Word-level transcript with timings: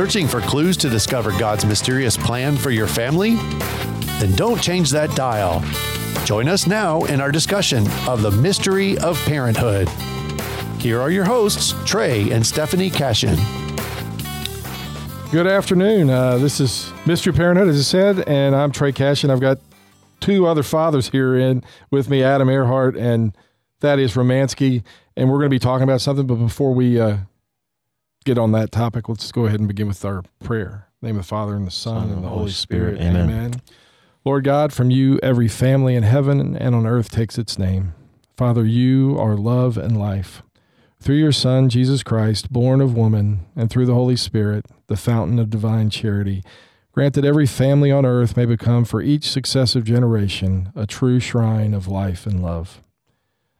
Searching 0.00 0.28
for 0.28 0.40
clues 0.40 0.78
to 0.78 0.88
discover 0.88 1.30
God's 1.38 1.66
mysterious 1.66 2.16
plan 2.16 2.56
for 2.56 2.70
your 2.70 2.86
family? 2.86 3.34
Then 4.18 4.34
don't 4.34 4.58
change 4.58 4.88
that 4.92 5.14
dial. 5.14 5.62
Join 6.24 6.48
us 6.48 6.66
now 6.66 7.04
in 7.04 7.20
our 7.20 7.30
discussion 7.30 7.86
of 8.08 8.22
the 8.22 8.30
mystery 8.30 8.96
of 8.96 9.22
parenthood. 9.26 9.90
Here 10.80 11.02
are 11.02 11.10
your 11.10 11.26
hosts, 11.26 11.74
Trey 11.84 12.30
and 12.30 12.46
Stephanie 12.46 12.88
Cashin. 12.88 13.36
Good 15.30 15.46
afternoon. 15.46 16.08
Uh, 16.08 16.38
this 16.38 16.60
is 16.60 16.90
Mystery 17.04 17.34
Parenthood, 17.34 17.68
as 17.68 17.78
I 17.78 17.82
said, 17.82 18.26
and 18.26 18.56
I'm 18.56 18.72
Trey 18.72 18.92
Cashin. 18.92 19.28
I've 19.28 19.38
got 19.38 19.58
two 20.20 20.46
other 20.46 20.62
fathers 20.62 21.10
here 21.10 21.36
in 21.36 21.62
with 21.90 22.08
me, 22.08 22.22
Adam 22.22 22.48
Earhart 22.48 22.96
and 22.96 23.36
Thaddeus 23.80 24.14
Romansky, 24.14 24.82
and 25.14 25.28
we're 25.28 25.40
going 25.40 25.50
to 25.50 25.54
be 25.54 25.58
talking 25.58 25.84
about 25.84 26.00
something. 26.00 26.26
But 26.26 26.36
before 26.36 26.72
we 26.72 26.98
uh, 26.98 27.18
get 28.24 28.38
on 28.38 28.52
that 28.52 28.70
topic, 28.72 29.08
let's 29.08 29.30
go 29.32 29.46
ahead 29.46 29.60
and 29.60 29.68
begin 29.68 29.88
with 29.88 30.04
our 30.04 30.22
prayer. 30.42 30.88
name 31.02 31.16
of 31.16 31.22
the 31.22 31.28
Father 31.28 31.54
and 31.54 31.66
the 31.66 31.70
Son, 31.70 32.08
Son 32.08 32.12
and 32.16 32.24
the 32.24 32.28
Holy 32.28 32.50
Spirit. 32.50 32.96
Spirit. 32.96 33.08
Amen. 33.10 33.30
Amen. 33.30 33.62
Lord 34.24 34.44
God, 34.44 34.72
from 34.72 34.90
you 34.90 35.18
every 35.22 35.48
family 35.48 35.94
in 35.94 36.02
heaven 36.02 36.56
and 36.56 36.74
on 36.74 36.86
earth 36.86 37.10
takes 37.10 37.38
its 37.38 37.58
name. 37.58 37.94
Father, 38.36 38.64
you 38.64 39.16
are 39.18 39.34
love 39.34 39.78
and 39.78 39.98
life. 39.98 40.42
Through 41.00 41.16
your 41.16 41.32
Son, 41.32 41.70
Jesus 41.70 42.02
Christ, 42.02 42.52
born 42.52 42.82
of 42.82 42.94
woman, 42.94 43.46
and 43.56 43.70
through 43.70 43.86
the 43.86 43.94
Holy 43.94 44.16
Spirit, 44.16 44.66
the 44.88 44.98
fountain 44.98 45.38
of 45.38 45.48
divine 45.48 45.88
charity, 45.88 46.42
grant 46.92 47.14
that 47.14 47.24
every 47.24 47.46
family 47.46 47.90
on 47.90 48.04
earth 48.04 48.36
may 48.36 48.44
become 48.44 48.84
for 48.84 49.00
each 49.00 49.30
successive 49.30 49.84
generation 49.84 50.70
a 50.76 50.86
true 50.86 51.18
shrine 51.18 51.72
of 51.72 51.88
life 51.88 52.26
and 52.26 52.42
love. 52.42 52.82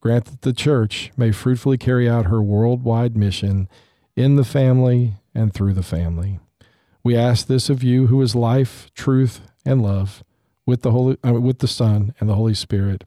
grant 0.00 0.26
that 0.26 0.42
the 0.42 0.52
Church 0.52 1.10
may 1.16 1.32
fruitfully 1.32 1.78
carry 1.78 2.08
out 2.08 2.26
her 2.26 2.42
worldwide 2.42 3.16
mission 3.16 3.68
in 4.16 4.36
the 4.36 4.44
family 4.44 5.14
and 5.34 5.52
through 5.52 5.74
the 5.74 5.82
family. 5.82 6.40
We 7.02 7.16
ask 7.16 7.46
this 7.46 7.70
of 7.70 7.82
you, 7.82 8.08
who 8.08 8.20
is 8.20 8.34
life, 8.34 8.90
truth, 8.94 9.40
and 9.64 9.82
love, 9.82 10.22
with 10.66 10.82
the 10.82 10.90
Holy, 10.90 11.16
uh, 11.24 11.34
with 11.34 11.58
the 11.58 11.68
Son 11.68 12.14
and 12.20 12.28
the 12.28 12.34
Holy 12.34 12.54
Spirit. 12.54 13.04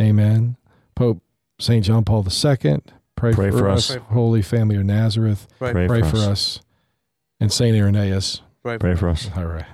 Amen. 0.00 0.56
Pope 0.94 1.22
Saint 1.58 1.84
John 1.84 2.04
Paul 2.04 2.24
II 2.26 2.78
Pray, 3.16 3.32
pray 3.32 3.50
for, 3.50 3.58
for, 3.58 3.68
us. 3.68 3.90
us. 3.90 4.02
Holy 4.10 4.42
Family 4.42 4.76
of 4.76 4.84
Nazareth. 4.84 5.46
Pray, 5.58 5.72
pray, 5.72 5.86
pray 5.86 6.00
for, 6.02 6.16
us. 6.16 6.26
us. 6.26 6.60
And 7.40 7.52
Saint 7.52 7.76
Irenaeus. 7.76 8.42
Pray, 8.62 8.78
pray 8.78 8.94
for 8.94 9.08
us. 9.08 9.28
All 9.36 9.44
right. 9.44 9.66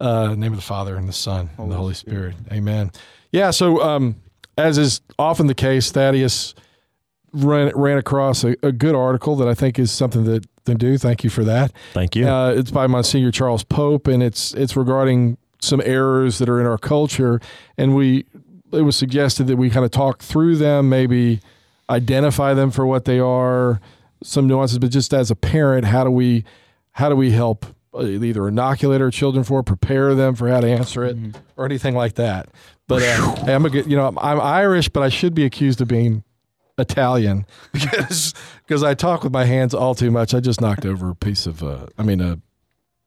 Uh, 0.00 0.34
name 0.34 0.52
of 0.52 0.58
the 0.58 0.64
Father 0.64 0.96
and 0.96 1.08
the 1.08 1.12
Son 1.12 1.48
Holy 1.56 1.64
and 1.64 1.72
the 1.72 1.76
Holy 1.76 1.94
Spirit. 1.94 2.36
Spirit. 2.36 2.52
Amen. 2.52 2.92
Yeah. 3.32 3.50
So, 3.50 3.82
um, 3.82 4.16
as 4.58 4.76
is 4.76 5.00
often 5.18 5.46
the 5.46 5.54
case, 5.54 5.90
Thaddeus 5.90 6.54
ran 7.32 7.72
ran 7.74 7.98
across 7.98 8.44
a, 8.44 8.56
a, 8.62 8.72
good 8.72 8.94
article 8.94 9.36
that 9.36 9.48
I 9.48 9.54
think 9.54 9.78
is 9.78 9.90
something 9.90 10.24
that 10.24 10.44
to 10.64 10.74
do. 10.74 10.98
Thank 10.98 11.24
you 11.24 11.30
for 11.30 11.44
that. 11.44 11.72
Thank 11.92 12.16
you. 12.16 12.28
Uh, 12.28 12.50
it's 12.50 12.70
by 12.70 12.86
Monsignor 12.86 13.30
Charles 13.30 13.64
Pope, 13.64 14.06
and 14.06 14.22
it's 14.22 14.52
it's 14.54 14.76
regarding 14.76 15.38
some 15.60 15.82
errors 15.84 16.38
that 16.38 16.48
are 16.48 16.60
in 16.60 16.66
our 16.66 16.78
culture, 16.78 17.40
and 17.76 17.94
we 17.94 18.26
it 18.72 18.82
was 18.82 18.96
suggested 18.96 19.46
that 19.46 19.56
we 19.56 19.70
kind 19.70 19.84
of 19.84 19.90
talk 19.90 20.22
through 20.22 20.56
them, 20.56 20.88
maybe 20.88 21.40
identify 21.88 22.52
them 22.52 22.70
for 22.70 22.86
what 22.86 23.06
they 23.06 23.18
are, 23.18 23.80
some 24.22 24.46
nuances, 24.46 24.78
but 24.78 24.90
just 24.90 25.14
as 25.14 25.30
a 25.30 25.36
parent, 25.36 25.86
how 25.86 26.04
do 26.04 26.10
we 26.10 26.44
how 26.92 27.08
do 27.08 27.16
we 27.16 27.30
help 27.30 27.66
uh, 27.94 28.04
either 28.04 28.48
inoculate 28.48 29.00
our 29.00 29.10
children 29.10 29.44
for, 29.44 29.62
prepare 29.62 30.14
them 30.14 30.34
for 30.34 30.48
how 30.48 30.60
to 30.60 30.68
answer 30.68 31.04
it, 31.04 31.16
mm-hmm. 31.16 31.38
or 31.56 31.64
anything 31.64 31.94
like 31.94 32.14
that? 32.14 32.48
But 32.88 33.02
uh, 33.02 33.34
hey, 33.44 33.54
I'm 33.54 33.64
a 33.64 33.70
good, 33.70 33.88
you 33.88 33.96
know, 33.96 34.12
I'm 34.18 34.40
Irish, 34.40 34.88
but 34.88 35.02
I 35.02 35.10
should 35.10 35.34
be 35.34 35.44
accused 35.44 35.80
of 35.80 35.88
being 35.88 36.24
Italian 36.78 37.46
because 37.72 38.34
because 38.66 38.82
I 38.82 38.94
talk 38.94 39.22
with 39.22 39.32
my 39.32 39.44
hands 39.44 39.74
all 39.74 39.94
too 39.94 40.10
much. 40.10 40.34
I 40.34 40.40
just 40.40 40.60
knocked 40.60 40.86
over 40.86 41.10
a 41.10 41.14
piece 41.14 41.46
of, 41.46 41.62
uh, 41.62 41.86
I 41.98 42.02
mean, 42.02 42.20
a 42.20 42.40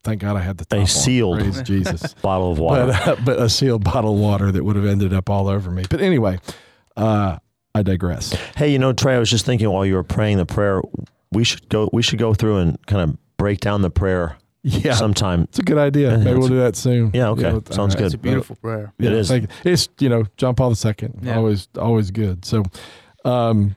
thank 0.03 0.21
God 0.21 0.37
I 0.37 0.41
had 0.41 0.57
the 0.57 0.65
top 0.65 0.79
a 0.79 0.87
sealed 0.87 1.39
Praise 1.39 1.61
Jesus 1.63 2.13
bottle 2.15 2.51
of 2.51 2.59
water, 2.59 2.87
but, 2.87 3.07
uh, 3.07 3.15
but, 3.25 3.39
a 3.39 3.49
sealed 3.49 3.83
bottle 3.83 4.13
of 4.13 4.19
water 4.19 4.51
that 4.51 4.63
would 4.63 4.75
have 4.75 4.85
ended 4.85 5.13
up 5.13 5.29
all 5.29 5.47
over 5.47 5.71
me. 5.71 5.83
But 5.89 6.01
anyway, 6.01 6.39
uh, 6.95 7.37
I 7.73 7.83
digress. 7.83 8.33
Hey, 8.55 8.71
you 8.71 8.79
know, 8.79 8.93
Trey, 8.93 9.15
I 9.15 9.19
was 9.19 9.29
just 9.29 9.45
thinking 9.45 9.69
while 9.69 9.85
you 9.85 9.95
were 9.95 10.03
praying 10.03 10.37
the 10.37 10.45
prayer, 10.45 10.81
we 11.31 11.43
should 11.43 11.69
go. 11.69 11.89
We 11.91 12.01
should 12.01 12.19
go 12.19 12.33
through 12.33 12.57
and 12.57 12.85
kind 12.85 13.09
of 13.09 13.17
break 13.37 13.61
down 13.61 13.81
the 13.81 13.89
prayer. 13.89 14.37
Yeah, 14.63 14.93
sometime. 14.93 15.43
It's 15.43 15.57
a 15.57 15.63
good 15.63 15.79
idea. 15.79 16.17
Maybe 16.17 16.37
we'll 16.37 16.47
do 16.47 16.59
that 16.59 16.75
soon. 16.75 17.11
Yeah, 17.13 17.29
okay, 17.29 17.47
you 17.47 17.53
know, 17.53 17.63
sounds 17.71 17.95
right. 17.95 17.99
good. 17.99 18.05
It's 18.05 18.13
a 18.13 18.19
beautiful 18.19 18.55
prayer. 18.57 18.93
It 18.99 19.11
is. 19.11 19.31
Like, 19.31 19.49
it's 19.63 19.89
you 19.97 20.07
know 20.07 20.25
John 20.37 20.53
Paul 20.53 20.73
II. 20.73 20.93
Yeah. 21.21 21.35
Always, 21.35 21.67
always 21.79 22.11
good. 22.11 22.45
So, 22.45 22.63
um, 23.25 23.75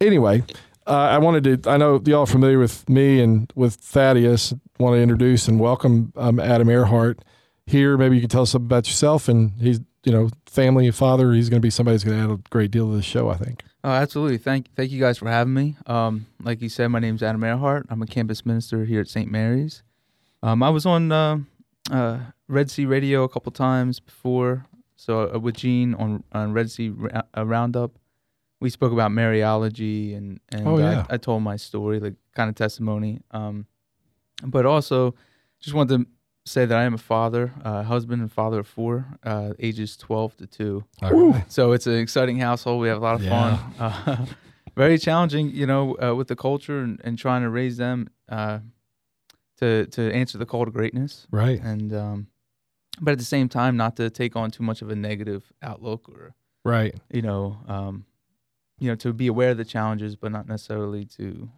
anyway, 0.00 0.44
uh, 0.86 0.92
I 0.92 1.18
wanted 1.18 1.62
to. 1.62 1.70
I 1.70 1.76
know 1.76 2.00
y'all 2.06 2.20
are 2.20 2.26
familiar 2.26 2.58
with 2.58 2.88
me 2.88 3.20
and 3.20 3.52
with 3.54 3.74
Thaddeus. 3.74 4.54
Want 4.78 4.94
to 4.94 5.00
introduce 5.02 5.46
and 5.46 5.60
welcome 5.60 6.12
um, 6.16 6.40
Adam 6.40 6.70
Earhart 6.70 7.20
here. 7.66 7.98
Maybe 7.98 8.14
you 8.14 8.22
can 8.22 8.30
tell 8.30 8.42
us 8.42 8.50
something 8.50 8.66
about 8.66 8.86
yourself. 8.86 9.28
And 9.28 9.52
he's 9.60 9.80
you 10.04 10.12
know, 10.12 10.30
family 10.46 10.90
father. 10.90 11.32
He's 11.34 11.50
going 11.50 11.60
to 11.60 11.66
be 11.66 11.70
somebody 11.70 11.94
who's 11.94 12.04
going 12.04 12.16
to 12.16 12.24
add 12.24 12.30
a 12.30 12.42
great 12.48 12.70
deal 12.70 12.88
to 12.90 12.96
the 12.96 13.02
show, 13.02 13.28
I 13.28 13.36
think. 13.36 13.62
Oh, 13.84 13.90
absolutely. 13.90 14.38
Thank 14.38 14.74
thank 14.74 14.90
you 14.90 14.98
guys 14.98 15.18
for 15.18 15.28
having 15.28 15.54
me. 15.54 15.76
Um, 15.86 16.26
like 16.42 16.62
you 16.62 16.68
said, 16.68 16.88
my 16.88 16.98
name 16.98 17.14
is 17.16 17.22
Adam 17.22 17.44
Earhart. 17.44 17.86
I'm 17.90 18.02
a 18.02 18.06
campus 18.06 18.46
minister 18.46 18.84
here 18.84 19.00
at 19.00 19.08
St. 19.08 19.30
Mary's. 19.30 19.82
Um, 20.42 20.62
I 20.62 20.70
was 20.70 20.86
on 20.86 21.10
uh, 21.10 21.38
uh, 21.90 22.18
Red 22.46 22.70
C 22.70 22.86
Radio 22.86 23.24
a 23.24 23.28
couple 23.28 23.52
times 23.52 24.00
before, 24.00 24.66
so 24.96 25.34
uh, 25.34 25.38
with 25.38 25.56
Gene 25.56 25.94
on, 25.94 26.22
on 26.32 26.52
Red 26.52 26.70
C 26.70 26.92
uh, 27.36 27.44
Roundup. 27.44 27.98
We 28.60 28.70
spoke 28.70 28.92
about 28.92 29.12
Mariology 29.12 30.16
and 30.16 30.40
and 30.50 30.66
oh, 30.66 30.78
yeah. 30.78 31.06
I, 31.08 31.14
I, 31.14 31.16
told 31.16 31.44
my 31.44 31.54
story, 31.56 32.00
like 32.00 32.14
kind 32.34 32.48
of 32.48 32.56
testimony. 32.56 33.20
Um, 33.30 33.66
but 34.42 34.66
also 34.66 35.14
just 35.60 35.74
wanted 35.74 35.98
to 35.98 36.06
say 36.44 36.64
that 36.64 36.76
I 36.76 36.84
am 36.84 36.94
a 36.94 36.98
father, 36.98 37.52
uh, 37.64 37.82
husband, 37.82 38.22
and 38.22 38.32
father 38.32 38.60
of 38.60 38.66
four, 38.66 39.06
uh, 39.22 39.52
ages 39.58 39.96
12 39.96 40.36
to 40.38 40.46
2. 40.46 40.84
So 41.48 41.72
it's 41.72 41.86
an 41.86 41.98
exciting 41.98 42.38
household. 42.38 42.80
We 42.80 42.88
have 42.88 42.98
a 42.98 43.00
lot 43.00 43.16
of 43.16 43.22
yeah. 43.22 43.58
fun. 43.58 43.74
Uh, 43.78 44.26
very 44.76 44.98
challenging, 44.98 45.50
you 45.50 45.66
know, 45.66 45.96
uh, 46.02 46.14
with 46.14 46.28
the 46.28 46.36
culture 46.36 46.80
and, 46.80 47.00
and, 47.04 47.18
trying 47.18 47.42
to 47.42 47.50
raise 47.50 47.76
them 47.76 48.08
uh, 48.28 48.60
to 49.58 49.86
to 49.86 50.12
answer 50.12 50.38
the 50.38 50.46
call 50.46 50.64
to 50.64 50.70
greatness. 50.70 51.26
Right. 51.30 51.60
And 51.60 51.92
um, 51.92 52.26
but 53.00 53.12
at 53.12 53.18
the 53.18 53.24
same 53.24 53.48
time, 53.48 53.76
not 53.76 53.96
to 53.96 54.10
take 54.10 54.36
on 54.36 54.50
too 54.50 54.62
much 54.62 54.82
of 54.82 54.90
a 54.90 54.96
negative 54.96 55.52
outlook 55.62 56.08
or 56.08 56.34
right. 56.64 56.94
You 57.10 57.22
know, 57.22 57.58
um, 57.68 58.04
you 58.78 58.88
know, 58.88 58.94
to 58.96 59.12
be 59.12 59.26
aware 59.26 59.50
of 59.50 59.56
the 59.56 59.64
challenges, 59.64 60.16
but 60.16 60.32
not 60.32 60.48
necessarily 60.48 61.04
to 61.16 61.48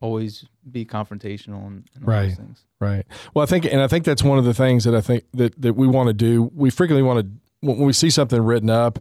always 0.00 0.44
be 0.68 0.84
confrontational 0.84 1.66
and, 1.66 1.88
and 1.94 2.06
right, 2.06 2.36
right. 2.80 3.06
Well, 3.34 3.44
I 3.44 3.46
think, 3.46 3.64
and 3.64 3.80
I 3.80 3.86
think 3.86 4.04
that's 4.04 4.22
one 4.22 4.36
of 4.36 4.44
the 4.44 4.52
things 4.52 4.84
that 4.84 4.94
I 4.94 5.00
think 5.00 5.24
that 5.34 5.60
that 5.62 5.74
we 5.74 5.86
want 5.86 6.08
to 6.08 6.12
do. 6.12 6.50
We 6.54 6.70
frequently 6.70 7.02
want 7.02 7.20
to 7.20 7.32
when 7.60 7.78
we 7.78 7.92
see 7.92 8.10
something 8.10 8.40
written 8.40 8.70
up 8.70 8.98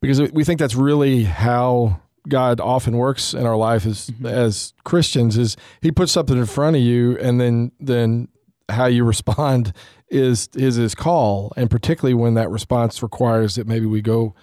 because 0.00 0.20
we 0.32 0.44
think 0.44 0.60
that's 0.60 0.76
really 0.76 1.24
how 1.24 2.00
God 2.28 2.60
often 2.60 2.96
works 2.96 3.34
in 3.34 3.46
our 3.46 3.56
life 3.56 3.86
as 3.86 4.10
mm-hmm. 4.10 4.26
as 4.26 4.74
Christians. 4.84 5.36
Is 5.36 5.56
He 5.80 5.90
puts 5.90 6.12
something 6.12 6.36
in 6.36 6.46
front 6.46 6.76
of 6.76 6.82
you, 6.82 7.18
and 7.18 7.40
then 7.40 7.72
then 7.80 8.28
how 8.68 8.86
you 8.86 9.04
respond 9.04 9.72
is 10.08 10.48
is 10.54 10.76
His 10.76 10.94
call, 10.94 11.52
and 11.56 11.70
particularly 11.70 12.14
when 12.14 12.34
that 12.34 12.50
response 12.50 13.02
requires 13.02 13.54
that 13.56 13.66
maybe 13.66 13.86
we 13.86 14.02
go 14.02 14.34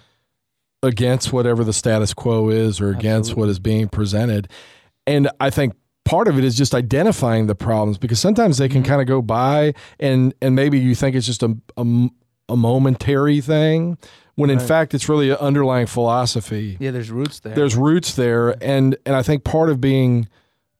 against 0.82 1.32
whatever 1.32 1.64
the 1.64 1.72
status 1.72 2.14
quo 2.14 2.48
is 2.50 2.80
or 2.80 2.90
against 2.90 3.30
Absolutely. 3.30 3.40
what 3.40 3.48
is 3.48 3.58
being 3.58 3.88
presented 3.88 4.48
and 5.08 5.30
I 5.40 5.48
think 5.48 5.74
part 6.04 6.28
of 6.28 6.38
it 6.38 6.44
is 6.44 6.56
just 6.56 6.74
identifying 6.74 7.46
the 7.46 7.54
problems 7.54 7.98
because 7.98 8.20
sometimes 8.20 8.58
they 8.58 8.68
can 8.68 8.82
mm-hmm. 8.82 8.90
kind 8.90 9.00
of 9.00 9.08
go 9.08 9.22
by 9.22 9.74
and 9.98 10.34
and 10.40 10.54
maybe 10.54 10.78
you 10.78 10.94
think 10.94 11.16
it's 11.16 11.26
just 11.26 11.42
a 11.42 11.56
a, 11.76 12.08
a 12.50 12.56
momentary 12.56 13.40
thing 13.40 13.98
when 14.38 14.50
in 14.50 14.60
fact 14.60 14.94
it's 14.94 15.08
really 15.08 15.30
an 15.30 15.36
underlying 15.36 15.86
philosophy. 15.86 16.76
Yeah, 16.80 16.90
there's 16.90 17.10
roots 17.10 17.40
there. 17.40 17.54
There's 17.54 17.76
roots 17.76 18.14
there 18.14 18.62
and 18.62 18.96
and 19.04 19.16
I 19.16 19.22
think 19.22 19.44
part 19.44 19.70
of 19.70 19.80
being 19.80 20.28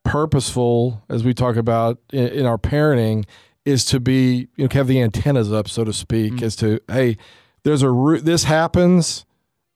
purposeful 0.05 1.03
as 1.09 1.25
we 1.25 1.35
talk 1.35 1.57
about 1.57 1.99
in, 2.13 2.29
in 2.29 2.47
our 2.47 2.59
parenting 2.59 3.25
is 3.65 3.85
to 3.87 4.01
be 4.01 4.49
you 4.57 4.65
know 4.65 4.69
have 4.73 4.87
the 4.87 5.03
antennas 5.03 5.53
up 5.53 5.69
so 5.69 5.85
to 5.85 5.93
speak 5.93 6.35
mm-hmm. 6.35 6.45
as 6.45 6.57
to 6.57 6.81
hey 6.89 7.17
there's 7.65 7.83
a 7.83 7.91
root 7.91 8.25
this 8.25 8.45
happens 8.45 9.27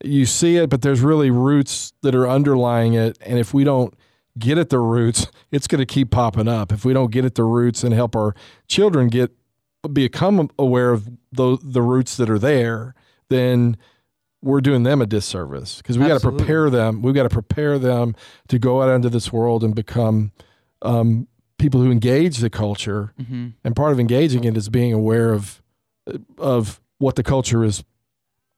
you 0.03 0.25
see 0.25 0.57
it 0.57 0.71
but 0.71 0.81
there's 0.81 1.01
really 1.01 1.31
roots 1.31 1.93
that 2.03 2.15
are 2.15 2.27
underlying 2.27 2.95
it 2.95 3.19
and 3.21 3.39
if 3.39 3.53
we 3.53 3.63
don't 3.65 3.95
get 4.39 4.59
at 4.59 4.71
the 4.71 4.79
roots, 4.79 5.27
it's 5.51 5.67
going 5.67 5.79
to 5.79 5.87
keep 5.87 6.11
popping 6.11 6.49
up. 6.49 6.73
If 6.73 6.85
we 6.85 6.93
don't 6.93 7.11
get 7.11 7.25
at 7.25 7.35
the 7.35 7.45
roots 7.45 7.85
and 7.85 7.93
help 7.93 8.17
our 8.17 8.35
children 8.69 9.09
get 9.09 9.31
become 9.93 10.49
aware 10.59 10.93
of 10.93 11.11
the 11.33 11.59
the 11.63 11.83
roots 11.83 12.17
that 12.17 12.31
are 12.31 12.39
there, 12.39 12.95
then 13.33 13.77
we're 14.43 14.61
doing 14.61 14.83
them 14.83 15.01
a 15.01 15.07
disservice 15.07 15.77
because 15.79 15.99
we 15.99 16.07
got 16.07 16.21
to 16.21 16.31
prepare 16.33 16.69
them. 16.69 17.01
We've 17.03 17.15
got 17.15 17.23
to 17.25 17.29
prepare 17.29 17.79
them 17.79 18.15
to 18.49 18.59
go 18.59 18.83
out 18.83 18.89
into 18.95 19.09
this 19.09 19.33
world 19.33 19.63
and 19.65 19.75
become 19.75 20.33
um, 20.83 21.29
people 21.59 21.81
who 21.81 21.91
engage 21.93 22.39
the 22.39 22.51
culture. 22.51 23.13
hmm 23.17 23.49
And 23.65 23.77
part 23.77 23.93
of 23.93 24.01
engaging 24.01 24.45
it 24.45 24.57
is 24.57 24.69
being 24.69 24.93
aware 24.93 25.33
of 25.33 25.63
of 26.39 26.81
what 26.99 27.15
the 27.15 27.23
culture 27.23 27.63
is 27.65 27.85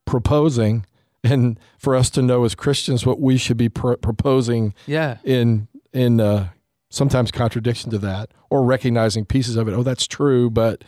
proposing, 0.06 0.87
and 1.23 1.59
for 1.79 1.94
us 1.94 2.11
to 2.11 2.23
know 2.23 2.44
as 2.44 2.55
Christians 2.55 3.05
what 3.06 3.21
we 3.21 3.37
should 3.37 3.56
be 3.56 3.69
pr- 3.69 3.94
proposing 3.94 4.75
Yeah. 4.87 5.19
in 5.25 5.69
in 5.93 6.21
uh, 6.21 6.49
sometimes 6.91 7.31
contradiction 7.31 7.91
to 7.91 7.99
that, 7.99 8.31
or 8.50 8.65
recognizing 8.65 9.25
pieces 9.26 9.56
of 9.56 9.69
it. 9.69 9.73
Oh, 9.75 9.82
that's 9.82 10.06
true, 10.06 10.50
but 10.50 10.82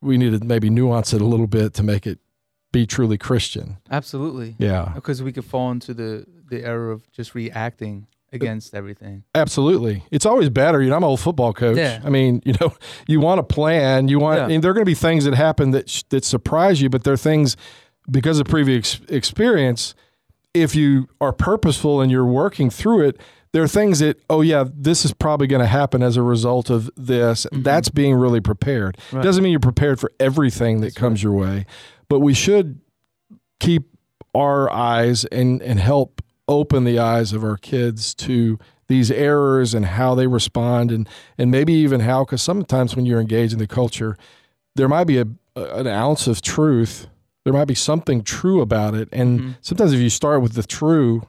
we 0.00 0.16
need 0.18 0.38
to 0.38 0.44
maybe 0.44 0.68
nuance 0.70 1.12
it 1.12 1.20
a 1.20 1.26
little 1.26 1.46
bit 1.46 1.74
to 1.74 1.82
make 1.82 2.06
it 2.06 2.18
be 2.80 2.86
truly 2.86 3.18
Christian. 3.18 3.76
Absolutely. 3.90 4.54
Yeah, 4.58 4.92
Because 4.94 5.22
we 5.22 5.32
could 5.32 5.44
fall 5.44 5.70
into 5.70 5.94
the 5.94 6.26
the 6.48 6.64
error 6.64 6.90
of 6.92 7.10
just 7.10 7.34
reacting 7.34 8.06
against 8.32 8.74
everything. 8.74 9.22
absolutely. 9.34 10.02
It's 10.10 10.26
always 10.26 10.48
better. 10.50 10.82
You 10.82 10.90
know, 10.90 10.96
I'm 10.96 11.02
an 11.04 11.08
old 11.08 11.20
football 11.20 11.52
coach. 11.52 11.76
Yeah. 11.78 12.00
I 12.04 12.10
mean, 12.10 12.42
you 12.44 12.54
know, 12.60 12.72
you 13.08 13.18
want 13.20 13.40
a 13.40 13.42
plan. 13.42 14.08
You 14.08 14.18
want, 14.20 14.38
Yeah. 14.38 14.48
and 14.54 14.62
there 14.62 14.70
are 14.70 14.74
going 14.74 14.84
to 14.84 14.90
be 14.90 14.94
things 15.08 15.24
that 15.24 15.34
happen 15.34 15.70
that 15.72 15.88
sh- 15.88 16.02
that 16.10 16.24
surprise 16.24 16.80
you, 16.82 16.88
but 16.90 17.02
there 17.04 17.14
are 17.14 17.24
things 17.32 17.56
because 18.10 18.38
of 18.40 18.46
previous 18.46 19.00
experience. 19.08 19.94
If 20.54 20.74
you 20.74 21.08
are 21.20 21.32
purposeful 21.32 22.00
and 22.00 22.10
you're 22.10 22.24
working 22.44 22.70
through 22.70 23.08
it, 23.08 23.20
there 23.52 23.62
are 23.62 23.68
things 23.68 23.98
that, 24.00 24.16
oh 24.28 24.40
yeah, 24.42 24.64
this 24.72 25.04
is 25.04 25.12
probably 25.14 25.46
going 25.46 25.60
to 25.62 25.66
happen 25.80 26.02
as 26.02 26.16
a 26.16 26.22
result 26.22 26.70
of 26.70 26.90
this. 26.96 27.46
Mm-hmm. 27.46 27.62
That's 27.62 27.88
being 27.90 28.14
really 28.14 28.40
prepared. 28.40 28.96
Right. 29.12 29.22
Doesn't 29.22 29.42
mean 29.42 29.52
you're 29.52 29.60
prepared 29.72 29.98
for 30.00 30.10
everything 30.20 30.80
that 30.82 30.94
comes 30.94 31.22
your 31.22 31.32
way, 31.32 31.64
but 32.08 32.20
we 32.20 32.34
should 32.34 32.80
keep 33.60 33.84
our 34.34 34.70
eyes 34.72 35.24
and 35.26 35.62
and 35.62 35.80
help 35.80 36.22
open 36.48 36.84
the 36.84 36.98
eyes 36.98 37.32
of 37.32 37.42
our 37.42 37.56
kids 37.56 38.14
to 38.14 38.58
these 38.88 39.10
errors 39.10 39.74
and 39.74 39.84
how 39.86 40.14
they 40.14 40.26
respond 40.26 40.92
and 40.92 41.08
and 41.38 41.50
maybe 41.50 41.72
even 41.72 42.00
how 42.00 42.24
because 42.24 42.42
sometimes 42.42 42.94
when 42.94 43.04
you're 43.06 43.20
engaged 43.20 43.52
in 43.52 43.58
the 43.58 43.66
culture 43.66 44.16
there 44.76 44.88
might 44.88 45.04
be 45.06 45.18
a, 45.18 45.26
an 45.56 45.86
ounce 45.86 46.26
of 46.26 46.40
truth 46.42 47.08
there 47.44 47.52
might 47.52 47.64
be 47.64 47.74
something 47.74 48.22
true 48.22 48.60
about 48.60 48.94
it 48.94 49.08
and 49.12 49.40
Mhm. 49.40 49.56
sometimes 49.60 49.92
if 49.92 50.00
you 50.00 50.10
start 50.10 50.42
with 50.42 50.52
the 50.52 50.62
true 50.62 51.22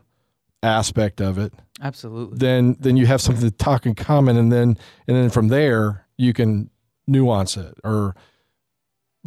aspect 0.62 1.22
of 1.22 1.38
it 1.38 1.54
Absolutely. 1.82 2.38
then 2.38 2.76
then 2.80 2.98
you 2.98 3.06
have 3.06 3.22
something 3.22 3.50
to 3.50 3.56
talk 3.56 3.86
in 3.86 3.96
common 3.96 4.36
and 4.38 4.52
then 4.52 4.78
and 5.08 5.16
then 5.18 5.30
from 5.30 5.48
there 5.48 6.06
you 6.18 6.34
can 6.34 6.70
nuance 7.08 7.56
it 7.58 7.76
or 7.84 8.16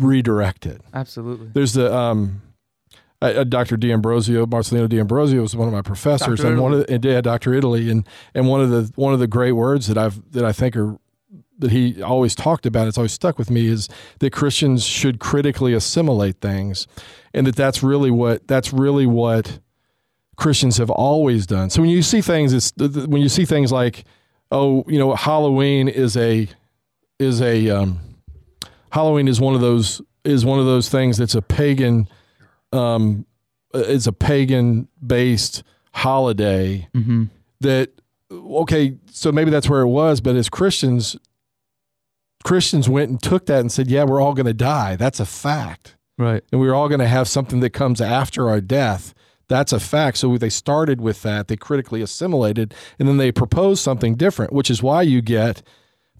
redirect 0.00 0.66
it 0.66 0.80
Absolutely. 0.92 1.48
there's 1.52 1.74
the 1.74 1.94
um, 1.94 2.42
uh, 3.22 3.44
Dr. 3.44 3.76
D'Ambrosio, 3.76 4.46
Marcellino 4.46 4.88
D'Ambrosio 4.88 5.42
was 5.42 5.54
one 5.54 5.68
of 5.68 5.74
my 5.74 5.82
professors, 5.82 6.40
Dr. 6.40 6.52
and 6.52 6.62
one 6.62 6.72
of 6.72 6.78
the, 6.80 6.90
and 6.90 7.04
yeah, 7.04 7.20
Dr. 7.20 7.52
Italy, 7.52 7.90
and 7.90 8.06
and 8.34 8.48
one 8.48 8.62
of 8.62 8.70
the 8.70 8.90
one 8.96 9.12
of 9.12 9.20
the 9.20 9.26
great 9.26 9.52
words 9.52 9.88
that 9.88 9.98
I've 9.98 10.32
that 10.32 10.44
I 10.44 10.52
think 10.52 10.74
are 10.74 10.98
that 11.58 11.70
he 11.70 12.02
always 12.02 12.34
talked 12.34 12.66
about. 12.66 12.88
It's 12.88 12.96
always 12.96 13.12
stuck 13.12 13.38
with 13.38 13.50
me 13.50 13.66
is 13.66 13.88
that 14.20 14.32
Christians 14.32 14.84
should 14.84 15.20
critically 15.20 15.74
assimilate 15.74 16.40
things, 16.40 16.86
and 17.34 17.46
that 17.46 17.56
that's 17.56 17.82
really 17.82 18.10
what 18.10 18.48
that's 18.48 18.72
really 18.72 19.06
what 19.06 19.58
Christians 20.36 20.78
have 20.78 20.90
always 20.90 21.46
done. 21.46 21.68
So 21.68 21.82
when 21.82 21.90
you 21.90 22.02
see 22.02 22.22
things, 22.22 22.52
it's 22.52 22.72
when 22.76 23.20
you 23.20 23.28
see 23.28 23.44
things 23.44 23.70
like, 23.70 24.04
oh, 24.50 24.84
you 24.88 24.98
know, 24.98 25.14
Halloween 25.14 25.88
is 25.88 26.16
a 26.16 26.48
is 27.18 27.42
a 27.42 27.68
um, 27.68 28.00
Halloween 28.90 29.28
is 29.28 29.40
one 29.40 29.54
of 29.54 29.60
those 29.60 30.02
is 30.24 30.44
one 30.44 30.58
of 30.58 30.66
those 30.66 30.88
things 30.88 31.16
that's 31.16 31.34
a 31.34 31.42
pagan 31.42 32.06
um 32.72 33.24
it's 33.72 34.06
a 34.06 34.12
pagan 34.12 34.88
based 35.04 35.62
holiday 35.92 36.86
Mm-hmm. 36.94 37.24
that 37.60 37.90
okay 38.30 38.96
so 39.10 39.32
maybe 39.32 39.50
that's 39.50 39.68
where 39.68 39.80
it 39.80 39.88
was 39.88 40.20
but 40.20 40.36
as 40.36 40.48
Christians 40.48 41.16
Christians 42.44 42.88
went 42.88 43.10
and 43.10 43.22
took 43.22 43.46
that 43.46 43.60
and 43.60 43.70
said 43.72 43.88
yeah 43.88 44.04
we're 44.04 44.20
all 44.20 44.34
going 44.34 44.46
to 44.46 44.54
die. 44.54 44.96
That's 44.96 45.20
a 45.20 45.26
fact. 45.26 45.96
Right. 46.18 46.42
and 46.52 46.60
we're 46.60 46.74
all 46.74 46.88
going 46.88 47.00
to 47.00 47.06
have 47.08 47.28
something 47.28 47.60
that 47.60 47.70
comes 47.70 47.98
after 47.98 48.50
our 48.50 48.60
death. 48.60 49.14
That's 49.48 49.72
a 49.72 49.80
fact. 49.80 50.18
So 50.18 50.36
they 50.36 50.50
started 50.50 51.00
with 51.00 51.22
that. 51.22 51.48
They 51.48 51.56
critically 51.56 52.02
assimilated 52.02 52.74
and 52.98 53.08
then 53.08 53.16
they 53.16 53.32
proposed 53.32 53.82
something 53.82 54.16
different 54.16 54.52
which 54.52 54.70
is 54.70 54.82
why 54.82 55.02
you 55.02 55.22
get 55.22 55.62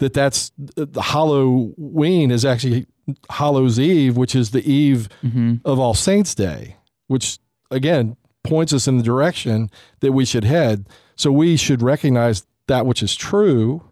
that 0.01 0.13
that's 0.13 0.51
the 0.59 1.01
Halloween 1.01 2.31
is 2.31 2.45
actually 2.45 2.87
Hallows 3.31 3.79
Eve 3.79 4.17
which 4.17 4.35
is 4.35 4.51
the 4.51 4.69
eve 4.71 5.09
Mm-hmm. 5.25 5.57
of 5.65 5.79
All 5.79 5.95
Saints 5.95 6.35
Day, 6.35 6.77
which 7.07 7.39
again 7.71 8.17
points 8.43 8.73
us 8.73 8.89
in 8.89 8.97
the 8.97 9.03
direction 9.03 9.71
that 10.01 10.13
we 10.13 10.25
should 10.25 10.45
head. 10.45 10.89
So 11.17 11.31
we 11.31 11.57
should 11.57 11.83
recognize 11.83 12.47
that 12.67 12.87
which 12.87 13.03
is 13.03 13.15
true 13.15 13.83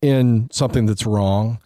in 0.00 0.48
something 0.50 0.86
that's 0.86 1.04
wrong, 1.06 1.58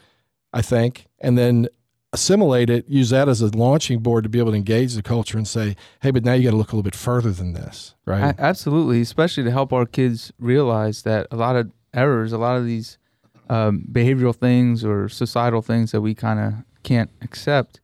I 0.52 0.62
think, 0.62 1.06
and 1.20 1.38
then 1.38 1.68
assimilate 2.12 2.70
it, 2.70 2.88
use 2.88 3.10
that 3.10 3.28
as 3.28 3.40
a 3.42 3.46
launching 3.56 4.00
board 4.00 4.24
to 4.24 4.28
be 4.30 4.38
able 4.38 4.50
to 4.52 4.56
engage 4.56 4.94
the 4.94 5.02
culture 5.02 5.36
and 5.38 5.46
say, 5.46 5.76
hey, 6.00 6.10
but 6.10 6.24
now 6.24 6.32
you 6.32 6.44
got 6.44 6.50
to 6.50 6.56
look 6.56 6.72
a 6.72 6.76
little 6.76 6.82
bit 6.82 6.94
further 6.96 7.30
than 7.30 7.52
this, 7.52 7.94
right? 8.06 8.34
Absolutely, 8.38 9.00
especially 9.02 9.44
to 9.44 9.50
help 9.50 9.72
our 9.72 9.86
kids 9.86 10.32
realize 10.38 11.02
that 11.02 11.26
a 11.30 11.36
lot 11.36 11.56
of 11.56 11.70
errors, 11.94 12.32
a 12.32 12.38
lot 12.38 12.56
of 12.56 12.64
these 12.64 12.98
um, 13.48 13.84
behavioral 13.90 14.34
things 14.34 14.84
or 14.84 15.08
societal 15.08 15.62
things 15.62 15.92
that 15.92 16.00
we 16.00 16.14
kind 16.14 16.40
of 16.40 16.54
can't 16.82 17.10
accept, 17.22 17.80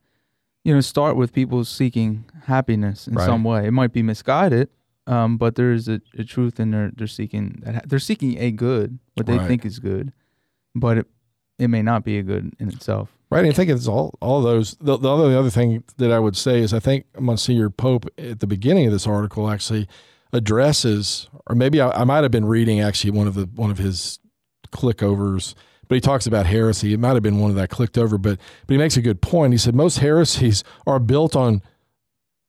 you 0.65 0.75
know, 0.75 0.81
start 0.81 1.17
with 1.17 1.33
people 1.33 1.65
seeking 1.65 2.25
happiness 2.47 3.07
in 3.09 3.15
Right. 3.15 3.27
some 3.27 3.45
way. 3.45 3.67
It 3.67 3.73
might 3.73 3.93
be 3.93 4.03
misguided, 4.03 4.69
um, 5.07 5.37
but 5.37 5.55
there 5.57 5.73
is 5.73 5.89
a, 5.89 6.01
a 6.19 6.25
truth 6.25 6.59
in 6.61 6.71
there. 6.73 6.91
They're 6.97 7.07
seeking 7.07 7.61
that 7.65 7.89
they're 7.89 7.99
seeking 7.99 8.39
a 8.39 8.51
good, 8.51 8.99
what 9.15 9.27
they 9.27 9.39
Right. 9.39 9.47
think 9.49 9.65
is 9.65 9.79
good, 9.79 10.13
but 10.75 10.99
it 10.99 11.07
it 11.59 11.69
may 11.69 11.83
not 11.83 12.03
be 12.05 12.19
a 12.19 12.23
good 12.23 12.53
in 12.59 12.69
itself. 12.69 13.13
Right, 13.31 13.45
and 13.45 13.49
I 13.49 13.53
think 13.57 13.71
it's 13.71 13.87
all 13.89 14.15
all 14.21 14.43
those. 14.43 14.75
The, 14.81 14.97
the 14.99 15.09
other 15.09 15.31
the 15.31 15.39
other 15.39 15.51
thing 15.51 15.85
that 15.97 16.11
I 16.13 16.19
would 16.19 16.37
say 16.37 16.61
is 16.61 16.75
I 16.75 16.81
think 16.81 17.07
Monsignor 17.19 17.71
Pope 17.71 18.07
at 18.19 18.41
the 18.41 18.47
beginning 18.47 18.87
of 18.87 18.93
this 18.93 19.07
article 19.07 19.49
actually 19.49 19.87
addresses, 20.33 21.29
or 21.47 21.55
maybe 21.55 21.81
I, 21.81 21.91
I 22.01 22.05
might 22.05 22.23
have 22.23 22.31
been 22.33 22.45
reading 22.47 22.81
actually 22.81 23.11
one 23.13 23.27
of 23.27 23.35
the 23.35 23.45
one 23.55 23.71
of 23.71 23.79
his 23.79 24.19
click 24.73 25.03
overs, 25.03 25.55
but 25.89 25.95
he 25.95 26.01
talks 26.01 26.27
about 26.27 26.47
heresy. 26.47 26.93
It 26.93 26.99
might 27.01 27.15
have 27.15 27.23
been 27.23 27.39
one 27.39 27.51
of 27.51 27.57
that 27.57 27.69
clicked 27.71 27.97
over, 27.97 28.19
but 28.19 28.39
but 28.67 28.73
he 28.73 28.79
makes 28.79 28.97
a 28.97 29.03
good 29.03 29.21
point. 29.23 29.53
He 29.53 29.59
said 29.59 29.75
most 29.77 29.99
heresies 29.99 30.65
are 30.87 30.99
built 30.99 31.37
on 31.37 31.63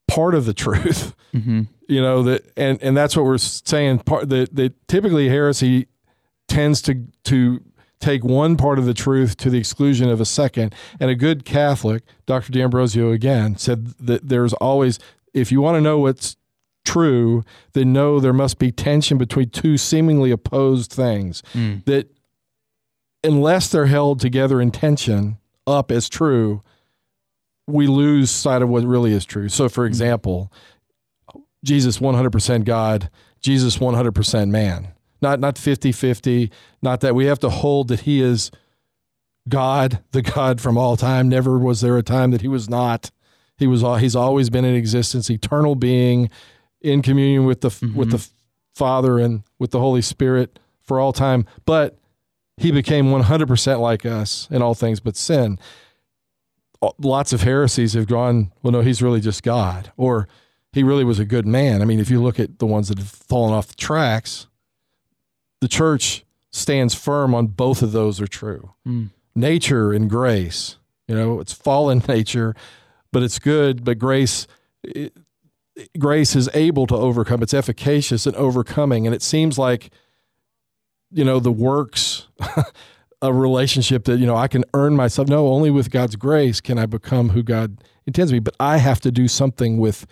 part 0.07 0.33
of 0.35 0.45
the 0.45 0.53
truth 0.53 1.15
Mm-hmm. 1.33 1.61
you 1.87 1.99
know 1.99 2.21
that 2.23 2.45
and 2.55 2.77
and 2.83 2.95
that's 2.95 3.15
what 3.17 3.25
we're 3.25 3.39
saying 3.39 3.99
part 3.99 4.29
that 4.29 4.55
that 4.55 4.87
typically 4.87 5.29
heresy 5.29 5.87
tends 6.47 6.79
to 6.83 7.07
to 7.23 7.63
take 7.99 8.23
one 8.23 8.55
part 8.55 8.77
of 8.77 8.85
the 8.85 8.93
truth 8.93 9.35
to 9.37 9.49
the 9.49 9.57
exclusion 9.57 10.09
of 10.09 10.21
a 10.21 10.25
second 10.25 10.75
and 10.99 11.09
a 11.09 11.15
good 11.15 11.43
catholic 11.43 12.03
dr 12.27 12.51
d'ambrosio 12.51 13.11
again 13.11 13.57
said 13.57 13.87
that 13.99 14.29
there's 14.29 14.53
always 14.55 14.99
if 15.33 15.51
you 15.51 15.59
want 15.59 15.75
to 15.75 15.81
know 15.81 15.97
what's 15.97 16.35
true 16.85 17.43
then 17.71 17.91
know 17.91 18.19
there 18.19 18.31
must 18.33 18.59
be 18.59 18.71
tension 18.71 19.17
between 19.17 19.49
two 19.49 19.75
seemingly 19.75 20.29
opposed 20.29 20.91
things 20.93 21.41
Mm. 21.55 21.83
that 21.85 22.12
unless 23.23 23.69
they're 23.69 23.85
held 23.85 24.19
together 24.19 24.59
in 24.61 24.71
tension 24.71 25.37
up 25.65 25.91
as 25.91 26.09
true, 26.09 26.61
we 27.67 27.87
lose 27.87 28.29
sight 28.29 28.61
of 28.61 28.69
what 28.69 28.83
really 28.83 29.13
is 29.13 29.25
true. 29.25 29.49
So, 29.49 29.69
for 29.69 29.83
mm-hmm. 29.83 29.89
example, 29.89 30.51
Jesus 31.63 31.99
100% 31.99 32.65
God, 32.65 33.09
Jesus 33.39 33.77
100% 33.77 34.49
man. 34.49 34.89
Not 35.21 35.39
not 35.39 35.55
50-50, 35.55 36.51
not 36.81 36.99
that 36.99 37.15
we 37.15 37.27
have 37.27 37.39
to 37.39 37.49
hold 37.49 37.87
that 37.87 38.01
he 38.01 38.21
is 38.21 38.51
God, 39.47 39.99
the 40.11 40.21
God 40.21 40.59
from 40.59 40.77
all 40.77 40.97
time. 40.97 41.29
Never 41.29 41.57
was 41.57 41.79
there 41.79 41.97
a 41.97 42.03
time 42.03 42.31
that 42.31 42.41
he 42.41 42.49
was 42.49 42.69
not. 42.69 43.09
He 43.57 43.67
was 43.67 43.83
all, 43.83 43.95
he's 43.95 44.15
always 44.17 44.49
been 44.49 44.65
in 44.65 44.75
existence, 44.75 45.29
eternal 45.29 45.75
being 45.75 46.29
in 46.81 47.01
communion 47.01 47.45
with 47.45 47.61
the 47.61 47.69
with 47.69 48.09
mm-hmm. 48.09 48.09
the 48.09 48.27
Father 48.75 49.17
and 49.19 49.43
with 49.59 49.71
the 49.71 49.79
Holy 49.79 50.01
Spirit 50.01 50.59
for 50.81 50.99
all 50.99 51.13
time. 51.13 51.45
But 51.65 51.97
he 52.57 52.71
became 52.71 53.05
100% 53.05 53.79
like 53.79 54.05
us 54.05 54.47
in 54.51 54.61
all 54.61 54.75
things 54.75 54.99
but 54.99 55.15
sin. 55.15 55.59
Lots 56.99 57.31
of 57.33 57.41
heresies 57.41 57.93
have 57.93 58.07
gone, 58.07 58.51
well, 58.61 58.71
no, 58.71 58.81
he's 58.81 59.01
really 59.01 59.21
just 59.21 59.41
God, 59.41 59.91
or 59.95 60.27
he 60.73 60.83
really 60.83 61.03
was 61.03 61.19
a 61.19 61.25
good 61.25 61.45
man. 61.45 61.81
I 61.81 61.85
mean, 61.85 61.99
if 61.99 62.09
you 62.09 62.21
look 62.21 62.39
at 62.39 62.59
the 62.59 62.65
ones 62.65 62.89
that 62.89 62.97
have 62.97 63.09
fallen 63.09 63.53
off 63.53 63.67
the 63.67 63.75
tracks, 63.75 64.47
the 65.61 65.67
church 65.67 66.25
stands 66.51 66.93
firm 66.93 67.33
on 67.33 67.47
both 67.47 67.81
of 67.81 67.93
those 67.93 68.19
are 68.19 68.27
true. 68.27 68.73
Mm. 68.85 69.09
Nature 69.33 69.93
and 69.93 70.09
grace, 70.09 70.77
you 71.07 71.15
know, 71.15 71.39
it's 71.39 71.53
fallen 71.53 72.03
nature, 72.07 72.53
but 73.11 73.23
it's 73.23 73.39
good, 73.39 73.83
but 73.83 73.97
grace. 73.97 74.47
It, 74.83 75.13
grace 75.97 76.35
is 76.35 76.49
able 76.53 76.85
to 76.85 76.95
overcome 76.95 77.41
it's 77.41 77.53
efficacious 77.53 78.27
in 78.27 78.35
overcoming 78.35 79.07
and 79.07 79.15
it 79.15 79.23
seems 79.23 79.57
like 79.57 79.89
you 81.13 81.23
know 81.23 81.39
the 81.39 81.51
works 81.51 82.27
a 83.21 83.33
relationship 83.33 84.05
that 84.05 84.17
you 84.19 84.25
know 84.25 84.35
I 84.35 84.47
can 84.47 84.63
earn 84.73 84.95
myself. 84.95 85.27
No, 85.27 85.47
only 85.47 85.69
with 85.71 85.89
God's 85.91 86.15
grace 86.15 86.59
can 86.61 86.77
I 86.77 86.85
become 86.85 87.29
who 87.29 87.43
God 87.43 87.77
intends 88.05 88.31
me. 88.33 88.39
But 88.39 88.55
I 88.59 88.77
have 88.77 88.99
to 89.01 89.11
do 89.11 89.27
something 89.27 89.77
with 89.77 90.05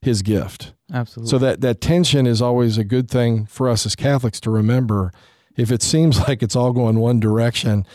His 0.00 0.22
gift. 0.22 0.72
Absolutely. 0.92 1.30
So 1.30 1.38
that 1.38 1.60
that 1.60 1.80
tension 1.80 2.26
is 2.26 2.40
always 2.42 2.78
a 2.78 2.84
good 2.84 3.10
thing 3.10 3.46
for 3.46 3.68
us 3.68 3.86
as 3.86 3.94
Catholics 3.96 4.40
to 4.40 4.50
remember. 4.50 5.12
If 5.56 5.70
it 5.70 5.82
seems 5.82 6.20
like 6.28 6.42
it's 6.42 6.54
all 6.56 6.72
going 6.72 6.98
one 6.98 7.18
direction, 7.20 7.86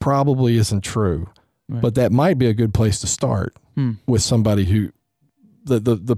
probably 0.00 0.56
isn't 0.56 0.82
true. 0.82 1.28
Right. 1.68 1.82
But 1.82 1.94
that 1.96 2.12
might 2.12 2.38
be 2.38 2.46
a 2.46 2.54
good 2.54 2.72
place 2.74 3.00
to 3.00 3.06
start 3.06 3.54
Hmm. 3.74 3.92
with 4.06 4.22
somebody 4.22 4.64
who 4.64 4.90
the 5.64 5.78
the 5.80 5.94
the 5.96 6.16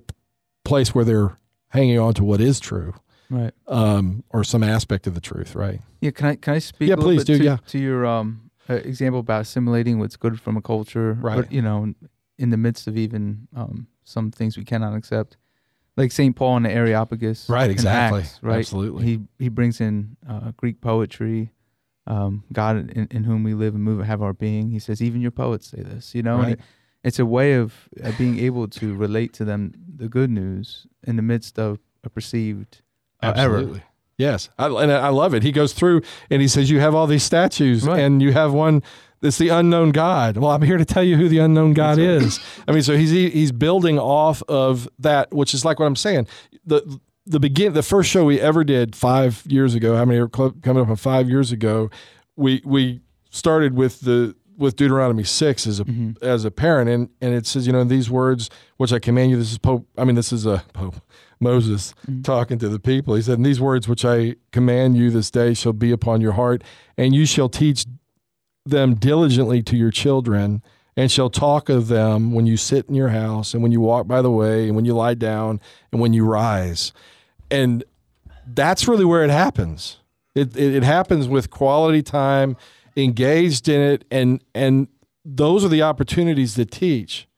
place 0.64 0.94
where 0.94 1.04
they're 1.04 1.37
hanging 1.68 1.99
on 1.99 2.14
to 2.14 2.25
what 2.25 2.40
is 2.40 2.58
true 2.60 2.94
right. 3.30 3.52
um, 3.68 4.25
or 4.30 4.44
some 4.44 4.62
aspect 4.62 5.06
of 5.06 5.14
the 5.14 5.20
truth, 5.20 5.54
right? 5.54 5.80
Yeah, 6.00 6.10
can 6.10 6.26
I 6.26 6.37
can 6.37 6.54
I 6.54 6.58
speak? 6.58 6.88
Yeah, 6.88 6.94
a 6.94 6.99
please 6.99 7.25
do, 7.25 7.38
To, 7.38 7.44
yeah. 7.44 7.56
to 7.68 7.78
your 7.78 8.04
um 8.06 8.50
uh, 8.68 8.75
example 8.75 9.20
about 9.20 9.42
assimilating 9.42 9.99
what's 9.99 10.16
good 10.16 10.40
from 10.40 10.56
a 10.56 10.62
culture, 10.62 11.14
Right. 11.20 11.37
But 11.37 11.52
you 11.52 11.62
know, 11.62 11.94
in 12.38 12.50
the 12.50 12.56
midst 12.56 12.87
of 12.87 12.96
even 12.96 13.49
um 13.56 13.87
some 14.04 14.30
things 14.30 14.56
we 14.56 14.64
cannot 14.64 14.94
accept, 14.94 15.37
like 15.96 16.10
Saint 16.12 16.34
Paul 16.37 16.56
in 16.58 16.62
the 16.64 16.70
Areopagus, 16.72 17.49
Right, 17.49 17.70
exactly. 17.70 18.20
Acts, 18.22 18.38
right? 18.42 18.58
Absolutely. 18.60 19.04
He 19.04 19.20
he 19.38 19.49
brings 19.49 19.80
in 19.80 20.16
uh, 20.28 20.52
Greek 20.56 20.80
poetry, 20.80 21.52
um, 22.06 22.44
God 22.52 22.76
in, 22.90 23.06
in 23.10 23.25
whom 23.25 23.42
we 23.44 23.54
live 23.54 23.75
and 23.75 23.84
move 23.84 23.99
and 24.00 24.06
have 24.08 24.22
our 24.22 24.32
being. 24.32 24.70
He 24.70 24.78
says, 24.78 25.00
even 25.02 25.20
your 25.20 25.30
poets 25.30 25.68
say 25.68 25.82
this, 25.82 26.14
you 26.14 26.22
know. 26.22 26.37
And 26.37 26.44
Right. 26.44 26.52
it- 26.58 26.60
it's 27.02 27.18
a 27.18 27.25
way 27.25 27.54
of 27.54 27.88
uh, 28.04 28.12
being 28.18 28.38
able 28.38 28.68
to 28.68 28.94
relate 28.94 29.32
to 29.32 29.42
them 29.46 29.72
the 29.96 30.06
good 30.06 30.28
news 30.28 30.87
in 31.06 31.16
the 31.16 31.22
midst 31.22 31.58
of 31.58 31.78
a 32.04 32.10
perceived 32.10 32.82
uh. 33.22 33.32
Absolutely. 33.36 33.82
Yes, 34.18 34.50
I, 34.58 34.66
and 34.66 34.92
I 34.92 35.08
love 35.08 35.32
it. 35.32 35.42
He 35.42 35.50
goes 35.50 35.72
through 35.72 36.02
and 36.30 36.42
he 36.42 36.48
says, 36.48 36.70
"You 36.70 36.78
have 36.80 36.94
all 36.94 37.06
these 37.06 37.22
statues, 37.22 37.86
Right. 37.86 38.00
and 38.00 38.20
you 38.20 38.32
have 38.32 38.52
one 38.52 38.82
that's 39.22 39.38
the 39.38 39.48
unknown 39.48 39.92
God." 39.92 40.36
Well, 40.36 40.50
I'm 40.50 40.60
here 40.60 40.76
to 40.76 40.84
tell 40.84 41.02
you 41.02 41.16
who 41.16 41.26
the 41.28 41.38
unknown 41.38 41.72
God 41.72 41.98
is. 41.98 42.38
I 42.68 42.72
mean, 42.72 42.82
so 42.82 42.96
he's 42.98 43.10
he's 43.12 43.50
building 43.50 43.98
off 43.98 44.42
of 44.46 44.86
that, 44.98 45.32
which 45.32 45.54
is 45.54 45.64
like 45.64 45.78
what 45.80 45.86
I'm 45.86 45.96
saying. 45.96 46.26
the 46.66 47.00
The 47.24 47.40
begin 47.40 47.72
the 47.72 47.82
first 47.82 48.10
show 48.10 48.24
we 48.26 48.38
ever 48.38 48.62
did 48.62 48.94
five 48.94 49.42
years 49.46 49.74
ago. 49.74 49.96
How 49.96 50.04
many 50.04 50.20
are 50.20 50.28
coming 50.28 50.82
up 50.82 50.88
on 50.90 50.96
five 50.96 51.30
years 51.30 51.50
ago? 51.50 51.88
We 52.36 52.60
we 52.62 53.00
started 53.30 53.74
with 53.74 54.00
the 54.02 54.34
with 54.58 54.76
Deuteronomy 54.76 55.24
six 55.24 55.66
as 55.66 55.80
a 55.80 55.84
Mm-hmm. 55.86 56.22
as 56.22 56.44
a 56.44 56.50
parent, 56.50 56.90
and 56.90 57.08
and 57.22 57.32
it 57.32 57.46
says, 57.46 57.66
you 57.66 57.72
know, 57.72 57.80
in 57.80 57.88
these 57.88 58.10
words 58.10 58.50
which 58.76 58.92
I 58.92 58.98
command 58.98 59.30
you. 59.30 59.38
This 59.38 59.50
is 59.50 59.56
Pope. 59.58 59.86
I 59.96 60.04
mean, 60.04 60.16
this 60.16 60.30
is 60.30 60.44
a 60.44 60.62
Pope 60.74 60.96
Moses 61.40 61.94
mm-hmm. 62.06 62.23
talking 62.23 62.59
to 62.59 62.68
the 62.68 62.78
people. 62.78 63.14
He 63.14 63.23
said, 63.23 63.38
"In 63.38 63.42
these 63.42 63.61
words 63.61 63.88
which 63.88 64.04
I 64.04 64.37
command 64.52 64.97
you 64.97 65.11
this 65.11 65.30
day 65.30 65.54
shall 65.54 65.73
be 65.73 65.90
upon 65.90 66.20
your 66.20 66.32
heart, 66.32 66.62
and 66.97 67.14
you 67.14 67.26
shall 67.26 67.49
teach 67.49 67.87
them 68.64 68.94
diligently 68.94 69.62
to 69.64 69.76
your 69.76 69.90
children." 69.90 70.62
And 70.97 71.11
shall 71.11 71.30
talk 71.30 71.68
of 71.70 71.87
them 71.87 72.32
when 72.32 72.47
you 72.47 72.59
sit 72.59 72.87
in 72.88 72.94
your 72.94 73.09
house, 73.09 73.54
and 73.54 73.62
when 73.62 73.73
you 73.73 73.80
walk 73.80 74.06
by 74.06 74.20
the 74.20 74.30
way, 74.30 74.66
and 74.66 74.75
when 74.75 74.85
you 74.85 74.92
lie 74.92 75.14
down, 75.14 75.61
and 75.92 76.00
when 76.00 76.12
you 76.12 76.26
rise. 76.26 76.92
And 77.50 77.85
that's 78.47 78.87
really 78.87 79.04
where 79.04 79.25
it 79.25 79.30
happens. 79.30 79.99
It, 80.35 80.56
it, 80.56 80.75
it 80.75 80.82
happens 80.82 81.26
with 81.28 81.49
quality 81.49 82.02
time, 82.02 82.56
engaged 82.97 83.68
in 83.68 83.80
it, 83.80 84.04
and 84.11 84.42
and 84.54 84.88
those 85.25 85.64
are 85.64 85.68
the 85.68 85.82
opportunities 85.82 86.54
to 86.54 86.66
teach. 86.66 87.28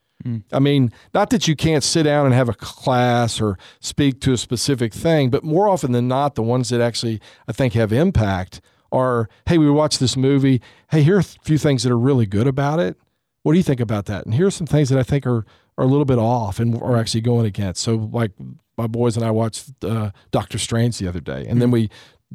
I 0.53 0.59
mean, 0.59 0.93
not 1.15 1.31
that 1.31 1.49
you 1.49 1.57
can't 1.57 1.83
sit 1.83 2.05
down 2.05 2.27
and 2.27 2.35
have 2.35 2.49
a 2.49 2.55
class 2.55 3.41
or 3.41 3.59
speak 3.81 4.21
to 4.21 4.33
a 4.33 4.37
specific 4.37 4.93
thing, 4.93 5.31
but 5.31 5.43
more 5.45 5.69
often 5.69 5.93
than 5.93 6.09
not, 6.09 6.35
the 6.35 6.43
ones 6.43 6.69
that 6.69 6.81
actually 6.81 7.21
I 7.49 7.53
think 7.53 7.73
have 7.75 7.93
impact 7.93 8.61
are, 8.91 9.29
hey, 9.47 9.59
we 9.59 9.71
watched 9.71 10.01
this 10.01 10.17
movie. 10.17 10.61
Hey, 10.91 11.03
here 11.03 11.17
are 11.17 11.21
a 11.21 11.25
few 11.25 11.59
things 11.59 11.83
that 11.83 11.91
are 11.93 11.99
really 11.99 12.27
good 12.27 12.47
about 12.47 12.79
it. 12.79 12.97
What 13.43 13.53
do 13.53 13.59
you 13.59 13.65
think 13.65 13.81
about 13.81 14.07
that? 14.07 14.25
And 14.25 14.35
here 14.35 14.47
are 14.47 14.51
some 14.53 14.67
things 14.67 14.89
that 14.91 14.99
I 14.99 15.03
think 15.03 15.27
are 15.27 15.45
are 15.79 15.85
a 15.85 15.89
little 15.89 16.05
bit 16.05 16.19
off 16.19 16.61
and 16.61 16.81
are 16.83 16.97
actually 16.99 17.23
going 17.23 17.47
against. 17.47 17.83
So, 17.83 17.97
like 18.13 18.33
my 18.77 18.87
boys 18.87 19.17
and 19.17 19.25
I 19.25 19.31
watched 19.31 19.73
uh, 19.83 20.11
Doctor 20.31 20.59
Strange 20.59 20.99
the 20.99 21.09
other 21.09 21.21
day, 21.21 21.47
and 21.49 21.61
then 21.61 21.71
we 21.71 21.91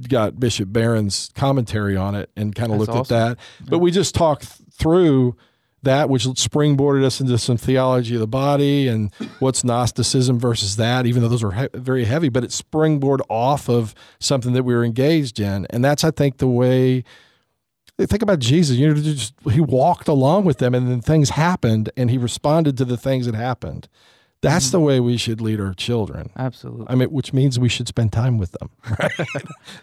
got 0.09 0.39
Bishop 0.39 0.71
Barron's 0.71 1.31
commentary 1.35 1.95
on 1.95 2.15
it 2.15 2.29
and 2.35 2.53
kind 2.55 2.71
of 2.71 2.79
That's 2.79 2.89
looked 2.89 3.11
awesome. 3.11 3.17
at 3.17 3.37
that. 3.37 3.69
But 3.69 3.79
we 3.79 3.91
just 3.91 4.13
talked 4.15 4.57
th- 4.57 4.69
through 4.73 5.35
that, 5.83 6.09
which 6.09 6.25
springboarded 6.25 7.03
us 7.03 7.21
into 7.21 7.37
some 7.37 7.57
theology 7.57 8.15
of 8.15 8.19
the 8.19 8.27
body 8.27 8.87
and 8.87 9.13
what's 9.39 9.63
Gnosticism 9.63 10.39
versus 10.39 10.75
that, 10.77 11.05
even 11.05 11.21
though 11.21 11.29
those 11.29 11.43
are 11.43 11.51
he- 11.51 11.69
very 11.73 12.05
heavy, 12.05 12.29
but 12.29 12.43
it 12.43 12.49
springboarded 12.49 13.21
off 13.29 13.69
of 13.69 13.93
something 14.19 14.53
that 14.53 14.63
we 14.63 14.73
were 14.73 14.83
engaged 14.83 15.39
in. 15.39 15.67
And 15.69 15.85
that's, 15.85 16.03
I 16.03 16.11
think, 16.11 16.37
the 16.37 16.47
way. 16.47 17.03
Think 17.99 18.21
about 18.21 18.39
Jesus. 18.39 18.77
You 18.77 18.93
know, 18.93 19.01
just 19.01 19.33
he 19.51 19.59
walked 19.59 20.07
along 20.07 20.45
with 20.45 20.59
them, 20.59 20.75
and 20.75 20.87
then 20.87 21.01
things 21.01 21.31
happened, 21.31 21.89
and 21.97 22.11
he 22.11 22.17
responded 22.17 22.77
to 22.77 22.85
the 22.85 22.97
things 22.97 23.25
that 23.25 23.33
happened. 23.33 23.87
That's 24.41 24.69
the 24.69 24.79
way 24.79 24.99
we 24.99 25.17
should 25.17 25.41
lead 25.41 25.59
our 25.59 25.73
children. 25.73 26.29
Absolutely. 26.37 26.85
I 26.89 26.95
mean, 26.95 27.09
which 27.09 27.33
means 27.33 27.59
we 27.59 27.69
should 27.69 27.87
spend 27.87 28.13
time 28.13 28.37
with 28.37 28.51
them. 28.53 28.69
Right? 28.99 29.11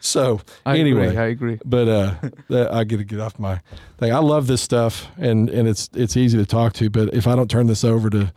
so 0.00 0.40
I 0.64 0.78
anyway, 0.78 1.08
agree. 1.08 1.18
I 1.18 1.26
agree. 1.26 1.58
but 1.64 1.88
uh, 1.88 2.14
I 2.72 2.84
get 2.84 2.98
to 2.98 3.04
get 3.04 3.20
off 3.20 3.38
my 3.38 3.60
thing. 3.98 4.12
I 4.12 4.18
love 4.18 4.46
this 4.46 4.62
stuff, 4.62 5.08
and 5.18 5.50
and 5.50 5.66
it's 5.68 5.90
it's 5.94 6.16
easy 6.16 6.38
to 6.38 6.46
talk 6.46 6.72
to. 6.74 6.88
But 6.88 7.12
if 7.14 7.26
I 7.26 7.34
don't 7.36 7.50
turn 7.50 7.66
this 7.66 7.84
over 7.84 8.08
to 8.10 8.32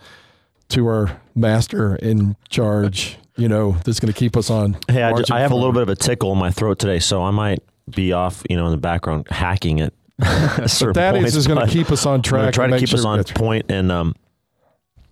to 0.70 0.88
our 0.88 1.22
master 1.36 1.96
in 1.98 2.36
charge, 2.50 3.18
you 3.38 3.48
know, 3.48 3.74
that's 3.86 4.00
going 4.00 4.12
to 4.12 4.18
keep 4.20 4.36
us 4.36 4.50
on. 4.50 4.76
Hey, 4.90 5.04
I, 5.04 5.10
ju- 5.12 5.16
marching 5.18 5.36
I 5.36 5.40
have 5.42 5.52
a 5.52 5.56
little 5.56 5.72
bit 5.72 5.84
of 5.84 5.90
a 5.90 5.96
tickle 5.96 6.32
in 6.34 6.38
my 6.40 6.52
throat 6.52 6.80
today, 6.80 7.00
so 7.00 7.24
I 7.24 7.32
might 7.32 7.64
be 7.90 8.12
off, 8.12 8.44
you 8.50 8.58
know, 8.58 8.66
in 8.66 8.72
the 8.72 8.78
background 8.78 9.28
hacking 9.30 9.80
it. 9.80 9.94
at 10.22 10.70
certain 10.72 10.94
That 10.94 11.14
points, 11.14 11.30
is, 11.30 11.36
is 11.38 11.48
going 11.48 11.66
to 11.66 11.72
keep 11.72 11.92
us 11.92 12.06
on 12.08 12.24
track. 12.24 12.42
gonna 12.42 12.52
try 12.52 12.66
to 12.66 12.72
make 12.72 12.80
keep 12.80 12.92
us 12.94 13.06
on 13.06 13.20
that's- 13.20 13.64
And 13.70 13.92
um, 13.92 14.16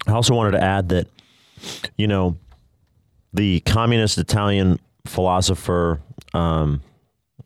I 0.07 0.13
also 0.13 0.35
wanted 0.35 0.51
to 0.51 0.63
add 0.63 0.89
that, 0.89 1.07
you 1.97 2.07
know, 2.07 2.37
the 3.33 3.59
communist 3.61 4.17
Italian 4.17 4.79
philosopher. 5.05 6.01
Um, 6.33 6.81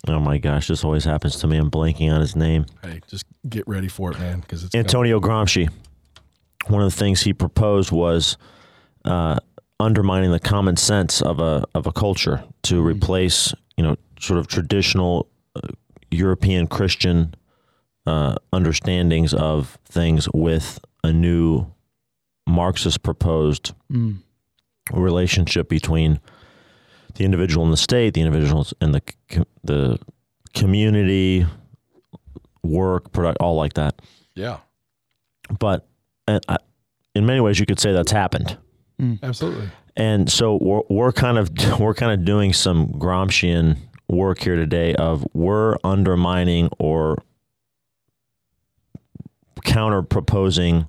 oh 0.08 0.20
my 0.20 0.38
gosh, 0.38 0.68
this 0.68 0.84
always 0.84 1.04
happens 1.04 1.38
to 1.38 1.48
me. 1.48 1.58
I'm 1.58 1.72
blanking 1.72 2.12
on 2.12 2.22
his 2.22 2.36
name. 2.36 2.66
Hey, 2.84 3.02
just 3.08 3.26
get 3.48 3.68
ready 3.68 3.88
for 3.88 4.12
it, 4.12 4.20
man, 4.20 4.40
because 4.42 4.64
it's 4.64 4.76
Antonio 4.76 5.20
Gramsci. 5.20 5.70
One 6.68 6.82
of 6.82 6.92
the 6.92 6.98
things 6.98 7.22
he 7.22 7.34
proposed 7.34 7.92
was 7.92 8.38
uh, 9.06 9.38
undermining 9.80 10.32
the 10.32 10.40
common 10.40 10.78
sense 10.78 11.22
of 11.22 11.40
a 11.40 11.66
of 11.74 11.88
a 11.88 11.92
culture 11.92 12.44
to 12.64 12.82
replace, 12.82 13.54
you 13.78 13.84
know, 13.84 13.96
sort 14.20 14.40
of 14.40 14.48
traditional 14.48 15.28
uh, 15.56 15.70
European 16.12 16.68
Christian 16.68 17.34
uh, 18.06 18.36
understandings 18.54 19.34
of 19.34 19.78
things 19.86 20.28
with 20.34 20.80
a 21.04 21.14
new 21.14 21.68
Marxist 22.50 23.04
proposed 23.04 23.74
Mm. 23.92 24.18
relationship 24.92 25.70
between 25.70 26.20
the 27.16 27.24
individual 27.26 27.64
and 27.64 27.72
the 27.74 27.78
state, 27.78 28.14
the 28.14 28.22
individuals 28.22 28.74
and 28.82 28.94
the 28.94 29.02
the 29.64 30.00
community, 30.54 31.46
work, 32.64 33.12
product, 33.12 33.38
all 33.40 33.56
like 33.56 33.74
that 33.74 34.02
yeah, 34.36 34.58
but 35.60 35.88
uh, 36.28 36.40
I- 36.48 36.58
in 37.16 37.26
many 37.26 37.40
ways 37.42 37.60
you 37.60 37.66
could 37.66 37.80
say 37.80 37.92
that's 37.94 38.12
happened 38.12 38.58
absolutely. 39.24 39.70
and 39.96 40.30
so 40.32 40.58
we're, 40.62 40.82
we're 40.90 41.12
kind 41.12 41.38
of 41.38 41.50
we're 41.80 41.94
kind 41.94 42.12
of 42.18 42.26
doing 42.26 42.54
some 42.54 42.88
Gramscian 42.94 43.78
work 44.08 44.40
here 44.40 44.56
today 44.56 44.96
of 44.96 45.26
we're 45.34 45.78
undermining 45.84 46.70
or 46.80 47.18
counter 49.64 50.02
proposing 50.02 50.88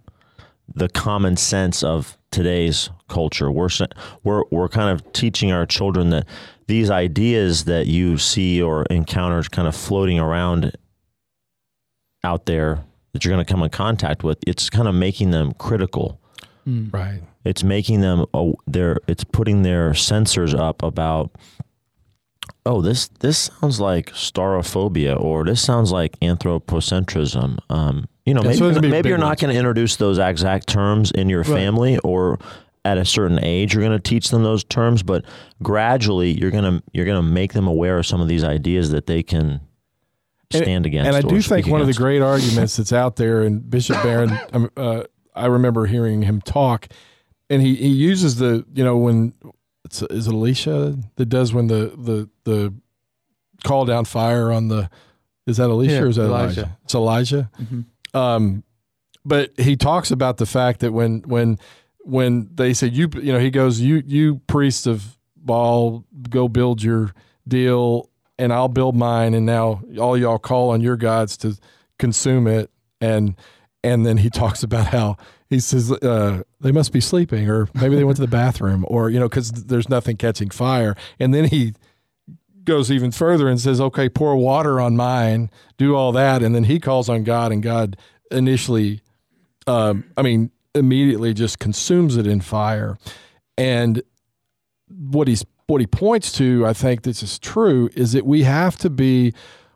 the 0.75 0.89
common 0.89 1.37
sense 1.37 1.83
of 1.83 2.17
today's 2.31 2.91
culture 3.09 3.51
we're 3.51 3.69
we're 4.23 4.45
we're 4.51 4.69
kind 4.69 4.89
of 4.91 5.13
teaching 5.13 5.51
our 5.51 5.67
children 5.67 6.11
that 6.11 6.27
these 6.69 6.91
ideas 6.91 7.65
that 7.65 7.87
you 7.89 8.17
see 8.17 8.63
or 8.63 8.85
encounter 8.85 9.43
kind 9.51 9.67
of 9.67 9.75
floating 9.75 10.19
around 10.21 10.73
out 12.23 12.47
there 12.47 12.85
that 13.13 13.25
you're 13.25 13.35
going 13.35 13.45
to 13.45 13.53
come 13.53 13.63
in 13.63 13.71
contact 13.71 14.23
with 14.23 14.39
it's 14.47 14.71
kind 14.71 14.87
of 14.87 14.95
making 14.95 15.31
them 15.31 15.53
critical 15.59 16.19
Mm. 16.69 16.93
Right. 16.93 17.23
it's 17.43 17.65
making 17.65 18.03
them 18.03 18.27
oh 18.35 18.55
they're 18.67 18.99
it's 19.09 19.25
putting 19.25 19.63
their 19.63 19.93
sensors 19.93 20.55
up 20.55 20.83
about 20.83 21.31
oh 22.67 22.83
this 22.83 23.09
this 23.09 23.39
sounds 23.39 23.81
like 23.81 24.11
staurophobia 24.13 25.19
or 25.19 25.43
this 25.47 25.63
sounds 25.63 25.91
like 25.91 26.21
anthropocentrism 26.21 27.59
um 27.71 28.07
you 28.27 28.35
know 28.35 28.43
Yeah, 28.43 28.53
so 28.53 28.69
maybe, 28.69 28.81
those 28.81 28.91
maybe 28.91 29.09
you're 29.09 29.19
not 29.19 29.39
going 29.39 29.53
to 29.53 29.59
introduce 29.59 29.97
those 29.97 30.19
exact 30.19 30.67
terms 30.69 31.11
in 31.11 31.29
your 31.29 31.45
family 31.45 31.99
or 31.99 32.39
at 32.85 32.97
a 32.99 33.05
certain 33.05 33.39
age 33.45 33.75
you're 33.75 33.83
going 33.85 33.97
to 33.97 34.09
teach 34.09 34.31
them 34.31 34.43
those 34.43 34.65
terms 34.65 35.03
but 35.03 35.25
gradually 35.63 36.31
you're 36.33 36.51
going 36.51 36.65
to 36.65 36.83
you're 36.93 37.05
going 37.05 37.23
to 37.23 37.29
make 37.29 37.53
them 37.53 37.67
aware 37.67 37.99
of 37.99 38.07
some 38.07 38.21
of 38.21 38.29
these 38.29 38.43
ideas 38.45 38.91
that 38.91 39.07
they 39.07 39.23
can 39.23 39.61
And- 40.53 40.63
stand 40.65 40.87
against 40.87 41.07
And 41.09 41.17
I 41.17 41.21
do 41.21 41.41
think 41.43 41.65
speak 41.65 41.67
one 41.73 41.81
of 41.81 41.87
the 41.87 41.93
great 41.95 42.23
arguments 42.35 42.77
that's 42.77 42.93
out 42.93 43.17
there, 43.17 43.43
and 43.43 43.69
Bishop 43.69 44.03
Barron, 44.03 44.39
um, 44.53 44.71
uh, 44.77 45.03
I 45.35 45.47
remember 45.47 45.87
hearing 45.87 46.23
him 46.23 46.41
talk, 46.41 46.89
and 47.49 47.63
he, 47.63 47.75
he 47.77 47.89
uses 47.89 48.37
the 48.37 48.65
you 48.75 48.83
know 48.85 48.97
when 48.97 49.33
it's, 49.85 50.03
is 50.03 50.27
it 50.27 50.35
Alicia 50.35 50.97
that 51.17 51.27
does 51.27 51.53
when 51.55 51.67
the 51.69 51.93
the 51.97 52.29
the 52.45 52.75
call 53.63 53.85
down 53.85 54.05
fire 54.07 54.51
on 54.51 54.69
the 54.69 54.89
Is 55.47 55.59
that 55.59 55.71
Elisha 55.71 55.93
Yeah, 55.95 56.01
or 56.03 56.07
is 56.09 56.17
that 56.17 56.25
Elijah? 56.25 56.61
Elijah. 56.61 56.79
It's 56.85 56.95
Elijah. 56.95 57.51
Mhm. 57.61 57.85
Um, 58.15 58.65
but 59.25 59.53
he 59.59 59.77
talks 59.77 60.11
about 60.11 60.39
the 60.39 60.47
fact 60.47 60.81
that 60.81 60.93
when 60.93 61.21
when 61.23 61.59
when 62.01 62.49
they 62.55 62.73
said 62.73 62.95
you 62.95 63.09
you 63.15 63.33
know 63.33 63.39
he 63.39 63.51
goes 63.51 63.81
you 63.81 64.03
you 64.07 64.41
priests 64.47 64.87
of 64.87 65.19
Baal 65.37 66.05
go 66.29 66.49
build 66.49 66.83
your 66.83 67.15
deal 67.47 68.11
and 68.41 68.55
I'll 68.55 68.69
build 68.69 68.97
mine 68.97 69.35
and 69.35 69.45
now 69.45 69.83
all 69.99 70.17
y'all 70.17 70.39
call 70.39 70.71
on 70.71 70.81
your 70.81 70.97
gods 70.97 71.37
to 71.39 71.59
consume 71.99 72.47
it. 72.47 72.71
And 73.01 73.37
and 73.85 74.07
then 74.07 74.17
he 74.17 74.31
talks 74.43 74.63
about 74.63 74.87
how 74.89 75.17
he 75.49 75.61
says 75.61 75.93
uh, 75.93 76.43
they 76.61 76.73
must 76.73 76.93
be 76.93 77.01
sleeping 77.01 77.49
or 77.51 77.69
maybe 77.75 77.97
they 77.97 78.05
went 78.05 78.17
to 78.17 78.23
the 78.23 78.29
bathroom 78.29 78.85
or 78.89 79.11
you 79.11 79.21
know 79.21 79.29
because 79.29 79.51
there's 79.53 79.89
nothing 79.89 80.17
catching 80.17 80.51
fire. 80.51 80.97
And 81.19 81.35
then 81.35 81.45
he 81.45 81.75
goes 82.65 82.91
even 82.91 83.11
further 83.11 83.49
and 83.49 83.61
says 83.61 83.81
okay 83.81 84.09
pour 84.09 84.37
water 84.37 84.81
on 84.81 84.97
mine 84.97 85.51
do 85.79 85.95
all 85.95 86.13
that. 86.13 86.43
And 86.43 86.55
then 86.55 86.65
he 86.65 86.79
calls 86.79 87.09
on 87.09 87.25
god 87.25 87.53
and 87.53 87.63
god 87.63 87.97
initially 88.31 89.01
um, 89.67 90.05
i 90.17 90.23
mean 90.23 90.51
immediately 90.75 91.35
just 91.35 91.59
consumes 91.59 92.17
it 92.17 92.27
in 92.27 92.41
fire. 92.41 92.99
And 93.59 94.03
what 94.89 95.29
he's 95.29 95.45
what 95.67 95.81
he 95.81 95.87
points 95.87 96.33
to 96.33 96.67
i 96.67 96.73
think 96.73 97.03
this 97.03 97.23
is 97.23 97.39
true 97.39 97.89
is 97.95 98.13
that 98.13 98.27
we 98.27 98.43
have 98.43 98.77
to 98.77 98.91
be 98.91 99.33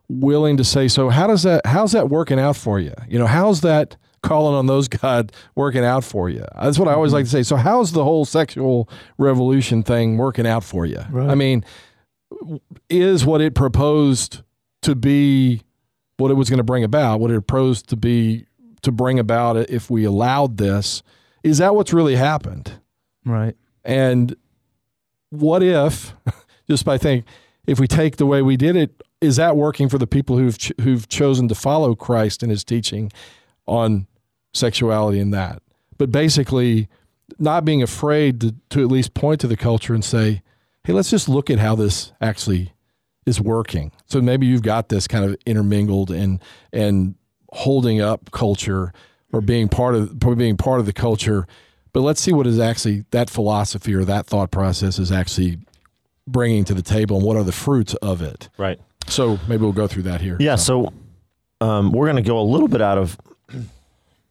willing 0.09 0.57
to 0.57 0.65
say 0.65 0.89
so 0.89 1.09
how 1.09 1.27
does 1.27 1.45
that 1.45 1.65
how's 1.65 1.93
that 1.93 2.09
working 2.09 2.39
out 2.39 2.57
for 2.57 2.81
you? 2.81 2.93
You 3.09 3.19
know 3.19 3.27
how's 3.27 3.61
that 3.61 3.97
calling 4.23 4.55
on 4.55 4.67
those 4.67 4.89
god 5.03 5.33
working 5.55 5.85
out 5.85 6.05
for 6.05 6.29
you? 6.29 6.45
That's 6.61 6.79
what 6.79 6.89
i 6.89 6.93
always 6.93 7.13
like 7.13 7.25
to 7.27 7.31
say. 7.31 7.43
So 7.43 7.57
how's 7.57 7.93
the 7.93 8.05
whole 8.05 8.25
sexual 8.25 8.89
revolution 9.19 9.83
thing 9.83 10.19
working 10.19 10.47
out 10.47 10.65
for 10.65 10.85
you? 10.85 11.03
Right. 11.11 11.31
i 11.31 11.35
mean 11.35 11.65
is 12.89 13.25
what 13.25 13.41
it 13.41 13.55
proposed 13.55 14.43
to 14.83 14.95
be 14.95 15.63
what 16.17 16.31
it 16.31 16.35
was 16.35 16.49
going 16.49 16.59
to 16.59 16.65
bring 16.65 16.85
about 16.85 17.19
what 17.21 17.31
it 17.31 17.35
proposed 17.47 17.89
to 17.89 17.97
be 17.97 18.47
to 18.83 18.93
bring 18.93 19.19
about 19.19 19.57
it 19.57 19.69
if 19.71 19.91
we 19.91 20.05
allowed 20.05 20.57
this 20.59 21.03
is 21.43 21.59
that 21.59 21.75
what's 21.75 21.93
really 21.93 22.17
happened 22.17 22.73
Right. 23.25 23.57
and 23.85 24.37
what 25.31 25.63
if, 25.63 26.15
just 26.71 26.85
by 26.85 26.97
thinking, 26.99 27.27
if 27.67 27.81
we 27.81 27.89
take 27.89 28.17
the 28.19 28.27
way 28.27 28.41
we 28.43 28.57
did 28.57 28.77
it, 28.77 29.03
is 29.21 29.37
that 29.37 29.57
working 29.57 29.89
for 29.89 29.99
the 29.99 30.07
people 30.07 30.37
who've 30.39 30.57
ch- 30.57 30.73
who've 30.83 31.09
chosen 31.09 31.49
to 31.49 31.55
follow 31.57 31.95
Christ 31.97 32.43
and 32.43 32.51
His 32.51 32.63
teaching 32.63 33.11
on 33.67 34.07
sexuality 34.53 35.19
and 35.19 35.33
that? 35.35 35.61
But 35.99 36.13
basically, 36.13 36.89
not 37.39 37.65
being 37.65 37.83
afraid 37.83 38.41
to, 38.43 38.55
to 38.71 38.83
at 38.83 38.89
least 38.89 39.15
point 39.15 39.41
to 39.41 39.49
the 39.49 39.57
culture 39.57 39.95
and 39.95 40.05
say, 40.05 40.43
"Hey, 40.85 40.93
let's 40.93 41.11
just 41.11 41.29
look 41.29 41.51
at 41.51 41.59
how 41.59 41.75
this 41.75 42.13
actually 42.21 42.73
is 43.27 43.41
working." 43.41 43.91
So 44.07 44.21
maybe 44.21 44.47
you've 44.47 44.63
got 44.63 44.89
this 44.89 45.07
kind 45.09 45.25
of 45.25 45.37
intermingled 45.47 46.11
and 46.11 46.41
and 46.73 47.15
holding 47.53 48.01
up 48.01 48.31
culture 48.31 48.93
or 49.33 49.41
being 49.41 49.69
part 49.69 49.95
of 49.95 50.19
probably 50.21 50.37
being 50.37 50.57
part 50.57 50.81
of 50.81 50.87
the 50.87 50.93
culture 50.93 51.47
but 51.93 52.01
let's 52.01 52.21
see 52.21 52.33
what 52.33 52.49
is 52.49 52.59
actually 52.59 53.05
that 53.13 53.31
philosophy 53.31 53.95
or 53.95 54.05
that 54.05 54.27
thought 54.27 54.51
process 54.51 54.99
is 54.99 55.13
actually 55.13 55.59
bringing 56.27 56.65
to 56.65 56.75
the 56.75 56.83
table 56.83 57.17
and 57.17 57.25
what 57.25 57.37
are 57.37 57.45
the 57.45 57.53
fruits 57.53 57.95
of 58.03 58.21
it 58.23 58.49
Right. 58.59 58.81
so 59.07 59.39
maybe 59.47 59.63
we'll 59.63 59.73
go 59.73 59.87
through 59.87 60.03
that 60.05 60.21
here 60.21 60.37
Yeah. 60.41 60.57
So 60.57 60.93
um, 61.61 61.93
we're 61.93 62.07
going 62.07 62.23
to 62.23 62.29
go 62.29 62.41
a 62.41 62.43
little 62.43 62.67
bit 62.67 62.81
out 62.83 62.99
of, 62.99 63.17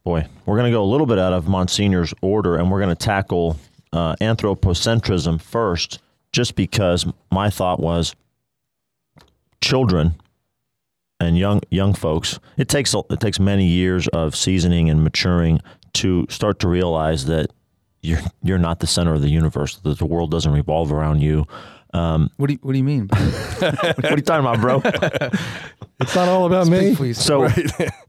boy, 0.04 0.26
we're 0.44 0.56
going 0.58 0.70
to 0.70 0.76
go 0.76 0.82
a 0.82 0.90
little 0.90 1.06
bit 1.06 1.18
out 1.18 1.32
of 1.32 1.46
Monsignor's 1.46 2.12
order, 2.20 2.56
and 2.56 2.70
we're 2.70 2.80
going 2.80 2.94
to 2.94 3.04
tackle 3.04 3.56
uh, 3.94 4.14
anthropocentrism 4.16 5.40
first, 5.40 6.00
just 6.34 6.56
because 6.56 7.06
my 7.30 7.48
thought 7.48 7.78
was 7.78 8.16
children 9.62 10.20
and 11.20 11.38
young 11.38 11.60
young 11.70 11.94
folks. 11.94 12.40
It 12.58 12.68
takes 12.68 12.92
it 13.08 13.20
takes 13.20 13.38
many 13.38 13.66
years 13.66 14.08
of 14.08 14.34
seasoning 14.34 14.90
and 14.90 15.02
maturing 15.02 15.60
to 15.94 16.26
start 16.28 16.58
to 16.58 16.68
realize 16.68 17.26
that 17.26 17.46
you're 18.02 18.20
you're 18.42 18.58
not 18.58 18.80
the 18.80 18.86
center 18.88 19.14
of 19.14 19.22
the 19.22 19.30
universe. 19.30 19.76
That 19.76 19.98
the 19.98 20.06
world 20.06 20.32
doesn't 20.32 20.52
revolve 20.52 20.92
around 20.92 21.22
you. 21.22 21.46
Um, 21.94 22.30
What 22.36 22.48
do 22.48 22.54
you 22.54 22.58
What 22.62 22.72
do 22.72 22.78
you 22.78 22.84
mean? 22.84 23.06
what 23.58 24.04
are 24.04 24.16
you 24.16 24.22
talking 24.22 24.44
about, 24.44 24.60
bro? 24.60 24.82
it's 26.00 26.16
not 26.16 26.28
all 26.28 26.46
about 26.46 26.66
me 26.66 26.78
Speak, 26.78 26.96
please. 26.96 27.18
So, 27.18 27.48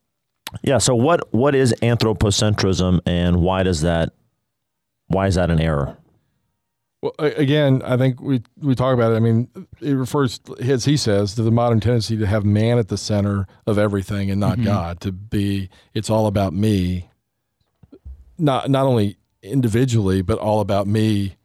yeah. 0.64 0.80
So, 0.80 0.96
what 0.96 1.32
what 1.32 1.54
is 1.54 1.76
anthropocentrism, 1.84 3.02
and 3.06 3.42
why 3.44 3.62
does 3.62 3.82
that 3.82 4.14
why 5.06 5.28
is 5.28 5.36
that 5.36 5.52
an 5.52 5.62
error? 5.62 5.96
Well, 7.06 7.14
again 7.20 7.82
i 7.86 7.96
think 7.96 8.20
we 8.20 8.42
we 8.58 8.74
talk 8.74 8.94
about 8.94 9.12
it. 9.12 9.16
I 9.16 9.20
mean 9.20 9.48
it 9.80 9.94
refers 9.94 10.40
as 10.60 10.86
he 10.86 10.98
says 10.98 11.36
to 11.36 11.44
the 11.44 11.52
modern 11.52 11.80
tendency 11.80 12.18
to 12.18 12.26
have 12.26 12.44
man 12.44 12.80
at 12.80 12.88
the 12.88 12.98
center 12.98 13.46
of 13.68 13.78
everything 13.78 14.32
and 14.32 14.40
not 14.40 14.54
mm-hmm. 14.54 14.66
god 14.66 15.00
to 15.02 15.12
be 15.12 15.70
it's 15.94 16.10
all 16.10 16.26
about 16.28 16.54
me. 16.54 17.10
Not 18.38 18.70
not 18.70 18.86
only 18.86 19.18
individually 19.44 20.22
but 20.22 20.40
all 20.40 20.60
about 20.62 20.88
me. 20.88 21.36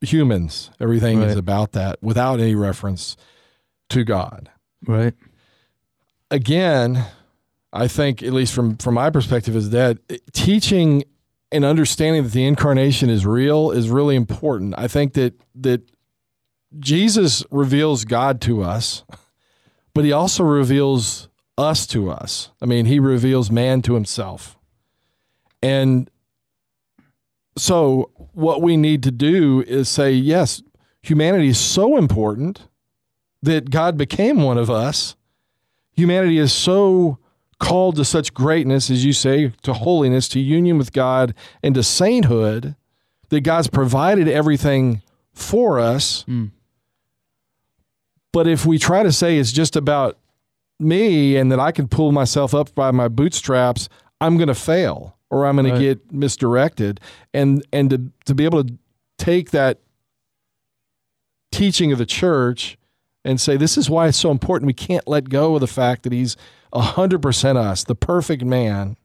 Humans 0.00 0.70
everything 0.80 1.22
is 1.22 1.36
about 1.36 1.72
that 1.72 2.02
without 2.02 2.40
any 2.40 2.54
reference 2.54 3.16
to 3.90 4.04
god. 4.04 4.50
Right. 4.86 5.14
again, 6.30 7.06
I 7.72 7.88
think, 7.88 8.22
at 8.22 8.32
least 8.32 8.54
from 8.54 8.76
from 8.76 8.94
my 8.94 9.10
perspective, 9.10 9.56
is 9.56 9.70
that 9.70 9.98
teaching 10.32 11.04
and 11.54 11.64
understanding 11.64 12.22
that 12.24 12.32
the 12.32 12.44
incarnation 12.44 13.08
is 13.08 13.24
real 13.24 13.70
is 13.70 13.88
really 13.88 14.16
important. 14.16 14.74
I 14.76 14.88
think 14.88 15.14
that 15.14 15.40
that 15.54 15.82
Jesus 16.78 17.44
reveals 17.50 18.04
God 18.04 18.40
to 18.42 18.62
us, 18.62 19.04
but 19.94 20.04
he 20.04 20.12
also 20.12 20.44
reveals 20.44 21.28
us 21.56 21.86
to 21.88 22.10
us. 22.10 22.50
I 22.60 22.66
mean, 22.66 22.86
he 22.86 22.98
reveals 22.98 23.50
man 23.50 23.80
to 23.82 23.94
himself. 23.94 24.58
And 25.62 26.10
so 27.56 28.10
what 28.32 28.60
we 28.60 28.76
need 28.76 29.04
to 29.04 29.12
do 29.12 29.62
is 29.66 29.88
say, 29.88 30.10
yes, 30.12 30.62
humanity 31.00 31.48
is 31.48 31.58
so 31.58 31.96
important 31.96 32.68
that 33.40 33.70
God 33.70 33.96
became 33.96 34.42
one 34.42 34.58
of 34.58 34.68
us 34.68 35.14
humanity 35.94 36.38
is 36.38 36.52
so 36.52 37.18
called 37.64 37.96
to 37.96 38.04
such 38.04 38.34
greatness, 38.34 38.90
as 38.90 39.04
you 39.04 39.12
say, 39.14 39.50
to 39.62 39.72
holiness, 39.72 40.28
to 40.28 40.38
union 40.38 40.76
with 40.76 40.92
God, 40.92 41.34
and 41.62 41.74
to 41.74 41.82
sainthood, 41.82 42.76
that 43.30 43.40
God's 43.40 43.68
provided 43.68 44.28
everything 44.28 45.00
for 45.32 45.78
us. 45.78 46.24
Mm. 46.28 46.50
But 48.32 48.46
if 48.46 48.66
we 48.66 48.78
try 48.78 49.02
to 49.02 49.12
say 49.12 49.38
it's 49.38 49.50
just 49.52 49.76
about 49.76 50.18
me 50.78 51.36
and 51.36 51.50
that 51.50 51.58
I 51.60 51.72
can 51.72 51.88
pull 51.88 52.12
myself 52.12 52.54
up 52.54 52.74
by 52.74 52.90
my 52.90 53.08
bootstraps, 53.08 53.88
I'm 54.20 54.36
going 54.36 54.48
to 54.48 54.54
fail 54.54 55.16
or 55.30 55.46
I'm 55.46 55.56
going 55.56 55.70
Right. 55.70 55.78
to 55.78 55.80
get 55.80 56.12
misdirected. 56.12 57.00
And 57.32 57.64
and 57.72 57.90
to 57.90 58.10
to 58.26 58.34
be 58.34 58.44
able 58.44 58.62
to 58.64 58.74
take 59.16 59.52
that 59.52 59.78
teaching 61.50 61.92
of 61.92 61.98
the 61.98 62.06
church 62.06 62.76
and 63.24 63.40
say 63.40 63.56
this 63.56 63.78
is 63.78 63.88
why 63.88 64.08
it's 64.08 64.18
so 64.18 64.30
important. 64.30 64.66
We 64.66 64.74
can't 64.74 65.06
let 65.08 65.28
go 65.28 65.54
of 65.54 65.60
the 65.60 65.66
fact 65.66 66.02
that 66.02 66.12
he's 66.12 66.36
hundred 66.74 67.22
percent 67.22 67.58
us, 67.58 67.84
the 67.84 67.94
perfect 67.94 68.44
man, 68.44 68.96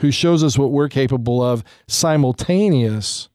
who 0.00 0.10
shows 0.10 0.44
us 0.44 0.58
what 0.58 0.70
we're 0.70 0.88
capable 0.88 1.42
of, 1.42 1.64
simultaneous, 1.86 3.28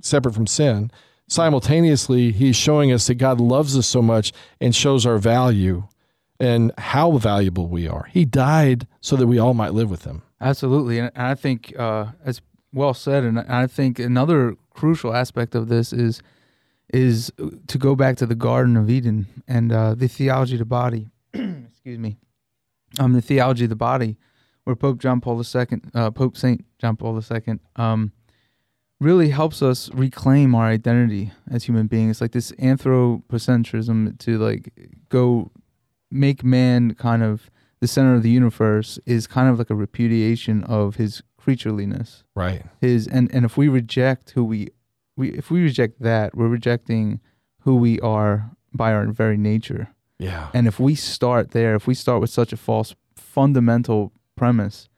separate 0.00 0.34
from 0.34 0.46
sin. 0.46 0.90
Simultaneously, 1.28 2.30
he's 2.30 2.54
showing 2.54 2.92
us 2.92 3.06
that 3.08 3.14
God 3.16 3.40
loves 3.40 3.76
us 3.76 3.86
so 3.86 4.00
much 4.00 4.32
and 4.60 4.74
shows 4.74 5.04
our 5.04 5.18
value 5.18 5.88
and 6.38 6.72
how 6.78 7.12
valuable 7.12 7.68
we 7.68 7.88
are. 7.88 8.08
He 8.12 8.24
died 8.24 8.86
so 9.00 9.16
that 9.16 9.26
we 9.26 9.38
all 9.38 9.54
might 9.54 9.74
live 9.74 9.90
with 9.90 10.04
him. 10.04 10.22
Absolutely, 10.40 10.98
and 10.98 11.10
I 11.16 11.34
think 11.34 11.74
uh, 11.78 12.06
it's 12.24 12.40
well 12.72 12.94
said. 12.94 13.24
And 13.24 13.40
I 13.40 13.66
think 13.66 13.98
another 13.98 14.56
crucial 14.74 15.14
aspect 15.14 15.54
of 15.54 15.68
this 15.68 15.92
is 15.92 16.22
is 16.92 17.32
to 17.66 17.78
go 17.78 17.96
back 17.96 18.16
to 18.16 18.26
the 18.26 18.36
Garden 18.36 18.76
of 18.76 18.88
Eden 18.88 19.26
and 19.48 19.72
uh, 19.72 19.94
the 19.94 20.06
theology 20.06 20.54
of 20.54 20.60
the 20.60 20.64
body. 20.64 21.08
Excuse 21.34 21.98
me, 21.98 22.16
um, 22.98 23.12
the 23.12 23.22
theology 23.22 23.64
of 23.64 23.70
the 23.70 23.76
body, 23.76 24.16
where 24.64 24.76
Pope 24.76 24.98
John 24.98 25.20
Paul 25.20 25.40
II, 25.42 25.66
uh, 25.94 26.10
Pope 26.10 26.36
Saint 26.36 26.64
John 26.78 26.96
Paul 26.96 27.20
II, 27.20 27.58
um, 27.76 28.12
really 29.00 29.28
helps 29.28 29.62
us 29.62 29.90
reclaim 29.92 30.54
our 30.54 30.66
identity 30.66 31.30
as 31.50 31.64
human 31.64 31.86
beings. 31.86 32.20
Like 32.20 32.32
this 32.32 32.52
anthropocentrism 32.52 34.18
to 34.18 34.38
like 34.38 34.72
go 35.08 35.50
make 36.10 36.44
man 36.44 36.94
kind 36.94 37.22
of 37.22 37.50
the 37.80 37.86
center 37.88 38.14
of 38.14 38.22
the 38.22 38.30
universe 38.30 38.98
is 39.06 39.26
kind 39.26 39.48
of 39.48 39.58
like 39.58 39.70
a 39.70 39.74
repudiation 39.74 40.64
of 40.64 40.96
his 40.96 41.22
creatureliness 41.40 42.22
Right. 42.34 42.64
his 42.80 43.06
and 43.06 43.32
and 43.34 43.44
if 43.44 43.56
we 43.56 43.68
reject 43.68 44.30
who 44.30 44.44
we 44.44 44.68
we 45.16 45.30
if 45.32 45.50
we 45.50 45.62
reject 45.62 46.00
that 46.00 46.34
we're 46.34 46.48
rejecting 46.48 47.20
who 47.60 47.76
we 47.76 48.00
are 48.00 48.50
by 48.72 48.92
our 48.92 49.06
very 49.06 49.36
nature 49.36 49.88
Yeah. 50.18 50.48
and 50.54 50.66
if 50.66 50.80
we 50.80 50.94
start 50.94 51.50
there 51.50 51.74
if 51.74 51.86
we 51.86 51.94
start 51.94 52.20
with 52.20 52.30
such 52.30 52.52
a 52.52 52.56
false 52.56 52.94
fundamental 53.16 54.12
premise 54.34 54.88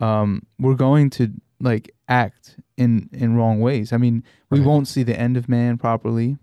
um 0.00 0.42
we're 0.58 0.74
going 0.74 1.10
to 1.10 1.32
like 1.60 1.90
act 2.08 2.56
in 2.76 3.08
in 3.12 3.34
wrong 3.36 3.60
ways 3.60 3.92
i 3.92 3.96
mean 3.96 4.22
we 4.50 4.58
Right. 4.60 4.66
won't 4.68 4.88
see 4.88 5.02
the 5.02 5.18
end 5.18 5.36
of 5.36 5.48
man 5.48 5.76
properly 5.78 6.36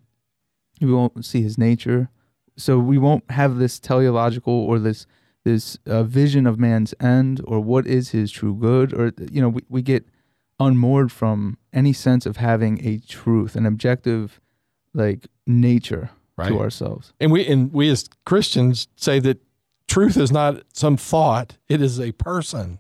we 0.82 0.92
won't 0.92 1.24
see 1.26 1.42
his 1.42 1.58
nature 1.58 2.10
so 2.58 2.80
we 2.80 2.98
won't 2.98 3.24
have 3.32 3.58
this 3.58 3.80
teleological 3.80 4.54
or 4.54 4.78
this 4.80 5.06
this 5.46 5.78
uh, 5.86 6.04
vision 6.04 6.46
of 6.46 6.60
man's 6.60 6.94
end 7.00 7.40
or 7.46 7.60
what 7.62 7.88
is 7.88 8.10
his 8.10 8.30
true 8.32 8.54
good 8.56 8.94
or 8.94 9.14
you 9.32 9.42
know 9.42 9.50
we, 9.50 9.62
we 9.70 9.82
get 9.82 10.06
unmoored 10.60 11.12
from 11.12 11.58
any 11.72 11.94
sense 11.94 12.26
of 12.26 12.38
having 12.38 12.86
a 12.86 12.98
truth 13.00 13.56
an 13.56 13.66
objective 13.66 14.42
like 14.94 15.28
nature 15.46 16.10
Right. 16.38 16.50
to 16.50 16.60
ourselves 16.60 17.14
And 17.20 17.32
we 17.32 17.46
and 17.48 17.74
we 17.74 17.90
as 17.90 18.08
Christians 18.26 18.88
say 18.96 19.20
that 19.20 19.42
truth 19.88 20.18
is 20.18 20.32
not 20.32 20.62
some 20.74 20.98
thought; 20.98 21.58
it 21.68 21.82
is 21.82 22.00
a 22.00 22.12
person. 22.14 22.80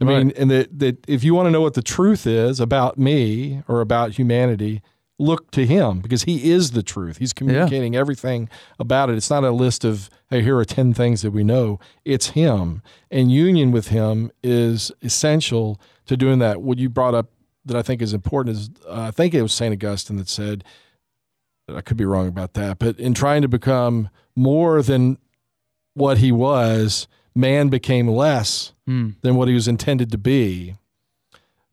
I 0.00 0.04
mean, 0.04 0.32
and 0.36 0.50
that 0.50 0.78
that 0.80 1.04
if 1.08 1.22
you 1.22 1.34
want 1.34 1.46
to 1.46 1.50
know 1.50 1.60
what 1.60 1.74
the 1.74 1.82
truth 1.82 2.26
is 2.26 2.58
about 2.60 2.98
me 2.98 3.62
or 3.68 3.80
about 3.80 4.12
humanity, 4.12 4.82
look 5.18 5.50
to 5.52 5.64
Him 5.64 6.00
because 6.00 6.24
He 6.24 6.50
is 6.50 6.72
the 6.72 6.82
truth. 6.82 7.18
He's 7.18 7.32
communicating 7.32 7.94
everything 7.94 8.48
about 8.80 9.10
it. 9.10 9.16
It's 9.16 9.30
not 9.30 9.44
a 9.44 9.52
list 9.52 9.84
of 9.84 10.10
hey, 10.28 10.42
here 10.42 10.58
are 10.58 10.64
ten 10.64 10.92
things 10.92 11.22
that 11.22 11.30
we 11.30 11.44
know. 11.44 11.78
It's 12.04 12.28
Him, 12.30 12.82
and 13.10 13.30
union 13.30 13.70
with 13.70 13.88
Him 13.88 14.32
is 14.42 14.90
essential 15.02 15.80
to 16.06 16.16
doing 16.16 16.40
that. 16.40 16.60
What 16.62 16.78
you 16.78 16.88
brought 16.88 17.14
up 17.14 17.30
that 17.64 17.76
I 17.76 17.82
think 17.82 18.02
is 18.02 18.12
important 18.12 18.56
is 18.56 18.70
uh, 18.88 19.02
I 19.02 19.10
think 19.12 19.34
it 19.34 19.42
was 19.42 19.54
Saint 19.54 19.72
Augustine 19.72 20.16
that 20.16 20.28
said. 20.28 20.64
I 21.68 21.80
could 21.80 21.96
be 21.96 22.04
wrong 22.04 22.28
about 22.28 22.54
that, 22.54 22.78
but 22.78 22.98
in 22.98 23.14
trying 23.14 23.42
to 23.42 23.48
become 23.48 24.08
more 24.34 24.82
than 24.82 25.18
what 25.94 26.18
he 26.18 26.32
was, 26.32 27.06
man 27.34 27.68
became 27.68 28.08
less 28.08 28.72
Mm. 28.88 29.14
than 29.22 29.36
what 29.36 29.46
he 29.48 29.54
was 29.54 29.68
intended 29.68 30.10
to 30.10 30.18
be 30.18 30.74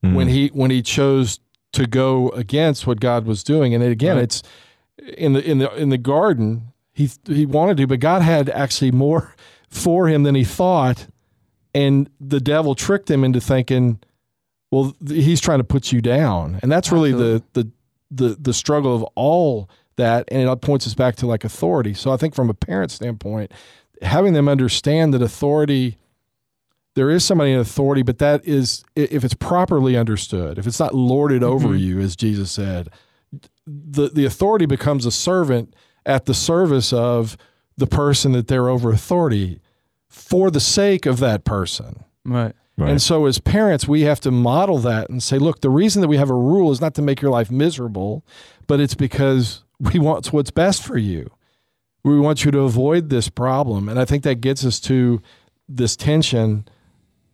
Mm. 0.03 0.13
when 0.13 0.27
he 0.27 0.47
when 0.49 0.69
he 0.71 0.81
chose 0.81 1.39
to 1.73 1.85
go 1.87 2.29
against 2.29 2.85
what 2.87 2.99
God 2.99 3.25
was 3.25 3.43
doing. 3.43 3.73
And 3.73 3.83
again, 3.83 4.15
Right. 4.17 4.23
it's 4.23 4.43
in 5.17 5.33
the 5.33 5.43
in 5.49 5.57
the 5.57 5.73
in 5.75 5.89
the 5.89 5.97
garden. 5.97 6.71
He 6.93 7.09
he 7.27 7.45
wanted 7.45 7.77
to, 7.77 7.87
but 7.87 7.99
God 7.99 8.21
had 8.21 8.49
actually 8.49 8.91
more 8.91 9.33
for 9.69 10.07
him 10.07 10.23
than 10.23 10.35
he 10.35 10.43
thought, 10.43 11.07
and 11.73 12.09
the 12.19 12.39
devil 12.39 12.75
tricked 12.75 13.09
him 13.09 13.23
into 13.23 13.39
thinking, 13.41 13.99
well, 14.71 14.93
th- 15.05 15.23
he's 15.23 15.41
trying 15.41 15.59
to 15.59 15.63
put 15.63 15.91
you 15.91 16.01
down, 16.01 16.59
and 16.61 16.71
that's 16.71 16.91
really 16.91 17.11
the 17.11 17.41
the 17.53 17.67
the 18.11 18.37
the 18.39 18.53
struggle 18.53 18.95
of 18.95 19.03
all 19.15 19.69
that, 19.99 20.25
and 20.31 20.49
it 20.49 20.61
points 20.61 20.85
us 20.87 20.95
back 20.95 21.15
to 21.17 21.27
like 21.27 21.43
authority. 21.43 21.93
So 21.93 22.11
I 22.11 22.17
think 22.17 22.33
from 22.35 22.49
a 22.49 22.53
parent 22.53 22.91
standpoint, 22.91 23.51
having 24.01 24.33
them 24.33 24.49
understand 24.49 25.13
that 25.13 25.21
authority 25.21 25.97
there 26.95 27.11
is 27.11 27.23
somebody 27.23 27.51
in 27.53 27.59
authority, 27.59 28.01
but 28.01 28.17
that 28.17 28.43
is 28.45 28.83
if 28.95 29.23
it's 29.23 29.35
properly 29.35 29.95
understood, 29.95 30.57
if 30.57 30.65
it's 30.67 30.79
not 30.79 30.93
lorded 30.93 31.43
over 31.43 31.69
Mhm. 31.69 31.79
you, 31.79 31.99
as 31.99 32.15
Jesus 32.15 32.51
said, 32.51 32.89
the 33.65 34.09
the 34.09 34.25
authority 34.25 34.65
becomes 34.65 35.05
a 35.05 35.11
servant 35.11 35.73
at 36.05 36.25
the 36.25 36.33
service 36.33 36.91
of 36.91 37.37
the 37.77 37.87
person 37.87 38.31
that 38.33 38.47
they're 38.47 38.67
over 38.67 38.91
authority 38.91 39.61
for 40.09 40.49
the 40.51 40.59
sake 40.59 41.05
of 41.05 41.19
that 41.19 41.45
person. 41.45 42.03
right 42.25 42.53
Right. 42.77 42.91
And 42.91 43.01
so, 43.01 43.25
as 43.25 43.39
parents, 43.39 43.89
we 43.89 44.01
have 44.03 44.21
to 44.21 44.31
model 44.31 44.77
that 44.79 45.09
and 45.09 45.21
say, 45.21 45.37
look, 45.37 45.59
the 45.59 45.69
reason 45.69 46.01
that 46.01 46.07
we 46.07 46.15
have 46.15 46.29
a 46.29 46.33
rule 46.33 46.71
is 46.71 46.79
not 46.79 46.93
to 46.95 47.01
make 47.01 47.21
your 47.21 47.29
life 47.29 47.51
miserable, 47.51 48.23
but 48.67 48.79
it's 48.79 48.95
because 48.95 49.63
we 49.79 49.99
want 49.99 50.31
what's 50.33 50.51
best 50.51 50.83
for 50.83 50.97
you. 50.97 51.29
We 52.03 52.19
want 52.19 52.45
you 52.45 52.51
to 52.51 52.59
avoid 52.61 53.09
this 53.09 53.29
problem. 53.29 53.89
And 53.89 53.99
I 53.99 54.05
think 54.05 54.23
that 54.23 54.35
gets 54.41 54.65
us 54.65 54.79
to 54.81 55.21
this 55.67 55.95
tension 55.95 56.67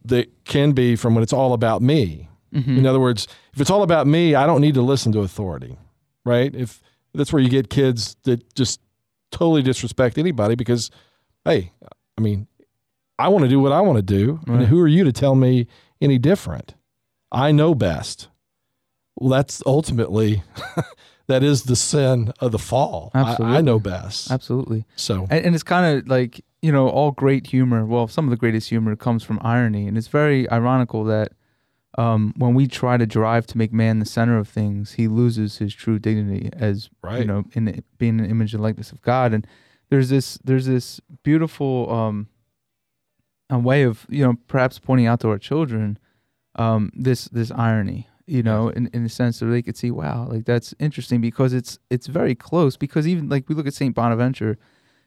that 0.04 0.30
can 0.46 0.72
be 0.74 0.96
from 0.96 1.16
when 1.16 1.24
it's 1.24 1.34
all 1.34 1.54
about 1.54 1.82
me. 1.82 2.30
Mhm. 2.54 2.78
In 2.80 2.86
other 2.86 3.00
words, 3.00 3.28
if 3.54 3.62
it's 3.62 3.70
all 3.70 3.84
about 3.84 4.08
me, 4.08 4.36
I 4.36 4.46
don't 4.46 4.62
need 4.62 4.74
to 4.76 4.82
listen 4.82 5.12
to 5.14 5.22
authority, 5.22 5.78
right? 6.24 6.54
If 6.56 6.82
that's 7.14 7.32
where 7.34 7.42
you 7.42 7.50
get 7.50 7.70
kids 7.70 8.16
that 8.24 8.54
just 8.56 8.80
totally 9.32 9.62
disrespect 9.62 10.18
anybody 10.18 10.56
because, 10.56 10.90
hey, 11.44 11.72
I 12.18 12.22
mean, 12.22 12.48
I 13.18 13.30
want 13.30 13.44
to 13.44 13.50
do 13.50 13.60
what 13.60 13.72
I 13.72 13.82
want 13.82 13.98
to 13.98 14.02
do. 14.02 14.40
And 14.48 14.66
who 14.66 14.80
are 14.80 14.88
you 14.88 15.04
to 15.06 15.12
tell 15.12 15.36
me 15.36 15.68
any 16.02 16.18
different? 16.18 16.76
I 17.32 17.52
know 17.52 17.74
best. 17.76 18.28
Well, 19.16 19.30
that's 19.30 19.64
ultimately 19.66 20.44
that 21.28 21.44
is 21.44 21.64
the 21.64 21.76
sin 21.76 22.32
of 22.40 22.52
the 22.52 22.60
fall. 22.60 23.12
I, 23.14 23.36
I 23.40 23.62
know 23.62 23.80
best. 23.80 24.32
absolutely. 24.32 24.86
So 24.96 25.28
and, 25.30 25.46
and 25.46 25.56
it's 25.56 25.64
kind 25.64 25.98
of 25.98 26.08
like 26.08 26.44
you 26.62 26.72
know 26.72 26.90
all 26.90 27.12
great 27.12 27.48
humor 27.48 27.86
well 27.86 28.08
some 28.08 28.26
of 28.26 28.32
the 28.32 28.38
greatest 28.38 28.70
humor 28.70 28.96
comes 28.96 29.24
from 29.24 29.40
irony. 29.44 29.88
And 29.88 29.98
it's 29.98 30.08
very 30.08 30.50
ironical 30.50 31.04
that 31.06 31.34
um, 31.98 32.34
when 32.38 32.54
we 32.54 32.68
try 32.68 32.98
to 32.98 33.06
drive 33.06 33.48
to 33.48 33.58
make 33.58 33.72
man 33.72 34.00
the 34.00 34.06
center 34.06 34.38
of 34.38 34.48
things 34.48 34.94
he 34.94 35.08
loses 35.08 35.58
his 35.58 35.74
true 35.74 35.98
dignity 35.98 36.50
as 36.54 36.90
you 37.20 37.26
know 37.26 37.46
in 37.54 37.84
being 37.98 38.20
an 38.20 38.30
image 38.30 38.54
and 38.54 38.62
likeness 38.62 38.92
of 38.92 39.02
god. 39.02 39.34
And 39.34 39.48
there's 39.90 40.10
this 40.10 40.38
there's 40.44 40.66
this 40.66 41.00
beautiful 41.24 41.92
um, 41.92 42.28
a 43.50 43.60
way 43.60 43.84
of 43.84 44.06
you 44.10 44.24
know 44.26 44.36
perhaps 44.48 44.80
pointing 44.80 45.08
out 45.08 45.20
to 45.22 45.30
our 45.30 45.38
children 45.38 45.98
um, 46.56 46.92
this 46.96 47.26
this 47.26 47.52
irony 47.52 48.08
you 48.28 48.42
know 48.42 48.70
in, 48.70 48.88
in 48.94 49.04
the 49.04 49.10
sense 49.10 49.40
that 49.40 49.46
they 49.48 49.62
could 49.62 49.78
see 49.78 49.92
wow 49.92 50.28
like 50.30 50.46
that's 50.46 50.74
interesting 50.80 51.22
because 51.22 51.54
it's 51.54 51.78
it's 51.90 52.08
very 52.08 52.34
close 52.36 52.76
because 52.78 53.08
even 53.08 53.30
like 53.30 53.48
we 53.48 53.54
look 53.56 53.68
at 53.68 53.74
saint 53.74 53.94
bonaventure 53.96 54.58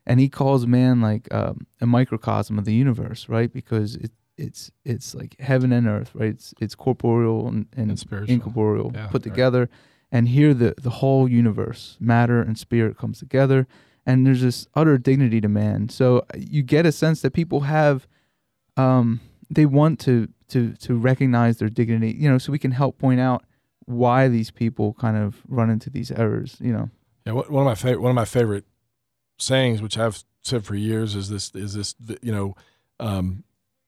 and 0.07 0.21
he 0.21 0.29
calls 0.29 0.67
man 0.67 1.01
like 1.01 1.33
um, 1.35 1.67
a 1.81 1.87
microcosm 1.87 2.59
of 2.59 2.65
the 2.65 2.73
universe 2.75 3.29
right? 3.29 3.53
Because 3.53 3.97
it 3.97 4.13
it's 4.37 4.71
it's 4.85 5.15
like 5.17 5.35
heaven 5.41 5.73
and 5.73 5.87
earth 5.89 6.13
right? 6.15 6.31
It's 6.31 6.55
it's 6.61 6.75
corporeal 6.77 7.49
and, 7.49 7.67
and, 7.77 7.91
And 7.91 7.99
spiritual. 7.99 8.33
incorporeal 8.35 8.93
Yeah, 8.95 9.09
put 9.09 9.25
right. 9.27 9.31
together. 9.33 9.69
And 10.13 10.29
here 10.29 10.55
the 10.55 10.75
the 10.81 10.91
whole 10.91 11.29
universe 11.29 11.97
matter 12.01 12.41
and 12.41 12.57
spirit 12.57 12.97
comes 12.97 13.19
together 13.19 13.67
and 14.07 14.25
there's 14.25 14.41
this 14.43 14.67
utter 14.75 14.97
dignity 14.97 15.41
to 15.41 15.49
man. 15.49 15.89
So 15.89 16.19
uh, 16.19 16.23
you 16.39 16.63
get 16.63 16.87
a 16.87 16.93
sense 16.93 17.21
that 17.23 17.33
people 17.33 17.61
have 17.63 18.07
um 18.77 19.21
they 19.51 19.67
want 19.67 19.99
to 20.01 20.29
to 20.49 20.73
to 20.75 20.97
recognize 20.97 21.59
their 21.59 21.69
dignity 21.69 22.17
you 22.19 22.29
know 22.29 22.39
so 22.39 22.53
we 22.53 22.59
can 22.59 22.73
help 22.73 22.99
point 22.99 23.21
out 23.21 23.45
why 23.87 24.29
these 24.29 24.51
people 24.51 24.95
kind 24.95 25.17
of 25.17 25.43
run 25.49 25.71
into 25.71 25.91
these 25.91 26.11
errors 26.11 26.57
you 26.61 26.73
know 26.73 26.91
Yeah, 27.27 27.33
one 27.33 27.47
one 27.51 27.63
of 27.63 27.67
my 27.67 27.75
favorite 27.75 28.01
one 28.01 28.11
of 28.11 28.17
my 28.17 28.25
favorite 28.25 28.65
sayings, 29.39 29.81
which 29.81 29.97
I've 29.97 30.25
said 30.43 30.65
for 30.65 30.75
years, 30.75 31.15
is 31.15 31.29
this 31.29 31.53
is 31.55 31.75
this 31.75 31.95
you 32.23 32.33
know, 32.33 32.55
um, 33.01 33.45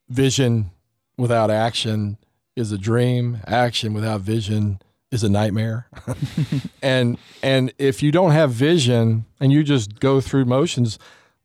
vision 0.08 0.70
without 1.16 1.50
action 1.50 2.16
is 2.56 2.72
a 2.72 2.78
dream. 2.78 3.40
Action 3.46 3.92
without 3.92 4.20
vision 4.20 4.80
is 5.10 5.22
a 5.24 5.28
nightmare. 5.28 5.88
and 6.82 7.18
and 7.42 7.72
if 7.78 8.02
you 8.02 8.12
don't 8.12 8.32
have 8.32 8.52
vision 8.52 9.26
and 9.40 9.52
you 9.52 9.62
just 9.62 10.00
go 10.00 10.20
through 10.20 10.44
motions, 10.44 10.98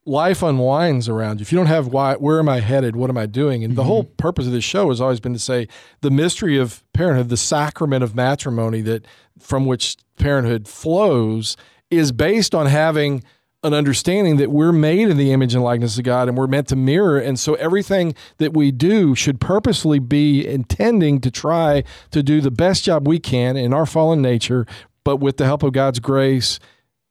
life 0.05 0.43
unwinds 0.43 1.09
around 1.09 1.39
you. 1.39 1.43
If 1.43 1.51
you 1.51 1.57
don't 1.57 1.67
have 1.67 1.87
why, 1.87 2.15
where 2.15 2.39
am 2.39 2.47
I 2.47 2.59
headed? 2.59 2.95
What 2.95 3.09
am 3.09 3.17
I 3.17 3.25
doing? 3.25 3.63
And 3.63 3.75
the 3.75 3.81
mm-hmm. 3.81 3.87
whole 3.87 4.03
purpose 4.03 4.45
of 4.45 4.51
this 4.51 4.63
show 4.63 4.89
has 4.89 5.01
always 5.01 5.19
been 5.19 5.33
to 5.33 5.39
say 5.39 5.67
the 6.01 6.11
mystery 6.11 6.57
of 6.57 6.83
parenthood, 6.93 7.29
the 7.29 7.37
sacrament 7.37 8.03
of 8.03 8.15
matrimony 8.15 8.81
that 8.81 9.05
from 9.39 9.65
which 9.65 9.97
parenthood 10.17 10.67
flows, 10.67 11.57
is 11.89 12.11
based 12.11 12.53
on 12.53 12.67
having 12.67 13.23
an 13.63 13.73
understanding 13.73 14.37
that 14.37 14.51
we're 14.51 14.71
made 14.71 15.09
in 15.09 15.17
the 15.17 15.31
image 15.31 15.55
and 15.55 15.63
likeness 15.63 15.97
of 15.97 16.03
God 16.03 16.27
and 16.27 16.37
we're 16.37 16.45
meant 16.45 16.67
to 16.67 16.75
mirror. 16.75 17.17
And 17.17 17.39
so 17.39 17.55
everything 17.55 18.13
that 18.37 18.53
we 18.53 18.71
do 18.71 19.15
should 19.15 19.41
purposely 19.41 19.97
be 19.97 20.45
intending 20.45 21.19
to 21.21 21.31
try 21.31 21.83
to 22.11 22.21
do 22.21 22.41
the 22.41 22.51
best 22.51 22.83
job 22.83 23.07
we 23.07 23.17
can 23.17 23.57
in 23.57 23.73
our 23.73 23.87
fallen 23.87 24.21
nature, 24.21 24.67
but 25.03 25.17
with 25.17 25.37
the 25.37 25.45
help 25.45 25.63
of 25.63 25.73
God's 25.73 25.99
grace 25.99 26.59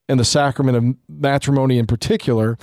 and 0.09 0.21
the 0.21 0.25
sacrament 0.25 0.77
of 0.77 0.97
matrimony 1.09 1.77
in 1.77 1.87
particular, 1.87 2.57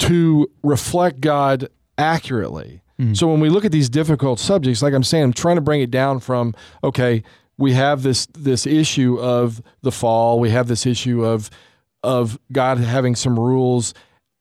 to 0.00 0.50
reflect 0.62 1.20
God 1.20 1.68
accurately. 1.96 2.82
Hmm. 2.98 3.14
So 3.14 3.28
when 3.28 3.40
we 3.40 3.48
look 3.48 3.64
at 3.64 3.72
these 3.72 3.88
difficult 3.88 4.40
subjects, 4.40 4.82
like 4.82 4.94
I'm 4.94 5.04
saying, 5.04 5.24
I'm 5.24 5.32
trying 5.32 5.56
to 5.56 5.62
bring 5.62 5.80
it 5.80 5.90
down 5.90 6.20
from 6.20 6.54
okay, 6.82 7.22
we 7.56 7.72
have 7.72 8.02
this 8.02 8.26
this 8.26 8.66
issue 8.66 9.18
of 9.20 9.62
the 9.82 9.92
fall, 9.92 10.40
we 10.40 10.50
have 10.50 10.68
this 10.68 10.86
issue 10.86 11.24
of 11.24 11.50
of 12.02 12.38
God 12.52 12.78
having 12.78 13.16
some 13.16 13.38
rules, 13.38 13.94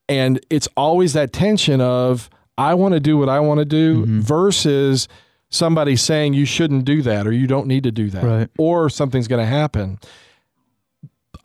and 0.07 0.39
it's 0.49 0.67
always 0.77 1.13
that 1.13 1.33
tension 1.33 1.81
of 1.81 2.29
I 2.57 2.73
want 2.73 2.93
to 2.93 2.99
do 2.99 3.17
what 3.17 3.29
I 3.29 3.39
want 3.39 3.59
to 3.59 3.65
do 3.65 4.01
mm-hmm. 4.01 4.19
versus 4.21 5.07
somebody 5.49 5.95
saying 5.95 6.33
you 6.33 6.45
shouldn't 6.45 6.85
do 6.85 7.01
that 7.03 7.25
or 7.25 7.31
you 7.31 7.47
don't 7.47 7.67
need 7.67 7.83
to 7.83 7.91
do 7.91 8.09
that 8.09 8.23
Right. 8.23 8.49
or 8.57 8.89
something's 8.89 9.27
going 9.27 9.39
to 9.39 9.45
happen. 9.45 9.99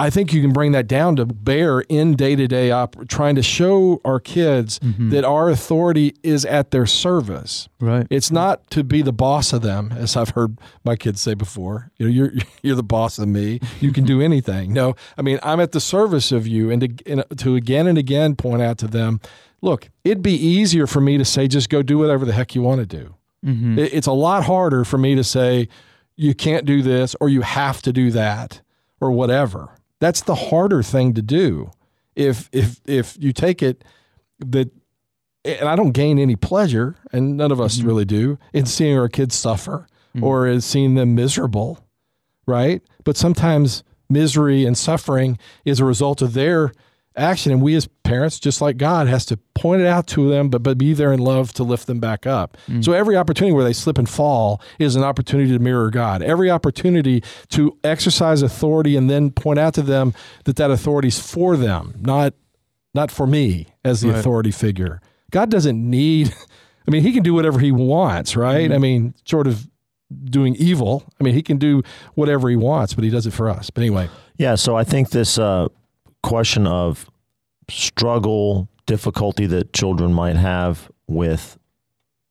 I 0.07 0.11
think 0.11 0.33
you 0.33 0.41
can 0.43 0.53
bring 0.53 0.73
that 0.73 0.87
down 0.89 1.17
to 1.17 1.25
bear 1.27 1.81
in 1.89 2.15
day 2.17 2.35
to 2.37 2.47
day 2.49 2.71
trying 3.09 3.35
to 3.37 3.43
show 3.43 4.01
our 4.05 4.19
kids 4.21 4.81
that 5.11 5.25
our 5.25 5.49
authority 5.49 6.15
is 6.23 6.45
at 6.45 6.71
their 6.73 6.87
service. 6.87 7.69
right 7.81 8.07
It's 8.11 8.31
not 8.31 8.69
to 8.71 8.83
be 8.85 9.03
the 9.03 9.13
boss 9.13 9.53
of 9.53 9.63
them, 9.63 9.93
as 9.97 10.17
I've 10.17 10.31
heard 10.31 10.59
my 10.85 10.97
kids 10.97 11.21
say 11.21 11.35
before. 11.35 11.91
You 11.99 12.07
know, 12.07 12.13
you're 12.13 12.33
you're 12.63 12.77
the 12.77 12.83
boss 12.83 13.19
of 13.19 13.29
me. 13.29 13.61
You 13.81 13.93
can 13.93 14.05
do 14.05 14.21
anything. 14.21 14.73
No, 14.73 14.95
I 15.17 15.23
mean 15.23 15.39
I'm 15.43 15.61
at 15.61 15.73
the 15.73 15.81
service 15.81 16.33
of 16.33 16.47
you, 16.47 16.71
and 16.71 16.81
to, 16.83 17.11
and 17.11 17.25
to 17.39 17.55
again 17.57 17.87
and 17.87 17.97
again 17.99 18.35
point 18.37 18.63
out 18.63 18.79
to 18.79 18.89
them, 18.89 19.21
look, 19.61 19.89
it'd 20.05 20.23
be 20.23 20.35
easier 20.35 20.87
for 20.87 21.01
me 21.01 21.17
to 21.19 21.25
say 21.25 21.47
just 21.49 21.69
go 21.71 21.83
do 21.83 21.99
whatever 21.99 22.25
the 22.25 22.33
heck 22.33 22.55
you 22.55 22.63
want 22.63 22.81
to 22.81 22.87
do. 22.87 23.15
mm-hmm. 23.47 23.79
It- 23.79 23.95
It's 23.95 24.07
a 24.09 24.13
lot 24.13 24.45
harder 24.45 24.85
for 24.85 24.99
me 24.99 25.15
to 25.15 25.25
say 25.25 25.69
you 26.17 26.35
can't 26.35 26.65
do 26.67 26.83
this 26.83 27.15
or 27.21 27.29
you 27.29 27.43
have 27.43 27.81
to 27.83 27.93
do 27.93 28.11
that 28.11 28.61
or 29.01 29.11
whatever. 29.13 29.71
That's 30.03 30.21
the 30.23 30.35
harder 30.35 30.83
thing 30.83 31.15
to 31.15 31.23
do. 31.23 31.71
if 32.15 32.51
if 32.53 32.79
if 32.85 33.17
you 33.21 33.33
take 33.33 33.63
it 33.63 33.83
that 34.41 34.69
and 35.47 35.67
I 35.69 35.77
don't 35.77 35.93
gain 35.93 36.19
any 36.19 36.37
pleasure, 36.37 36.97
and 37.11 37.39
none 37.39 37.51
of 37.53 37.59
us 37.61 37.79
Mhm. 37.79 37.87
really 37.87 38.05
do, 38.05 38.37
in 38.53 38.67
seeing 38.67 38.99
our 38.99 39.09
kids 39.09 39.35
suffer 39.35 39.87
Mhm. 40.15 40.23
or 40.23 40.47
in 40.47 40.61
seeing 40.61 40.95
them 40.95 41.15
miserable, 41.15 41.79
right? 42.47 42.83
But 43.05 43.17
sometimes 43.17 43.83
misery 44.11 44.67
and 44.67 44.77
suffering 44.77 45.39
is 45.65 45.81
a 45.81 45.87
result 45.87 46.21
of 46.21 46.35
their 46.35 46.73
action, 47.17 47.53
and 47.53 47.61
we 47.63 47.75
as 47.75 47.87
parents, 48.05 48.39
just 48.41 48.61
like 48.61 48.77
God, 48.77 49.07
has 49.07 49.25
to 49.27 49.37
point 49.55 49.81
it 49.83 49.87
out 49.87 50.07
to 50.09 50.29
them, 50.29 50.49
but 50.49 50.63
but 50.63 50.79
be 50.79 50.93
there 50.95 51.13
in 51.13 51.21
love 51.21 51.53
to 51.55 51.65
lift 51.65 51.87
them 51.87 52.01
back 52.01 52.27
up. 52.27 52.57
Mm. 52.69 52.85
So 52.85 52.93
every 52.93 53.17
opportunity 53.17 53.53
where 53.55 53.65
they 53.65 53.73
slip 53.73 53.99
and 53.99 54.09
fall 54.09 54.61
is 54.79 54.97
an 54.97 55.03
opportunity 55.03 55.51
to 55.53 55.59
mirror 55.59 55.91
God. 55.91 56.23
Every 56.23 56.51
opportunity 56.51 57.23
to 57.51 57.77
exercise 57.85 58.43
authority 58.43 58.97
and 58.97 59.09
then 59.11 59.31
point 59.31 59.59
out 59.59 59.75
to 59.75 59.83
them 59.83 60.15
that 60.45 60.57
that 60.57 60.71
authority 60.71 61.09
is 61.09 61.19
for 61.19 61.57
them, 61.57 61.95
not 62.01 62.35
not 62.95 63.11
for 63.11 63.27
me 63.27 63.67
as 63.85 64.01
the 64.03 64.09
Right. 64.11 64.19
authority 64.19 64.51
figure. 64.51 65.01
God 65.31 65.51
doesn't 65.51 65.79
need. 65.89 66.35
I 66.87 66.91
mean, 66.91 67.03
He 67.03 67.13
can 67.13 67.23
do 67.23 67.33
whatever 67.35 67.59
He 67.61 67.73
wants, 67.73 68.37
right? 68.37 68.71
Mhm. 68.71 68.75
I 68.75 68.79
mean, 68.79 69.15
sort 69.25 69.47
of 69.47 69.69
doing 70.25 70.55
evil. 70.57 71.05
I 71.21 71.25
mean, 71.25 71.33
He 71.35 71.41
can 71.43 71.57
do 71.57 71.83
whatever 72.15 72.51
He 72.51 72.57
wants, 72.57 72.93
but 72.93 73.05
He 73.05 73.09
does 73.11 73.27
it 73.27 73.33
for 73.33 73.49
us. 73.49 73.71
But 73.71 73.83
anyway, 73.83 74.09
Yeah, 74.37 74.57
so 74.57 74.77
I 74.77 74.85
think 74.85 75.11
this 75.11 75.39
uh, 75.39 75.69
question 76.23 76.67
of 76.67 77.11
struggle, 77.71 78.69
difficulty 78.87 79.47
that 79.47 79.73
children 79.73 80.13
might 80.13 80.37
have 80.37 80.91
with 81.09 81.59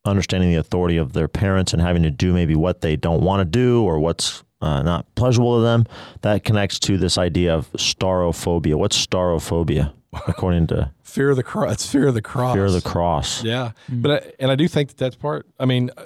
understanding 0.05 0.49
the 0.51 0.55
authority 0.57 0.97
of 0.97 1.13
their 1.13 1.27
parents 1.27 1.73
and 1.73 1.81
having 1.81 2.03
to 2.03 2.09
do 2.11 2.33
maybe 2.33 2.55
what 2.55 2.81
they 2.81 2.95
don't 2.95 3.21
want 3.21 3.39
to 3.41 3.45
do 3.45 3.83
or 3.83 3.99
what's 3.99 4.43
uh, 4.61 4.81
not 4.81 5.13
pleasurable 5.15 5.57
to 5.57 5.63
them, 5.63 5.85
that 6.21 6.43
connects 6.43 6.79
to 6.79 6.97
this 6.97 7.17
idea 7.17 7.53
of 7.53 7.71
staurophobia. 7.73 8.75
What's 8.75 9.03
staurophobia, 9.05 9.91
according 10.27 10.67
to 10.67 10.91
fear 11.03 11.31
of 11.31 11.35
the 11.37 11.43
cross. 11.43 11.73
It's 11.73 11.91
fear 11.91 12.07
of 12.07 12.13
the 12.13 12.21
cross. 12.21 12.55
Fear 12.55 12.65
of 12.65 12.73
the 12.73 12.81
Cross? 12.81 13.43
Yeah, 13.43 13.71
Mm. 13.89 14.01
but 14.01 14.11
I, 14.11 14.31
and 14.39 14.51
I 14.51 14.55
do 14.55 14.67
think 14.67 14.89
that 14.89 14.97
that's 14.97 15.15
part. 15.15 15.47
I 15.59 15.65
mean, 15.65 15.89
uh, 15.97 16.05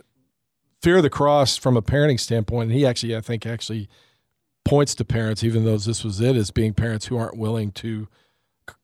fear 0.81 0.97
of 0.97 1.03
the 1.03 1.09
cross 1.09 1.57
from 1.57 1.75
a 1.77 1.81
parenting 1.81 2.19
standpoint. 2.19 2.69
And 2.69 2.77
he 2.77 2.85
actually, 2.85 3.15
I 3.15 3.21
think, 3.21 3.45
actually 3.45 3.89
points 4.65 4.95
to 4.95 5.05
parents, 5.05 5.43
even 5.43 5.63
though 5.63 5.77
this 5.77 6.03
was 6.03 6.19
it, 6.19 6.35
as 6.35 6.51
being 6.51 6.73
parents 6.73 7.05
who 7.05 7.17
aren't 7.17 7.37
willing 7.37 7.71
to, 7.71 8.07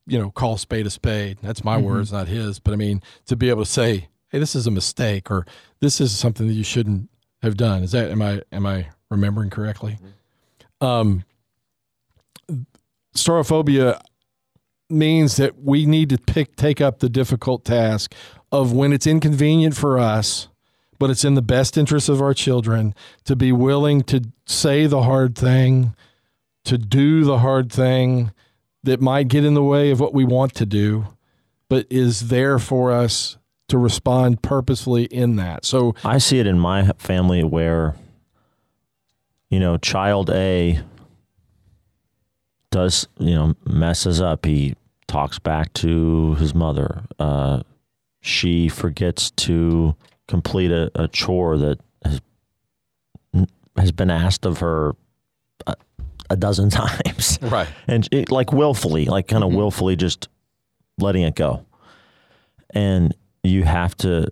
you 0.07 0.19
know, 0.19 0.29
call 0.31 0.57
spade 0.57 0.85
a 0.85 0.89
spade. 0.89 1.39
That's 1.41 1.63
my 1.63 1.77
Mhm. 1.77 1.83
words, 1.83 2.11
not 2.11 2.27
his. 2.27 2.59
But 2.59 2.73
I 2.73 2.77
mean, 2.77 3.01
to 3.25 3.35
be 3.35 3.49
able 3.49 3.63
to 3.63 3.69
say, 3.69 4.07
"Hey, 4.29 4.39
this 4.39 4.55
is 4.55 4.67
a 4.67 4.71
mistake," 4.71 5.29
or 5.29 5.45
"This 5.79 5.99
is 5.99 6.11
something 6.11 6.47
that 6.47 6.53
you 6.53 6.63
shouldn't 6.63 7.09
have 7.41 7.57
done." 7.57 7.83
Is 7.83 7.91
that 7.91 8.11
am 8.11 8.21
I 8.21 8.43
am 8.51 8.65
I 8.65 8.87
remembering 9.09 9.49
correctly? 9.49 9.97
Um, 10.79 11.23
staurophobia 13.15 13.99
means 14.89 15.37
that 15.37 15.63
we 15.63 15.85
need 15.85 16.09
to 16.09 16.17
pick 16.17 16.55
take 16.55 16.81
up 16.81 16.99
the 16.99 17.09
difficult 17.09 17.65
task 17.65 18.13
of 18.51 18.71
when 18.73 18.91
it's 18.93 19.07
inconvenient 19.07 19.75
for 19.75 19.97
us 19.97 20.47
but 21.01 21.09
it's 21.09 21.25
in 21.25 21.33
the 21.33 21.41
best 21.41 21.79
interest 21.79 22.09
of 22.09 22.21
our 22.21 22.31
children 22.31 22.93
to 23.23 23.35
be 23.35 23.51
willing 23.51 24.03
to 24.03 24.21
say 24.45 24.85
the 24.85 25.01
hard 25.01 25.35
thing 25.35 25.95
to 26.63 26.77
do 26.77 27.23
the 27.23 27.39
hard 27.39 27.71
thing 27.71 28.31
that 28.83 29.01
might 29.01 29.27
get 29.27 29.43
in 29.43 29.55
the 29.55 29.63
way 29.63 29.89
of 29.89 29.99
what 29.99 30.13
we 30.13 30.23
want 30.23 30.53
to 30.53 30.63
do 30.63 31.07
but 31.69 31.87
is 31.89 32.27
there 32.27 32.59
for 32.59 32.91
us 32.91 33.37
to 33.67 33.79
respond 33.79 34.43
purposefully 34.43 35.05
in 35.05 35.37
that 35.37 35.65
so 35.65 35.95
I 36.05 36.19
see 36.19 36.37
it 36.37 36.45
in 36.45 36.59
my 36.59 36.91
family 36.99 37.43
where, 37.43 37.95
you 39.49 39.59
know, 39.59 39.77
child 39.77 40.29
A 40.29 40.81
does, 42.69 43.07
you 43.17 43.33
know, 43.33 43.55
messes 43.65 44.21
up. 44.21 44.45
He 44.45 44.75
talks 45.07 45.39
back 45.39 45.73
to 45.73 46.35
his 46.35 46.53
mother. 46.53 47.05
Uh, 47.17 47.63
she 48.21 48.69
forgets 48.69 49.31
to 49.31 49.95
complete 50.31 50.71
a, 50.71 50.89
a 50.95 51.07
chore 51.09 51.57
that 51.57 51.77
has 52.03 52.21
has 53.77 53.91
been 53.91 54.09
asked 54.09 54.45
of 54.45 54.59
her 54.59 54.93
a, 55.67 55.75
a 56.29 56.35
dozen 56.35 56.69
times 56.81 57.37
right 57.41 57.67
and 57.87 58.07
it, 58.11 58.31
like 58.31 58.51
willfully, 58.51 59.05
like 59.05 59.27
kind 59.27 59.43
of 59.43 59.51
Mhm. 59.51 59.57
willfully, 59.57 59.95
just 59.95 60.27
letting 60.97 61.21
it 61.23 61.35
go. 61.35 61.65
And 62.73 63.13
you 63.43 63.63
have 63.63 63.95
to. 63.97 64.27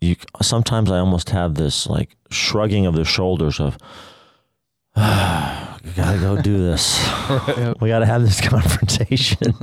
You 0.00 0.16
sometimes 0.42 0.90
I 0.90 0.98
almost 0.98 1.30
have 1.30 1.54
this 1.54 1.86
like 1.86 2.16
shrugging 2.30 2.86
of 2.86 2.94
the 2.94 3.04
shoulders 3.04 3.60
of, 3.60 3.76
we 5.84 5.90
gotta 5.92 6.18
go 6.18 6.40
do 6.40 6.58
this. 6.58 6.98
Yep. 7.28 7.76
We 7.80 7.88
gotta 7.88 8.06
have 8.06 8.22
this 8.22 8.40
confrontation. 8.48 9.54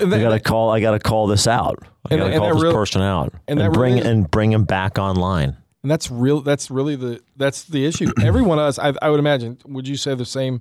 and 0.00 0.10
we 0.12 0.18
gotta 0.20 0.40
call. 0.40 0.70
I 0.70 0.80
gotta 0.80 0.98
call 0.98 1.26
this 1.26 1.46
out. 1.46 1.78
I 2.10 2.14
And- 2.14 2.20
gotta 2.20 2.32
and 2.34 2.40
call 2.40 2.54
this 2.54 2.62
real- 2.62 2.72
person 2.72 3.02
out 3.02 3.32
and 3.48 3.58
and, 3.58 3.60
that 3.60 3.72
bring 3.72 3.94
really 3.96 4.08
and 4.08 4.30
bring 4.30 4.52
him 4.52 4.64
back 4.64 4.98
online. 4.98 5.56
And 5.82 5.90
that's 5.90 6.10
real. 6.10 6.40
That's 6.40 6.70
really 6.70 6.96
the 6.96 7.20
that's 7.36 7.64
the 7.64 7.84
issue. 7.86 8.12
Everyone 8.22 8.58
else, 8.58 8.78
I, 8.78 8.92
I 9.02 9.10
would 9.10 9.20
imagine. 9.20 9.58
Would 9.66 9.86
you 9.86 9.96
say 9.96 10.14
the 10.14 10.24
same, 10.24 10.60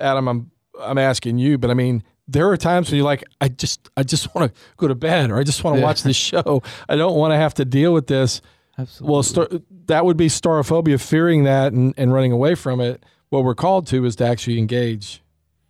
Adam? 0.00 0.28
I'm 0.28 0.50
I'm 0.80 0.98
asking 0.98 1.38
you, 1.38 1.58
but 1.58 1.70
I 1.70 1.74
mean, 1.74 2.02
there 2.26 2.48
are 2.48 2.56
times 2.56 2.90
when 2.90 2.96
you're 2.96 3.04
like, 3.04 3.22
I 3.40 3.48
just 3.48 3.88
I 3.96 4.02
just 4.02 4.34
want 4.34 4.52
to 4.54 4.60
go 4.76 4.88
to 4.88 4.94
bed, 4.94 5.30
or 5.30 5.38
I 5.38 5.44
just 5.44 5.62
want 5.62 5.76
to 5.76 5.80
Yeah. 5.80 5.86
watch 5.86 6.02
this 6.02 6.16
show. 6.16 6.62
I 6.88 6.96
don't 6.96 7.16
want 7.16 7.32
to 7.32 7.36
have 7.36 7.54
to 7.54 7.64
deal 7.64 7.92
with 7.92 8.06
this. 8.08 8.40
Absolutely. 8.76 9.12
Well, 9.12 9.22
star, 9.22 9.48
that 9.86 10.04
would 10.04 10.16
be 10.16 10.26
staurophobia, 10.26 11.00
fearing 11.00 11.44
that 11.44 11.72
and, 11.72 11.94
and 11.96 12.12
running 12.12 12.32
away 12.32 12.56
from 12.56 12.80
it. 12.80 13.04
What 13.34 13.42
we're 13.42 13.56
called 13.56 13.88
to 13.88 14.04
is 14.04 14.14
to 14.16 14.26
actually 14.28 14.60
engage. 14.60 15.20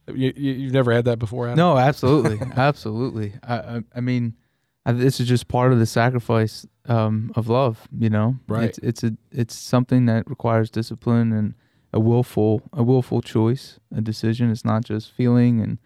You, 0.06 0.34
you, 0.36 0.52
you've 0.52 0.74
never 0.74 0.92
had 0.92 1.06
that 1.06 1.18
before, 1.18 1.46
Adam? 1.46 1.56
No, 1.56 1.78
absolutely, 1.78 2.38
absolutely. 2.56 3.32
I, 3.42 3.54
I, 3.56 3.82
I 3.96 4.00
mean, 4.02 4.36
I, 4.84 4.92
this 4.92 5.18
is 5.18 5.26
just 5.26 5.48
part 5.48 5.72
of 5.72 5.78
the 5.78 5.86
sacrifice 5.86 6.66
um, 6.84 7.32
of 7.34 7.48
love. 7.48 7.88
You 7.98 8.10
know, 8.10 8.36
Right. 8.46 8.68
It's, 8.68 8.78
it's 8.80 9.02
a 9.02 9.16
it's 9.32 9.54
something 9.54 10.04
that 10.04 10.28
requires 10.28 10.68
discipline 10.68 11.32
and 11.32 11.54
a 11.90 12.00
willful 12.00 12.60
a 12.74 12.82
willful 12.82 13.22
choice, 13.22 13.80
a 13.96 14.02
decision. 14.02 14.50
It's 14.50 14.66
not 14.66 14.84
just 14.84 15.10
feeling 15.10 15.62
and 15.62 15.78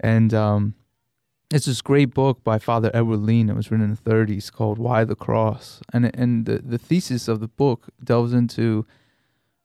and 0.00 0.32
um, 0.32 0.74
it's 1.52 1.66
this 1.66 1.82
great 1.82 2.14
book 2.14 2.42
by 2.42 2.58
Father 2.58 2.90
Edward 2.94 3.20
Leen. 3.20 3.50
It 3.50 3.54
was 3.54 3.70
written 3.70 3.84
in 3.84 3.94
the 4.02 4.10
30s 4.10 4.50
called 4.50 4.78
"Why 4.78 5.04
the 5.04 5.14
Cross," 5.14 5.82
and 5.92 6.10
and 6.16 6.46
the 6.46 6.62
the 6.64 6.78
thesis 6.78 7.28
of 7.28 7.40
the 7.40 7.48
book 7.48 7.88
delves 8.02 8.32
into 8.32 8.86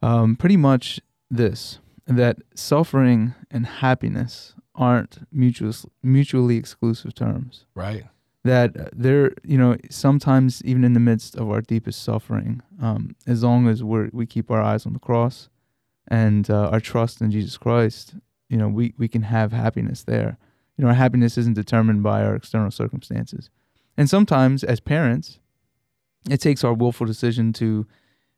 um, 0.01 0.35
pretty 0.35 0.57
much 0.57 0.99
this 1.29 1.79
that 2.07 2.37
suffering 2.55 3.35
and 3.51 3.65
happiness 3.65 4.55
aren't 4.73 5.27
mutual, 5.31 5.73
mutually 6.01 6.55
exclusive 6.55 7.13
terms. 7.13 7.65
Right. 7.75 8.05
That 8.43 8.97
there, 8.97 9.33
you 9.43 9.57
know, 9.57 9.75
sometimes 9.89 10.63
even 10.63 10.85
in 10.85 10.93
the 10.93 11.01
midst 11.01 11.35
of 11.35 11.49
our 11.49 11.61
deepest 11.61 12.01
suffering, 12.01 12.61
um, 12.81 13.15
as 13.25 13.43
long 13.43 13.67
as 13.67 13.83
we're, 13.83 14.09
we 14.13 14.25
keep 14.25 14.49
our 14.49 14.61
eyes 14.61 14.85
on 14.85 14.93
the 14.93 14.99
cross 14.99 15.49
and 16.07 16.49
uh, 16.49 16.69
our 16.69 16.79
trust 16.79 17.19
in 17.19 17.29
Jesus 17.31 17.57
Christ, 17.57 18.15
you 18.47 18.55
know, 18.55 18.69
we, 18.69 18.93
we 18.97 19.09
can 19.09 19.23
have 19.23 19.51
happiness 19.51 20.03
there. 20.03 20.37
You 20.77 20.83
know, 20.83 20.89
our 20.89 20.95
happiness 20.95 21.37
isn't 21.37 21.55
determined 21.55 22.03
by 22.03 22.23
our 22.23 22.35
external 22.35 22.71
circumstances. 22.71 23.49
And 23.97 24.09
sometimes, 24.09 24.63
as 24.63 24.79
parents, 24.79 25.39
it 26.29 26.39
takes 26.39 26.63
our 26.63 26.73
willful 26.73 27.07
decision 27.07 27.51
to 27.53 27.87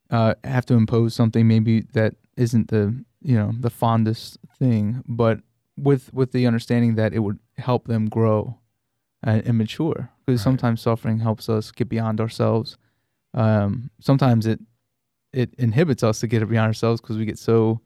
uh, 0.10 0.34
have 0.44 0.66
to 0.68 0.74
impose 0.74 1.14
something 1.14 1.48
maybe 1.48 1.82
that 1.94 2.16
isn't 2.38 2.70
the 2.70 3.04
you 3.22 3.36
know 3.36 3.52
the 3.60 3.70
fondest 3.70 4.38
thing, 4.58 5.04
but 5.08 5.40
with 5.78 6.14
with 6.14 6.32
the 6.32 6.48
understanding 6.48 6.96
that 6.96 7.14
it 7.14 7.20
would 7.20 7.40
help 7.58 7.88
them 7.88 8.08
grow 8.08 8.58
and, 9.24 9.46
and 9.46 9.58
mature. 9.58 10.10
Because 10.26 10.40
Right. 10.42 10.44
sometimes 10.44 10.82
suffering 10.82 11.20
helps 11.20 11.50
us 11.50 11.72
get 11.72 11.90
beyond 11.90 12.20
ourselves. 12.22 12.78
Um, 13.34 13.90
sometimes 14.00 14.46
it 14.46 14.60
it 15.34 15.54
inhibits 15.58 16.02
us 16.04 16.20
to 16.22 16.28
get 16.28 16.48
beyond 16.50 16.68
ourselves 16.68 17.02
because 17.02 17.18
we 17.18 17.26
get 17.26 17.38
so 17.38 17.82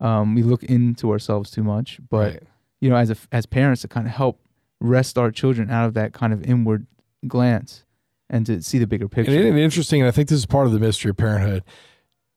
um, 0.00 0.34
we 0.34 0.42
look 0.42 0.64
into 0.64 1.10
ourselves 1.12 1.50
too 1.50 1.62
much. 1.62 2.00
But 2.08 2.32
right. 2.34 2.42
you 2.80 2.90
know, 2.90 2.96
as 2.96 3.10
a, 3.10 3.16
as 3.32 3.46
parents, 3.46 3.82
to 3.82 3.88
kind 3.88 4.06
of 4.06 4.12
help 4.14 4.40
rest 4.80 5.18
our 5.18 5.30
children 5.30 5.70
out 5.70 5.86
of 5.86 5.94
that 5.94 6.12
kind 6.14 6.32
of 6.32 6.42
inward 6.42 6.86
glance 7.28 7.84
and 8.30 8.46
to 8.46 8.62
see 8.62 8.78
the 8.78 8.86
bigger 8.86 9.08
picture. 9.08 9.32
And 9.32 9.40
isn't 9.40 9.58
interesting? 9.58 10.00
And 10.00 10.08
I 10.08 10.12
think 10.12 10.28
this 10.28 10.38
is 10.38 10.46
part 10.46 10.66
of 10.66 10.72
the 10.72 10.78
mystery 10.78 11.10
of 11.10 11.16
parenthood. 11.16 11.64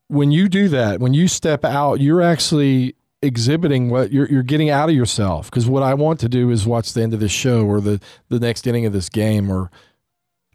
When 0.07 0.31
you 0.31 0.49
do 0.49 0.67
that, 0.69 0.99
when 0.99 1.13
you 1.13 1.27
step 1.27 1.63
out, 1.63 2.01
you're 2.01 2.21
actually 2.21 2.95
exhibiting 3.21 3.89
what 3.89 4.11
you're 4.11 4.27
you're 4.29 4.43
getting 4.43 4.69
out 4.69 4.89
of 4.89 4.95
yourself. 4.95 5.49
Because 5.49 5.67
what 5.67 5.83
I 5.83 5.93
want 5.93 6.19
to 6.21 6.29
do 6.29 6.49
is 6.49 6.67
watch 6.67 6.93
the 6.93 7.01
end 7.01 7.13
of 7.13 7.19
this 7.19 7.31
show 7.31 7.65
or 7.65 7.79
the 7.79 8.01
the 8.27 8.39
next 8.39 8.67
inning 8.67 8.85
of 8.85 8.91
this 8.91 9.07
game 9.07 9.49
or 9.49 9.71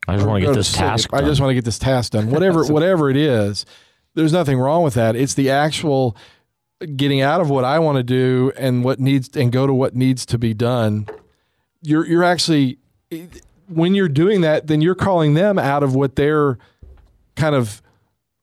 I 0.07 0.17
just 0.17 0.27
want 0.27 0.43
to 0.43 0.47
get 0.47 0.55
this 0.55 0.69
sleep. 0.69 0.81
task. 0.81 1.11
I 1.13 1.21
just 1.23 1.41
want 1.41 1.51
to 1.51 1.55
get 1.55 1.65
this 1.65 1.79
task 1.79 2.13
done. 2.13 2.31
Whatever 2.31 2.67
whatever 2.67 3.09
it 3.09 3.17
is, 3.17 3.65
there's 4.15 4.33
nothing 4.33 4.59
wrong 4.59 4.83
with 4.83 4.95
that. 4.95 5.17
It's 5.17 5.35
the 5.35 5.51
actual 5.51 6.17
getting 6.97 7.21
out 7.21 7.41
of 7.41 7.51
what 7.51 7.65
I 7.65 7.79
want 7.79 7.97
to 7.97 8.03
do 8.03 8.53
and 8.57 8.85
what 8.85 9.01
needs 9.01 9.37
and 9.37 9.51
go 9.51 9.67
to 9.67 9.75
what 9.75 9.95
needs 9.95 10.27
to 10.27 10.39
be 10.39 10.53
done. 10.53 11.09
You're 11.83 12.07
you're 12.07 12.25
actually 12.25 12.79
when 13.69 13.95
you're 13.95 14.09
doing 14.09 14.41
that, 14.43 14.67
then 14.67 14.81
you're 14.81 14.95
calling 14.95 15.35
them 15.35 15.59
out 15.59 15.83
of 15.83 15.95
what 15.95 16.17
they're 16.17 16.59
kind 17.37 17.55
of 17.55 17.83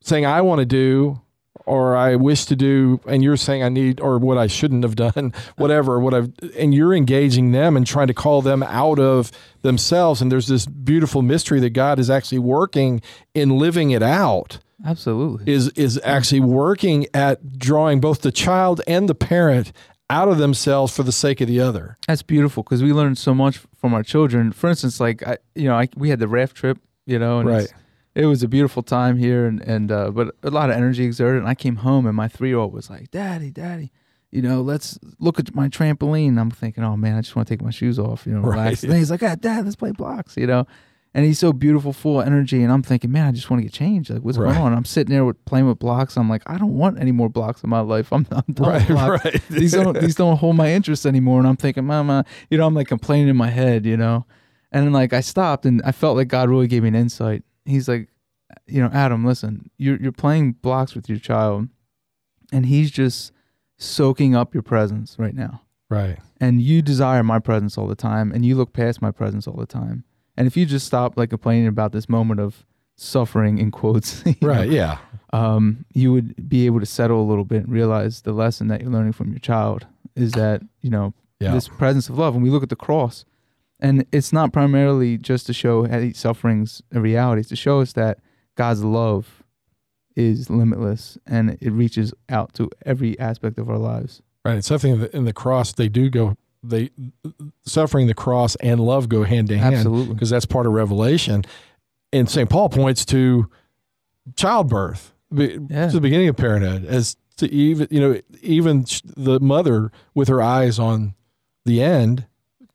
saying 0.01 0.25
I 0.25 0.41
want 0.41 0.59
to 0.59 0.65
do 0.65 1.21
or 1.65 1.95
I 1.95 2.15
wish 2.15 2.45
to 2.45 2.55
do, 2.55 2.99
and 3.07 3.23
you're 3.23 3.37
saying 3.37 3.63
I 3.63 3.69
need, 3.69 3.99
or 3.99 4.19
what 4.19 4.37
I 4.37 4.47
shouldn't 4.47 4.83
have 4.83 4.95
done, 4.95 5.33
whatever, 5.57 5.99
what 5.99 6.13
I've, 6.13 6.31
and 6.57 6.73
you're 6.73 6.93
engaging 6.93 7.51
them 7.51 7.75
and 7.75 7.85
trying 7.85 8.07
to 8.07 8.13
call 8.13 8.41
them 8.41 8.63
out 8.63 8.99
of 8.99 9.31
themselves. 9.61 10.21
And 10.21 10.31
there's 10.31 10.47
this 10.47 10.65
beautiful 10.65 11.21
mystery 11.21 11.59
that 11.61 11.71
God 11.71 11.99
is 11.99 12.09
actually 12.09 12.39
working 12.39 13.01
in 13.33 13.57
living 13.57 13.91
it 13.91 14.03
out. 14.03 14.59
Absolutely. 14.85 15.51
Is 15.51 15.69
is 15.69 15.99
actually 16.03 16.41
working 16.41 17.07
at 17.13 17.57
drawing 17.57 18.01
both 18.01 18.21
the 18.21 18.31
child 18.31 18.81
and 18.85 19.07
the 19.07 19.15
parent 19.15 19.71
out 20.09 20.27
of 20.27 20.37
themselves 20.37 20.95
for 20.95 21.03
the 21.03 21.11
sake 21.11 21.41
of 21.41 21.47
the 21.47 21.59
other. 21.59 21.97
That's 22.07 22.21
beautiful 22.21 22.63
because 22.63 22.83
we 22.83 22.93
learned 22.93 23.17
so 23.17 23.33
much 23.33 23.59
from 23.75 23.93
our 23.93 24.03
children. 24.03 24.51
For 24.51 24.69
instance, 24.69 24.99
like 24.99 25.25
I, 25.27 25.37
you 25.55 25.65
know, 25.67 25.75
I, 25.75 25.89
we 25.95 26.09
had 26.09 26.19
the 26.19 26.27
raft 26.27 26.55
trip, 26.55 26.77
you 27.05 27.17
know, 27.19 27.39
and 27.39 27.49
Right. 27.49 27.73
it 28.13 28.25
was 28.27 28.43
a 28.43 28.47
beautiful 28.47 28.83
time 28.83 29.17
here, 29.17 29.45
and 29.47 29.61
and 29.61 29.91
uh, 29.91 30.11
but 30.11 30.35
a 30.43 30.49
lot 30.51 30.69
of 30.69 30.75
energy 30.75 31.03
exerted. 31.05 31.41
And 31.41 31.49
I 31.49 31.55
came 31.55 31.77
home, 31.77 32.05
and 32.05 32.15
my 32.15 32.27
three 32.27 32.49
year 32.49 32.57
old 32.59 32.73
was 32.73 32.89
like, 32.89 33.09
"Daddy, 33.11 33.49
Daddy." 33.51 33.91
You 34.31 34.41
know, 34.41 34.61
let's 34.61 34.99
look 35.19 35.39
at 35.39 35.55
my 35.55 35.69
trampoline. 35.69 36.37
I'm 36.37 36.51
thinking, 36.51 36.83
oh 36.83 36.97
man, 36.97 37.15
I 37.15 37.21
just 37.21 37.35
want 37.37 37.47
to 37.47 37.53
take 37.53 37.61
my 37.61 37.69
shoes 37.71 37.97
off, 37.97 38.27
you 38.27 38.33
know, 38.33 38.41
Right. 38.41 38.57
relax. 38.57 38.83
And 38.83 38.91
he's 38.93 39.09
like, 39.09 39.23
ah, 39.23 39.35
Dad, 39.39 39.63
let's 39.63 39.77
play 39.77 39.91
blocks, 39.91 40.35
you 40.35 40.45
know. 40.45 40.67
And 41.15 41.25
he's 41.25 41.39
so 41.39 41.53
beautiful, 41.53 41.93
full 41.93 42.19
of 42.19 42.27
energy. 42.27 42.61
And 42.61 42.73
I'm 42.73 42.83
thinking, 42.83 43.09
man, 43.09 43.25
I 43.27 43.31
just 43.31 43.49
want 43.49 43.61
to 43.61 43.63
get 43.63 43.71
changed. 43.71 44.09
Like, 44.09 44.21
what's 44.21 44.37
Right. 44.37 44.53
going 44.53 44.61
on? 44.65 44.73
I'm 44.73 44.83
sitting 44.83 45.13
there 45.15 45.23
with 45.23 45.43
playing 45.45 45.65
with 45.65 45.79
blocks. 45.79 46.17
I'm 46.17 46.29
like, 46.29 46.43
I 46.45 46.57
don't 46.57 46.77
want 46.77 46.99
any 46.99 47.13
more 47.13 47.29
blocks 47.29 47.63
in 47.63 47.69
my 47.69 47.79
life. 47.79 48.11
I'm, 48.11 48.27
I'm 48.31 48.41
done 48.43 48.43
with 48.49 48.59
Right, 48.59 48.87
blocks. 48.87 49.23
right. 49.25 49.41
these 49.49 49.71
don't 49.71 49.97
these 49.97 50.15
don't 50.15 50.35
hold 50.35 50.57
my 50.57 50.73
interest 50.73 51.05
anymore. 51.05 51.39
And 51.39 51.47
I'm 51.47 51.55
thinking, 51.55 51.85
Mama, 51.85 52.25
you 52.49 52.57
know, 52.57 52.67
I'm 52.67 52.73
like 52.75 52.89
complaining 52.89 53.29
in 53.29 53.37
my 53.37 53.49
head, 53.49 53.85
you 53.85 53.95
know. 53.95 54.25
And 54.73 54.85
then 54.85 54.91
like 54.91 55.13
I 55.13 55.21
stopped 55.21 55.65
and 55.65 55.81
I 55.85 55.93
felt 55.93 56.17
like 56.17 56.27
God 56.27 56.49
really 56.49 56.67
gave 56.67 56.83
me 56.83 56.89
an 56.89 56.95
insight. 56.95 57.43
He's 57.63 57.87
like, 57.87 58.09
you 58.67 58.81
know, 58.81 58.89
Adam, 58.93 59.23
listen, 59.25 59.69
you're 59.77 59.95
you're 60.01 60.11
playing 60.11 60.51
blocks 60.61 60.95
with 60.95 61.07
your 61.07 61.17
child, 61.17 61.69
and 62.51 62.65
he's 62.65 62.91
just 62.91 63.31
soaking 63.77 64.35
up 64.35 64.53
your 64.53 64.63
presence 64.63 65.15
right 65.17 65.33
now. 65.33 65.61
Right. 65.89 66.17
And 66.41 66.61
you 66.61 66.81
desire 66.81 67.23
my 67.23 67.39
presence 67.39 67.77
all 67.77 67.87
the 67.87 67.95
time, 67.95 68.33
and 68.33 68.45
you 68.45 68.55
look 68.55 68.73
past 68.73 69.01
my 69.01 69.11
presence 69.11 69.47
all 69.47 69.55
the 69.55 69.65
time. 69.65 70.03
And 70.37 70.47
if 70.47 70.57
you 70.57 70.65
just 70.65 70.85
stop 70.85 71.17
like 71.17 71.29
complaining 71.29 71.67
about 71.67 71.91
this 71.91 72.09
moment 72.09 72.39
of 72.39 72.65
suffering 72.97 73.57
in 73.57 73.71
quotes, 73.71 74.23
you 74.25 74.35
know, 74.41 74.47
Right. 74.47 74.69
Yeah. 74.69 74.97
um, 75.33 75.85
you 75.93 76.11
would 76.13 76.47
be 76.49 76.65
able 76.65 76.79
to 76.79 76.85
settle 76.85 77.21
a 77.21 77.27
little 77.27 77.45
bit 77.45 77.63
and 77.63 77.71
realize 77.71 78.21
the 78.21 78.33
lesson 78.33 78.67
that 78.69 78.81
you're 78.81 78.91
learning 78.91 79.13
from 79.13 79.29
your 79.31 79.39
child 79.39 79.85
is 80.15 80.31
that 80.33 80.61
you 80.81 80.89
know 80.89 81.13
Yeah. 81.39 81.51
this 81.53 81.67
presence 81.67 82.09
of 82.09 82.17
love. 82.17 82.33
When 82.35 82.43
we 82.43 82.49
look 82.49 82.63
at 82.63 82.69
the 82.69 82.75
cross, 82.75 83.25
and 83.79 84.05
it's 84.13 84.31
not 84.31 84.53
primarily 84.53 85.17
just 85.17 85.45
to 85.47 85.53
show 85.53 85.85
how 85.87 86.09
sufferings 86.13 86.81
a 86.93 87.01
reality; 87.01 87.41
it's 87.41 87.49
to 87.49 87.55
show 87.57 87.81
us 87.81 87.91
that 87.93 88.19
God's 88.55 88.83
love 88.83 89.43
is 90.15 90.49
limitless 90.49 91.17
and 91.27 91.57
it 91.59 91.71
reaches 91.71 92.13
out 92.29 92.53
to 92.53 92.69
every 92.85 93.19
aspect 93.19 93.57
of 93.59 93.69
our 93.69 93.77
lives. 93.77 94.21
Right. 94.45 94.57
It's 94.57 94.67
something 94.67 94.99
that 94.99 95.13
in 95.13 95.25
the 95.25 95.33
cross 95.33 95.73
they 95.73 95.89
do 95.89 96.09
go 96.09 96.37
they 96.67 96.89
suffering 97.65 98.07
the 98.07 98.13
cross 98.13 98.55
and 98.57 98.79
love 98.79 99.09
go 99.09 99.23
hand 99.23 99.51
in 99.51 99.59
hand 99.59 99.75
Absolutely. 99.75 100.13
because 100.13 100.29
that's 100.29 100.45
part 100.45 100.65
of 100.65 100.73
Revelation. 100.73 101.43
And 102.13 102.29
St. 102.29 102.49
Paul 102.49 102.69
points 102.69 103.03
to 103.05 103.49
childbirth, 104.35 105.13
Yeah. 105.31 105.87
to 105.87 105.93
the 105.93 106.01
beginning 106.01 106.27
of 106.29 106.37
parenthood, 106.37 106.85
as 106.85 107.17
to 107.37 107.51
even 107.51 107.87
you 107.91 107.99
know 107.99 108.21
even 108.41 108.85
the 109.17 109.39
mother 109.39 109.91
with 110.13 110.27
her 110.29 110.41
eyes 110.41 110.79
on 110.79 111.13
the 111.65 111.81
end 111.81 112.25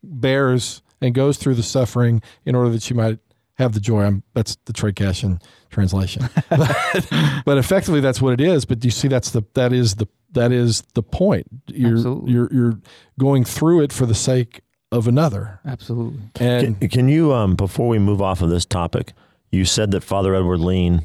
bears 0.02 0.82
and 1.00 1.14
goes 1.14 1.38
through 1.38 1.54
the 1.54 1.62
suffering 1.62 2.20
in 2.44 2.54
order 2.54 2.70
that 2.70 2.82
she 2.82 2.92
might 2.94 3.18
have 3.54 3.72
the 3.72 3.80
joy. 3.80 4.02
I'm, 4.02 4.22
that's 4.34 4.56
the 4.66 4.72
Trey 4.72 4.92
Cashin 4.92 5.40
translation, 5.70 6.28
but, 6.50 7.06
but 7.44 7.58
effectively 7.58 8.00
that's 8.00 8.20
what 8.20 8.32
it 8.34 8.40
is. 8.40 8.64
But 8.64 8.80
do 8.80 8.88
you 8.88 8.92
see 8.92 9.08
that's 9.08 9.30
the 9.30 9.42
that 9.54 9.72
is 9.72 9.96
the 9.96 10.08
that 10.32 10.52
is 10.52 10.82
the 10.94 11.02
point. 11.02 11.46
You're 11.68 11.92
Absolutely. 11.96 12.32
you're 12.32 12.48
you're 12.52 12.78
going 13.18 13.44
through 13.44 13.82
it 13.82 13.92
for 13.92 14.06
the 14.06 14.14
sake 14.14 14.60
of 14.92 15.06
another. 15.06 15.60
Absolutely. 15.64 16.20
And 16.40 16.78
Can, 16.80 16.88
can 16.88 17.08
you, 17.08 17.32
um, 17.32 17.54
before 17.54 17.86
we 17.88 17.98
move 17.98 18.20
off 18.20 18.42
of 18.42 18.50
this 18.50 18.64
topic, 18.66 19.12
you 19.52 19.64
said 19.64 19.90
that 19.92 20.02
Father 20.02 20.34
Edward 20.34 20.58
Leen, 20.60 21.04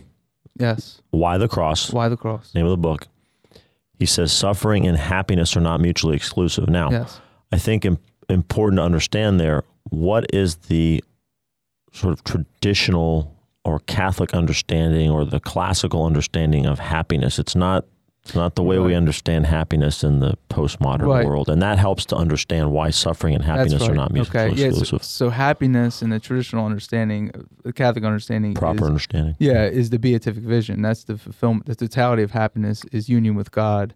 Yes. 0.57 1.01
Why 1.11 1.37
the 1.37 1.47
Cross, 1.47 1.91
Why 1.93 2.09
the 2.09 2.17
cross? 2.17 2.53
name 2.55 2.65
of 2.65 2.71
the 2.71 2.77
book, 2.77 3.07
he 3.99 4.05
says 4.05 4.31
suffering 4.31 4.87
and 4.87 4.97
happiness 4.97 5.55
are 5.55 5.61
not 5.61 5.81
mutually 5.81 6.15
exclusive. 6.15 6.67
Now, 6.69 6.89
Yes. 6.89 7.19
I 7.51 7.57
think 7.59 7.85
im- 7.85 7.99
important 8.29 8.79
to 8.79 8.83
understand 8.83 9.39
there 9.39 9.63
what 9.91 10.25
is 10.33 10.55
the 10.67 11.03
sort 11.93 12.11
of 12.13 12.23
traditional 12.23 13.35
or 13.63 13.79
Catholic 13.81 14.33
understanding 14.33 15.09
or 15.11 15.25
the 15.25 15.39
classical 15.39 16.05
understanding 16.05 16.65
of 16.65 16.79
happiness. 16.79 17.37
It's 17.39 17.55
not 17.55 17.85
it's 18.25 18.33
not 18.33 18.55
the 18.55 18.63
way 18.63 18.79
we 18.79 18.95
understand 18.95 19.45
happiness 19.45 20.03
in 20.03 20.19
the 20.19 20.35
postmodern 20.49 21.07
Right. 21.07 21.27
world, 21.27 21.47
and 21.47 21.61
that 21.61 21.77
helps 21.77 22.05
to 22.05 22.15
understand 22.15 22.71
why 22.71 22.89
suffering 22.89 23.35
and 23.35 23.43
happiness 23.43 23.81
right. 23.81 23.91
are 23.91 23.93
not 23.93 24.11
mutually 24.11 24.45
okay. 24.45 24.55
Yeah, 24.55 24.71
so, 24.71 24.79
exclusive. 24.79 25.03
so 25.03 25.29
happiness 25.29 26.01
in 26.01 26.09
the 26.09 26.19
traditional 26.19 26.65
understanding, 26.65 27.31
the 27.63 27.71
Catholic 27.71 28.03
understanding, 28.03 28.55
Proper 28.55 28.85
is, 28.85 28.87
understanding. 28.87 29.35
Yeah, 29.37 29.65
is 29.65 29.91
the 29.91 29.99
beatific 29.99 30.43
vision. 30.43 30.81
That's 30.81 31.03
the 31.03 31.19
fulfillment. 31.19 31.67
The 31.67 31.75
totality 31.75 32.23
of 32.23 32.31
happiness 32.31 32.83
is 32.91 33.09
union 33.09 33.35
with 33.35 33.51
God. 33.51 33.93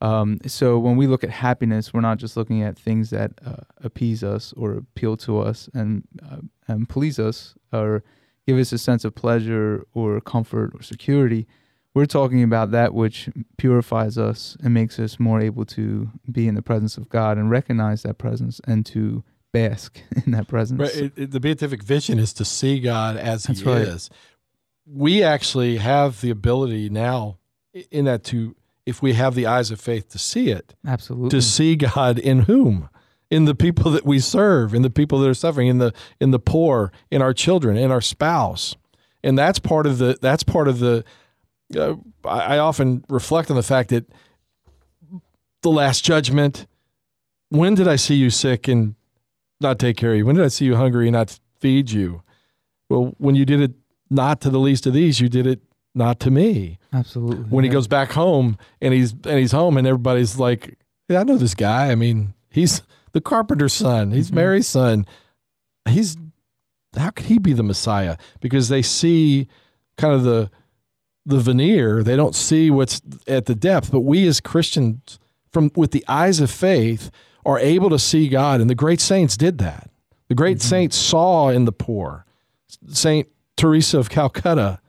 Um, 0.00 0.38
so 0.46 0.76
when 0.76 0.96
we 0.96 1.06
look 1.06 1.22
at 1.22 1.30
happiness, 1.30 1.94
we're 1.94 2.00
not 2.00 2.18
just 2.18 2.36
looking 2.36 2.62
at 2.62 2.76
things 2.76 3.10
that 3.10 3.32
uh, 3.46 3.62
appease 3.84 4.24
us 4.24 4.52
or 4.56 4.72
appeal 4.72 5.16
to 5.18 5.38
us 5.38 5.68
and 5.74 6.02
uh, 6.28 6.38
and 6.66 6.88
please 6.88 7.20
us 7.20 7.54
or 7.72 8.02
give 8.48 8.58
us 8.58 8.72
a 8.72 8.78
sense 8.78 9.04
of 9.04 9.14
pleasure 9.14 9.86
or 9.94 10.20
comfort 10.20 10.72
or 10.74 10.82
security. 10.82 11.46
We're 11.94 12.06
talking 12.06 12.42
about 12.42 12.70
that 12.70 12.94
which 12.94 13.28
purifies 13.56 14.16
us 14.16 14.56
and 14.62 14.72
makes 14.72 14.98
us 14.98 15.18
more 15.18 15.40
able 15.40 15.64
to 15.66 16.08
be 16.30 16.46
in 16.46 16.54
the 16.54 16.62
presence 16.62 16.96
of 16.96 17.08
God 17.08 17.36
and 17.36 17.50
recognize 17.50 18.02
that 18.02 18.16
presence 18.18 18.60
and 18.66 18.86
to 18.86 19.24
bask 19.52 20.00
in 20.24 20.32
that 20.32 20.46
presence. 20.46 20.80
Right, 20.80 20.94
it, 20.96 21.12
it- 21.16 21.30
the 21.32 21.40
beatific 21.40 21.82
vision 21.82 22.18
is 22.18 22.32
to 22.34 22.44
see 22.44 22.78
God 22.80 23.16
as 23.16 23.44
That's 23.44 23.60
He 23.60 23.66
right. 23.68 23.82
is. 23.82 24.08
We 24.86 25.22
actually 25.22 25.76
have 25.78 26.20
the 26.20 26.30
ability 26.30 26.88
now, 26.90 27.38
in 27.90 28.04
that 28.06 28.24
to, 28.24 28.56
if 28.86 29.02
we 29.02 29.12
have 29.14 29.34
the 29.34 29.46
eyes 29.46 29.70
of 29.70 29.80
faith, 29.80 30.08
to 30.10 30.18
see 30.18 30.50
it, 30.50 30.74
Absolutely. 30.86 31.30
to 31.30 31.42
see 31.42 31.76
God 31.76 32.18
in 32.18 32.40
whom, 32.42 32.88
in 33.30 33.44
the 33.44 33.54
people 33.54 33.90
that 33.92 34.04
we 34.04 34.18
serve, 34.18 34.74
in 34.74 34.82
the 34.82 34.90
people 34.90 35.20
that 35.20 35.28
are 35.28 35.34
suffering, 35.34 35.68
in 35.68 35.78
the 35.78 35.92
in 36.20 36.32
the 36.32 36.40
poor, 36.40 36.90
in 37.10 37.22
our 37.22 37.32
children, 37.32 37.76
in 37.76 37.92
our 37.92 38.00
spouse, 38.00 38.74
and 39.22 39.38
that's 39.38 39.60
part 39.60 39.86
of 39.86 39.98
the 39.98 40.18
that's 40.20 40.42
part 40.44 40.66
of 40.68 40.78
the. 40.80 41.04
Uh, 41.76 41.94
I, 42.24 42.56
I 42.56 42.58
often 42.58 43.04
reflect 43.08 43.50
on 43.50 43.56
the 43.56 43.62
fact 43.62 43.90
that 43.90 44.04
the 45.62 45.70
Last 45.70 46.04
Judgment. 46.04 46.66
When 47.50 47.74
did 47.74 47.88
I 47.88 47.96
see 47.96 48.14
you 48.14 48.30
sick 48.30 48.68
and 48.68 48.94
not 49.60 49.78
take 49.80 49.96
care 49.96 50.12
of 50.12 50.18
you? 50.18 50.24
When 50.26 50.36
did 50.36 50.44
I 50.44 50.48
see 50.48 50.64
you 50.66 50.76
hungry 50.76 51.08
and 51.08 51.14
not 51.14 51.38
feed 51.58 51.90
you? 51.90 52.22
Well, 52.88 53.14
when 53.18 53.34
you 53.34 53.44
did 53.44 53.60
it 53.60 53.72
not 54.08 54.40
to 54.42 54.50
the 54.50 54.60
least 54.60 54.86
of 54.86 54.92
these, 54.94 55.20
you 55.20 55.28
did 55.28 55.46
it 55.46 55.60
not 55.94 56.20
to 56.20 56.30
me. 56.30 56.78
Absolutely. 56.92 57.44
When 57.44 57.64
he 57.64 57.70
goes 57.70 57.88
back 57.88 58.12
home 58.12 58.56
and 58.80 58.94
he's 58.94 59.12
and 59.12 59.38
he's 59.38 59.50
home 59.52 59.76
and 59.76 59.86
everybody's 59.86 60.38
like, 60.38 60.78
yeah, 61.08 61.20
I 61.20 61.24
know 61.24 61.36
this 61.36 61.54
guy. 61.54 61.90
I 61.90 61.96
mean, 61.96 62.34
he's 62.50 62.82
the 63.12 63.20
carpenter's 63.20 63.72
son. 63.72 64.12
He's 64.12 64.30
Mhm. 64.30 64.34
Mary's 64.34 64.68
son. 64.68 65.06
He's 65.88 66.16
how 66.96 67.10
could 67.10 67.26
he 67.26 67.38
be 67.38 67.52
the 67.52 67.62
Messiah? 67.64 68.16
Because 68.40 68.68
they 68.68 68.82
see 68.82 69.48
kind 69.96 70.14
of 70.14 70.22
the 70.22 70.50
the 71.30 71.38
veneer. 71.38 72.02
They 72.02 72.16
don't 72.16 72.34
see 72.34 72.70
what's 72.70 73.00
at 73.26 73.46
the 73.46 73.54
depth. 73.54 73.90
But 73.90 74.00
we 74.00 74.26
as 74.26 74.40
Christians, 74.40 75.18
from 75.50 75.70
with 75.74 75.92
the 75.92 76.04
eyes 76.06 76.40
of 76.40 76.50
faith, 76.50 77.10
are 77.44 77.58
able 77.58 77.90
to 77.90 77.98
see 77.98 78.28
God. 78.28 78.60
And 78.60 78.68
the 78.68 78.74
great 78.74 79.00
saints 79.00 79.36
did 79.36 79.58
that. 79.58 79.90
The 80.28 80.34
great 80.34 80.58
mm-hmm. 80.58 80.68
saints 80.68 80.96
saw 80.96 81.48
in 81.48 81.64
the 81.64 81.72
poor. 81.72 82.24
Saint 82.88 83.28
Teresa 83.56 83.98
of 83.98 84.10
Calcutta, 84.10 84.80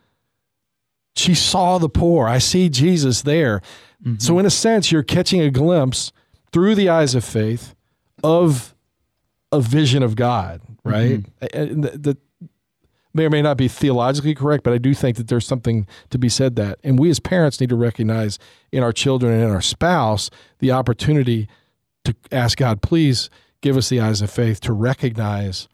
she 1.15 1.33
saw 1.33 1.77
the 1.77 1.89
poor. 1.89 2.27
I 2.27 2.37
see 2.37 2.69
Jesus 2.69 3.21
there. 3.21 3.61
Mm-hmm. 4.03 4.19
So, 4.19 4.37
in 4.39 4.45
a 4.45 4.51
sense, 4.51 4.91
you're 4.91 5.03
catching 5.03 5.41
a 5.41 5.49
glimpse 5.49 6.11
through 6.51 6.75
the 6.75 6.89
eyes 6.89 7.15
of 7.15 7.23
faith 7.23 7.75
of 8.23 8.75
a 9.51 9.61
vision 9.61 10.03
of 10.03 10.15
God, 10.15 10.61
right? 10.83 11.21
Mm-hmm. 11.21 11.57
And 11.59 11.83
the, 11.83 11.97
the 11.97 12.17
may 13.13 13.25
or 13.25 13.29
may 13.29 13.41
not 13.41 13.57
be 13.57 13.67
theologically 13.67 14.35
correct, 14.35 14.63
but 14.63 14.73
I 14.73 14.77
do 14.77 14.93
think 14.93 15.17
that 15.17 15.27
there's 15.27 15.45
something 15.45 15.87
to 16.09 16.17
be 16.17 16.29
said 16.29 16.55
that. 16.55 16.79
And 16.83 16.97
we 16.97 17.09
as 17.09 17.19
parents 17.19 17.59
need 17.59 17.69
to 17.69 17.75
recognize 17.75 18.39
in 18.71 18.83
our 18.83 18.93
children 18.93 19.33
and 19.33 19.43
in 19.43 19.49
our 19.49 19.61
spouse 19.61 20.29
the 20.59 20.71
opportunity 20.71 21.47
to 22.05 22.15
ask 22.31 22.57
God, 22.57 22.81
please 22.81 23.29
give 23.61 23.77
us 23.77 23.89
the 23.89 23.99
eyes 23.99 24.21
of 24.21 24.31
faith 24.31 24.59
to 24.61 24.73
recognize 24.73 25.67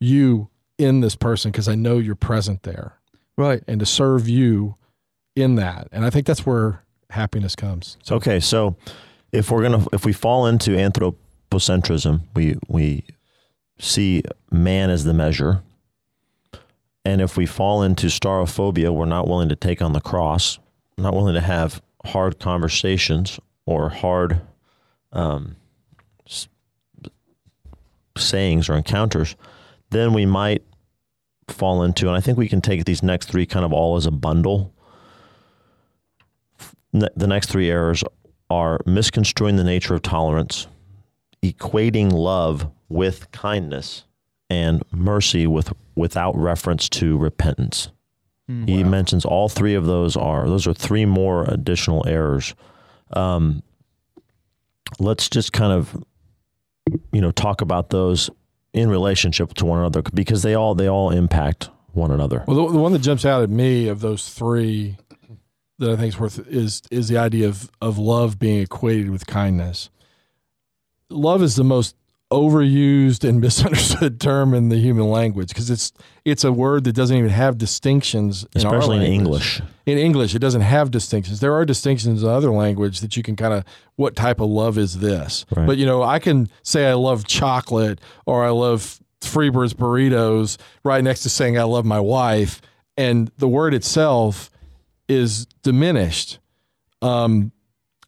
you 0.00 0.48
in 0.78 1.00
this 1.00 1.14
person 1.14 1.50
because 1.50 1.68
I 1.68 1.74
know 1.74 1.98
you're 1.98 2.14
present 2.14 2.62
there 2.62 2.98
right. 3.36 3.62
and 3.66 3.80
to 3.80 3.86
serve 3.86 4.28
you 4.28 4.76
in 5.34 5.54
that. 5.56 5.88
And 5.92 6.04
I 6.04 6.10
think 6.10 6.26
that's 6.26 6.44
where 6.44 6.82
happiness 7.10 7.56
comes. 7.56 7.96
So 8.02 8.16
Okay, 8.16 8.40
so 8.40 8.76
if 9.32 9.50
we're 9.50 9.62
gonna 9.62 9.86
if 9.92 10.04
we 10.04 10.12
fall 10.12 10.46
into 10.46 10.72
anthropocentrism, 10.72 12.22
we 12.34 12.56
we 12.68 13.04
see 13.78 14.22
man 14.50 14.90
as 14.90 15.04
the 15.04 15.14
measure, 15.14 15.62
and 17.04 17.20
if 17.20 17.36
we 17.36 17.46
fall 17.46 17.82
into 17.82 18.06
staurophobia, 18.06 18.94
we're 18.94 19.04
not 19.06 19.26
willing 19.26 19.48
to 19.48 19.56
take 19.56 19.82
on 19.82 19.92
the 19.92 20.00
cross, 20.00 20.58
not 20.96 21.14
willing 21.14 21.34
to 21.34 21.40
have 21.40 21.82
hard 22.04 22.38
conversations 22.38 23.40
or 23.66 23.88
hard 23.88 24.40
um, 25.12 25.56
sayings 28.16 28.68
or 28.68 28.74
encounters, 28.74 29.36
then 29.90 30.12
we 30.12 30.26
might 30.26 30.62
fall 31.48 31.82
into, 31.82 32.08
and 32.08 32.16
I 32.16 32.20
think 32.20 32.38
we 32.38 32.48
can 32.48 32.60
take 32.60 32.84
these 32.84 33.02
next 33.02 33.28
three 33.28 33.46
kind 33.46 33.64
of 33.64 33.72
all 33.72 33.96
as 33.96 34.06
a 34.06 34.10
bundle. 34.10 34.72
The 36.92 37.26
next 37.26 37.48
three 37.48 37.70
errors 37.70 38.04
are 38.50 38.78
misconstruing 38.84 39.56
the 39.56 39.64
nature 39.64 39.94
of 39.94 40.02
tolerance, 40.02 40.66
equating 41.42 42.12
love 42.12 42.70
with 42.88 43.30
kindness, 43.32 44.04
and 44.50 44.82
mercy 44.92 45.46
with 45.46 45.72
without 45.94 46.36
reference 46.36 46.88
to 46.88 47.18
repentance. 47.18 47.90
Mm. 48.50 48.68
He 48.68 48.84
mentions 48.84 49.24
all 49.24 49.48
three 49.48 49.74
of 49.74 49.86
those 49.86 50.16
are 50.16 50.48
those 50.48 50.66
are 50.66 50.74
three 50.74 51.04
more 51.04 51.44
additional 51.44 52.06
errors. 52.06 52.54
Um, 53.12 53.62
let's 54.98 55.28
just 55.28 55.52
kind 55.52 55.72
of 55.72 56.02
you 57.12 57.20
know 57.20 57.30
talk 57.30 57.60
about 57.60 57.90
those 57.90 58.30
in 58.72 58.88
relationship 58.88 59.54
to 59.54 59.64
one 59.64 59.78
another 59.78 60.02
because 60.14 60.42
they 60.42 60.54
all 60.54 60.74
they 60.74 60.88
all 60.88 61.10
impact 61.10 61.70
one 61.92 62.10
another. 62.10 62.44
Well, 62.46 62.66
the, 62.66 62.72
the 62.72 62.78
one 62.78 62.92
that 62.92 63.00
jumps 63.00 63.24
out 63.24 63.42
at 63.42 63.50
me 63.50 63.88
of 63.88 64.00
those 64.00 64.28
three 64.28 64.96
that 65.78 65.90
I 65.90 65.96
think 65.96 66.08
is 66.08 66.18
worth 66.18 66.46
is 66.48 66.82
is 66.90 67.08
the 67.08 67.18
idea 67.18 67.48
of 67.48 67.70
of 67.80 67.98
love 67.98 68.38
being 68.38 68.60
equated 68.60 69.10
with 69.10 69.26
kindness. 69.26 69.90
Love 71.10 71.42
is 71.42 71.56
the 71.56 71.64
most 71.64 71.94
overused 72.32 73.28
and 73.28 73.40
misunderstood 73.46 74.20
term 74.20 74.54
in 74.54 74.70
the 74.70 74.76
human 74.76 75.10
language 75.10 75.48
because 75.48 75.70
it's 75.70 75.92
it's 76.24 76.44
a 76.44 76.52
word 76.52 76.84
that 76.84 76.94
doesn't 76.94 77.16
even 77.16 77.30
have 77.30 77.58
distinctions, 77.58 78.46
in 78.54 78.64
our 78.64 78.74
Especially 78.74 78.96
in 78.96 79.02
language. 79.02 79.20
English. 79.20 79.62
In 79.86 79.98
English, 79.98 80.34
it 80.34 80.38
doesn't 80.38 80.62
have 80.62 80.90
distinctions. 80.90 81.40
There 81.40 81.54
are 81.54 81.64
distinctions 81.64 82.22
in 82.22 82.28
other 82.28 82.50
language 82.50 83.00
that 83.00 83.16
you 83.16 83.22
can 83.22 83.36
kind 83.36 83.52
of 83.52 83.64
what 83.96 84.16
type 84.16 84.40
of 84.40 84.48
love 84.48 84.78
is 84.78 85.00
this? 85.00 85.44
Right. 85.54 85.66
But 85.66 85.78
you 85.78 85.86
know, 85.86 86.02
I 86.02 86.18
can 86.18 86.48
say 86.62 86.88
I 86.88 86.94
love 86.94 87.26
chocolate 87.26 88.00
or 88.24 88.44
I 88.44 88.50
love 88.50 89.00
Freebird's 89.20 89.74
burritos 89.74 90.58
right 90.84 91.02
next 91.02 91.22
to 91.22 91.28
saying 91.28 91.58
I 91.58 91.64
love 91.64 91.84
my 91.84 92.00
wife, 92.00 92.60
and 92.96 93.30
the 93.38 93.48
word 93.48 93.74
itself 93.74 94.50
is 95.08 95.46
diminished. 95.62 96.38
Um, 97.02 97.52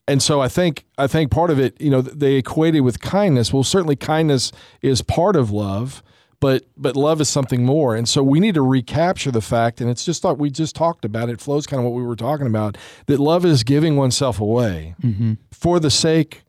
and 0.07 0.23
so 0.23 0.41
I 0.41 0.49
think 0.49 0.85
I 0.99 1.07
think 1.07 1.31
part 1.31 1.51
of 1.51 1.59
it, 1.59 1.81
you 1.81 1.91
know, 1.91 2.01
they 2.03 2.35
equated 2.35 2.83
with 2.83 3.01
kindness. 3.01 3.53
Well, 3.53 3.65
certainly 3.65 3.97
kindness 3.97 4.53
is 4.83 5.01
part 5.03 5.35
of 5.37 5.51
love, 5.51 6.03
but 6.41 6.65
but 6.77 6.95
love 6.97 7.21
is 7.21 7.29
something 7.29 7.65
more. 7.65 7.97
And 7.97 8.09
so 8.09 8.23
we 8.23 8.39
need 8.41 8.55
to 8.55 8.63
recapture 8.63 9.31
the 9.31 9.41
fact, 9.41 9.81
and 9.81 9.89
it's 9.91 10.05
just 10.05 10.23
like 10.25 10.37
we 10.39 10.51
just 10.51 10.77
talked 10.77 11.05
about. 11.05 11.31
It 11.31 11.41
flows 11.41 11.67
kind 11.67 11.81
of 11.81 11.85
what 11.91 11.97
we 11.97 12.03
were 12.07 12.17
talking 12.17 12.47
about. 12.47 12.77
That 13.07 13.19
love 13.19 13.45
is 13.47 13.63
giving 13.65 13.97
oneself 13.97 14.41
away 14.41 14.95
Mm-hmm. 15.03 15.35
for 15.53 15.81
the 15.81 15.91
sake 15.91 16.43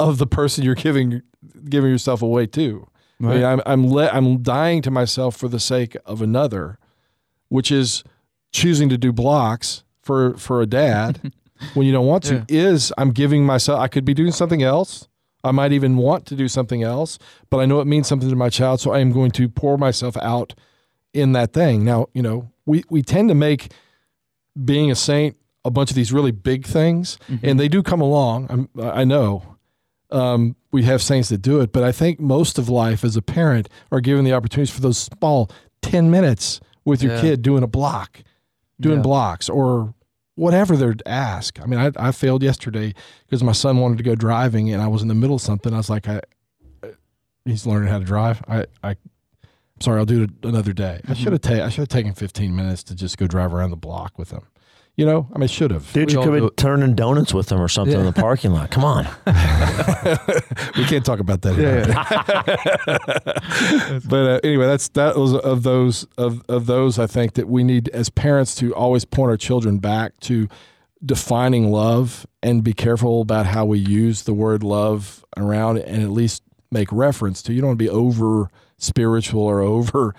of 0.00 0.18
the 0.18 0.26
person 0.26 0.64
you're 0.64 0.74
giving 0.76 1.22
giving 1.68 1.90
yourself 1.90 2.22
away 2.22 2.46
to. 2.46 2.86
I 3.20 3.24
mean, 3.24 3.44
I'm 3.44 3.60
I'm 3.66 3.90
le- 3.90 4.10
I'm 4.10 4.42
dying 4.42 4.82
to 4.82 4.92
myself 4.92 5.36
for 5.36 5.48
the 5.48 5.58
sake 5.58 5.96
of 6.06 6.22
another, 6.22 6.78
which 7.48 7.72
is 7.72 8.04
choosing 8.52 8.88
to 8.90 8.96
do 8.96 9.12
blocks 9.12 9.82
for 10.00 10.34
for 10.36 10.62
a 10.62 10.66
dad 10.66 11.32
when 11.74 11.86
you 11.86 11.92
don't 11.92 12.06
want 12.06 12.24
to. 12.24 12.44
Is 12.48 12.92
I'm 12.98 13.10
giving 13.12 13.44
myself. 13.44 13.80
I 13.80 13.88
could 13.88 14.04
be 14.04 14.14
doing 14.14 14.32
something 14.32 14.62
else. 14.62 15.08
I 15.44 15.52
might 15.52 15.72
even 15.72 15.96
want 15.96 16.26
to 16.26 16.34
do 16.34 16.48
something 16.48 16.82
else, 16.82 17.18
but 17.48 17.58
I 17.58 17.64
know 17.66 17.80
it 17.80 17.86
means 17.86 18.08
something 18.08 18.28
to 18.28 18.36
my 18.36 18.50
child, 18.50 18.80
so 18.80 18.90
I 18.92 18.98
am 18.98 19.12
going 19.12 19.30
to 19.32 19.48
pour 19.48 19.78
myself 19.78 20.16
out 20.18 20.54
in 21.14 21.32
that 21.32 21.52
thing. 21.52 21.84
Now, 21.84 22.08
you 22.12 22.22
know, 22.22 22.50
we 22.66 22.82
we 22.90 23.02
tend 23.02 23.28
to 23.28 23.34
make 23.34 23.72
being 24.64 24.90
a 24.90 24.94
saint 24.96 25.36
a 25.64 25.70
bunch 25.70 25.90
of 25.90 25.96
these 25.96 26.12
really 26.12 26.32
big 26.32 26.66
things, 26.66 27.18
and 27.42 27.58
they 27.60 27.68
do 27.68 27.82
come 27.82 28.00
along. 28.00 28.46
I'm, 28.50 28.68
I 28.82 29.04
know 29.04 29.56
um, 30.10 30.56
we 30.72 30.82
have 30.84 31.02
saints 31.02 31.28
that 31.28 31.38
do 31.42 31.60
it, 31.60 31.72
but 31.72 31.82
I 31.84 31.92
think 31.92 32.18
most 32.18 32.58
of 32.58 32.68
life 32.68 33.04
as 33.04 33.16
a 33.16 33.22
parent 33.22 33.68
are 33.92 34.00
given 34.00 34.24
the 34.24 34.32
opportunities 34.32 34.74
for 34.74 34.80
those 34.80 34.98
small 34.98 35.50
ten 35.82 36.10
minutes 36.10 36.60
with 36.84 37.02
your 37.02 37.14
Yeah. 37.14 37.20
kid 37.20 37.42
doing 37.42 37.62
a 37.62 37.66
block, 37.66 38.22
doing 38.80 38.96
Yeah. 38.98 39.02
blocks, 39.02 39.48
or 39.48 39.94
whatever 40.38 40.76
they're 40.76 40.94
asked. 41.04 41.60
I 41.60 41.66
mean, 41.66 41.80
I, 41.80 41.90
I 41.96 42.12
failed 42.12 42.42
yesterday 42.42 42.94
because 43.26 43.42
my 43.42 43.52
son 43.52 43.78
wanted 43.78 43.98
to 43.98 44.04
go 44.04 44.14
driving, 44.14 44.72
and 44.72 44.80
I 44.80 44.86
was 44.86 45.02
in 45.02 45.08
the 45.08 45.14
middle 45.14 45.36
of 45.36 45.42
something. 45.42 45.74
I 45.74 45.78
was 45.78 45.90
like, 45.90 46.08
I, 46.08 46.20
uh, 46.82 46.88
he's 47.44 47.66
learning 47.66 47.88
how 47.88 47.98
to 47.98 48.04
drive. 48.04 48.40
I, 48.46 48.66
I, 48.82 48.90
I'm 48.90 49.80
sorry, 49.80 49.98
I'll 49.98 50.06
do 50.06 50.22
it 50.22 50.30
another 50.44 50.72
day. 50.72 51.00
I 51.02 51.12
mm-hmm. 51.12 51.14
should 51.14 51.32
have 51.32 51.40
ta- 51.40 51.64
I 51.64 51.68
should 51.68 51.82
have 51.82 51.88
taken 51.88 52.14
15 52.14 52.54
minutes 52.54 52.84
to 52.84 52.94
just 52.94 53.18
go 53.18 53.26
drive 53.26 53.52
around 53.52 53.70
the 53.70 53.76
block 53.76 54.16
with 54.16 54.30
him. 54.30 54.46
You 54.98 55.06
know, 55.06 55.28
I 55.32 55.38
mean, 55.38 55.46
should 55.46 55.70
have. 55.70 55.92
Dude, 55.92 56.08
We 56.08 56.14
you 56.14 56.22
could 56.24 56.42
be 56.42 56.50
turning 56.56 56.96
donuts 56.96 57.32
with 57.32 57.46
them 57.46 57.60
or 57.60 57.68
something 57.68 57.96
in 57.96 58.04
the 58.04 58.12
parking 58.12 58.50
lot. 58.50 58.72
Come 58.72 58.84
on. 58.84 59.04
we 60.76 60.84
can't 60.86 61.06
talk 61.06 61.20
about 61.20 61.42
that. 61.42 61.54
here. 61.54 61.84
but 64.08 64.26
uh, 64.26 64.40
anyway, 64.42 64.66
that's 64.66 64.88
that 64.88 65.16
was 65.16 65.36
of 65.36 65.62
those 65.62 66.04
of 66.18 66.42
of 66.48 66.66
those 66.66 66.98
I 66.98 67.06
think 67.06 67.34
that 67.34 67.46
we 67.46 67.62
need 67.62 67.88
as 67.90 68.10
parents 68.10 68.56
to 68.56 68.74
always 68.74 69.04
point 69.04 69.30
our 69.30 69.36
children 69.36 69.78
back 69.78 70.18
to 70.22 70.48
defining 71.06 71.70
love 71.70 72.26
and 72.42 72.64
be 72.64 72.72
careful 72.72 73.20
about 73.20 73.46
how 73.46 73.64
we 73.64 73.78
use 73.78 74.24
the 74.24 74.34
word 74.34 74.64
love 74.64 75.24
around 75.36 75.78
and 75.78 76.02
at 76.02 76.10
least 76.10 76.42
make 76.72 76.90
reference 76.90 77.40
to. 77.42 77.52
You 77.52 77.60
don't 77.60 77.68
want 77.68 77.78
to 77.78 77.84
be 77.84 77.88
over 77.88 78.50
spiritual 78.78 79.42
or 79.42 79.60
over 79.60 80.16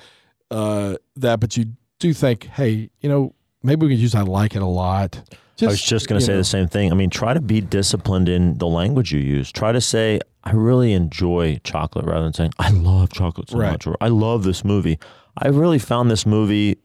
uh, 0.51 0.95
that, 1.17 1.41
but 1.41 1.57
you 1.57 1.73
do 1.99 2.13
think, 2.13 2.45
hey, 2.45 2.89
you 3.01 3.09
know, 3.09 3.35
maybe 3.63 3.85
we 3.85 3.93
could 3.93 3.99
use 4.01 4.15
I 4.15 4.21
like 4.21 4.55
it 4.55 4.61
a 4.61 4.65
lot. 4.67 5.21
I 5.61 5.65
was 5.65 5.81
just 5.81 6.07
going 6.07 6.17
to 6.19 6.25
say 6.25 6.31
know. 6.33 6.37
the 6.37 6.43
same 6.45 6.67
thing. 6.69 6.89
I 6.91 6.95
mean, 6.95 7.09
try 7.09 7.33
to 7.33 7.41
be 7.41 7.59
disciplined 7.59 8.29
in 8.29 8.57
the 8.59 8.67
language 8.67 9.11
you 9.11 9.19
use. 9.19 9.51
Try 9.51 9.73
to 9.73 9.81
say, 9.81 10.21
I 10.45 10.51
really 10.53 10.93
enjoy 10.93 11.59
chocolate 11.65 12.05
rather 12.05 12.23
than 12.23 12.33
saying, 12.33 12.53
I 12.59 12.69
love 12.71 13.11
chocolate 13.11 13.49
so 13.49 13.57
Right. 13.57 13.71
much 13.73 13.85
or 13.85 13.97
I 13.99 14.07
love 14.07 14.43
this 14.45 14.63
movie. 14.63 14.97
I 15.35 15.49
really 15.49 15.77
found 15.79 16.09
this 16.09 16.25
movie 16.25 16.77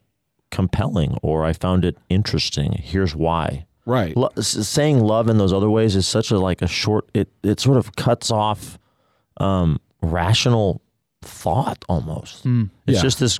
compelling 0.51 1.17
or 1.21 1.45
I 1.45 1.53
found 1.53 1.85
it 1.85 1.97
interesting. 2.09 2.73
Here's 2.73 3.15
why. 3.15 3.65
Right. 3.85 4.15
Lo- 4.17 4.31
saying 4.41 4.99
love 4.99 5.29
in 5.29 5.37
those 5.37 5.53
other 5.53 5.69
ways 5.69 5.95
is 5.95 6.05
such 6.07 6.29
a 6.31 6.37
like 6.39 6.61
a 6.61 6.67
short 6.67 7.07
it 7.13 7.29
it 7.43 7.59
sort 7.59 7.77
of 7.77 7.95
cuts 7.95 8.31
off 8.31 8.79
um 9.37 9.79
rational 10.01 10.81
thought 11.21 11.85
almost. 11.87 12.45
Mm. 12.45 12.69
It's 12.87 12.97
Yeah. 12.97 13.01
just 13.03 13.19
this 13.19 13.39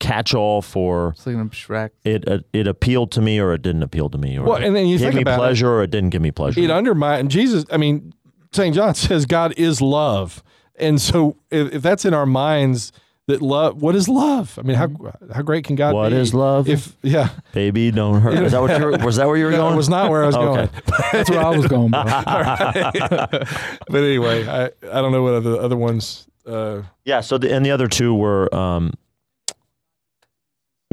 catch-all 0.00 0.60
for 0.62 1.14
It's 1.16 1.26
abstract. 1.26 1.94
it 2.04 2.28
uh, 2.28 2.38
it 2.52 2.66
appealed 2.66 3.10
to 3.12 3.20
me 3.22 3.38
or 3.38 3.52
it 3.54 3.62
didn't 3.62 3.82
appeal 3.82 4.08
to 4.10 4.18
me 4.18 4.38
or 4.38 4.44
Well, 4.44 4.62
and 4.62 4.74
then 4.76 4.86
you 4.86 4.96
it 4.96 4.98
gave 4.98 5.06
think 5.08 5.14
me 5.16 5.22
about 5.22 5.34
it. 5.34 5.38
pleasure 5.38 5.70
or 5.70 5.82
it 5.82 5.90
didn't 5.90 6.10
give 6.10 6.20
me 6.22 6.30
pleasure. 6.30 6.60
it 6.60 6.70
undermined 6.70 7.30
Jesus. 7.30 7.64
I 7.70 7.76
mean, 7.76 8.12
St. 8.52 8.74
John 8.74 8.94
says 8.94 9.24
God 9.26 9.54
is 9.56 9.80
love. 9.80 10.42
And 10.76 11.00
so 11.00 11.36
if, 11.50 11.74
if 11.74 11.82
that's 11.82 12.04
in 12.04 12.12
our 12.14 12.26
minds 12.26 12.90
that 13.28 13.40
love, 13.40 13.80
what 13.80 13.94
is 13.94 14.08
love? 14.08 14.58
I 14.58 14.62
mean, 14.62 14.76
how, 14.76 14.88
how 15.32 15.40
great 15.42 15.64
can 15.64 15.76
God 15.76 15.94
What 15.94 16.10
be? 16.10 16.16
is 16.16 16.34
love? 16.34 16.68
If, 16.68 16.94
yeah, 17.00 17.28
Baby, 17.52 17.90
don't 17.90 18.20
hurt. 18.20 18.34
Is 18.34 18.52
that 18.52 18.60
what 18.60 18.78
you 18.78 18.84
were, 18.84 18.98
was 18.98 19.16
that 19.16 19.26
where 19.28 19.36
you 19.36 19.44
were 19.46 19.50
that 19.52 19.56
going? 19.58 19.76
was 19.76 19.88
not 19.88 20.10
where 20.10 20.24
I 20.24 20.26
was 20.26 20.36
Okay. 20.36 20.44
going. 20.44 20.68
That's 21.12 21.30
where 21.30 21.40
I 21.40 21.48
was 21.56 21.66
going, 21.68 21.90
bro. 21.92 22.02
But 22.02 23.96
anyway, 24.02 24.46
I, 24.46 24.64
I 24.64 25.00
don't 25.00 25.12
know 25.12 25.22
what 25.22 25.34
other, 25.34 25.58
other 25.60 25.76
ones, 25.76 26.26
uh, 26.46 26.82
Yeah. 27.04 27.20
So 27.20 27.38
the, 27.38 27.52
and 27.54 27.64
the 27.64 27.70
other 27.70 27.86
two 27.88 28.14
were 28.14 28.52
um, 28.54 28.92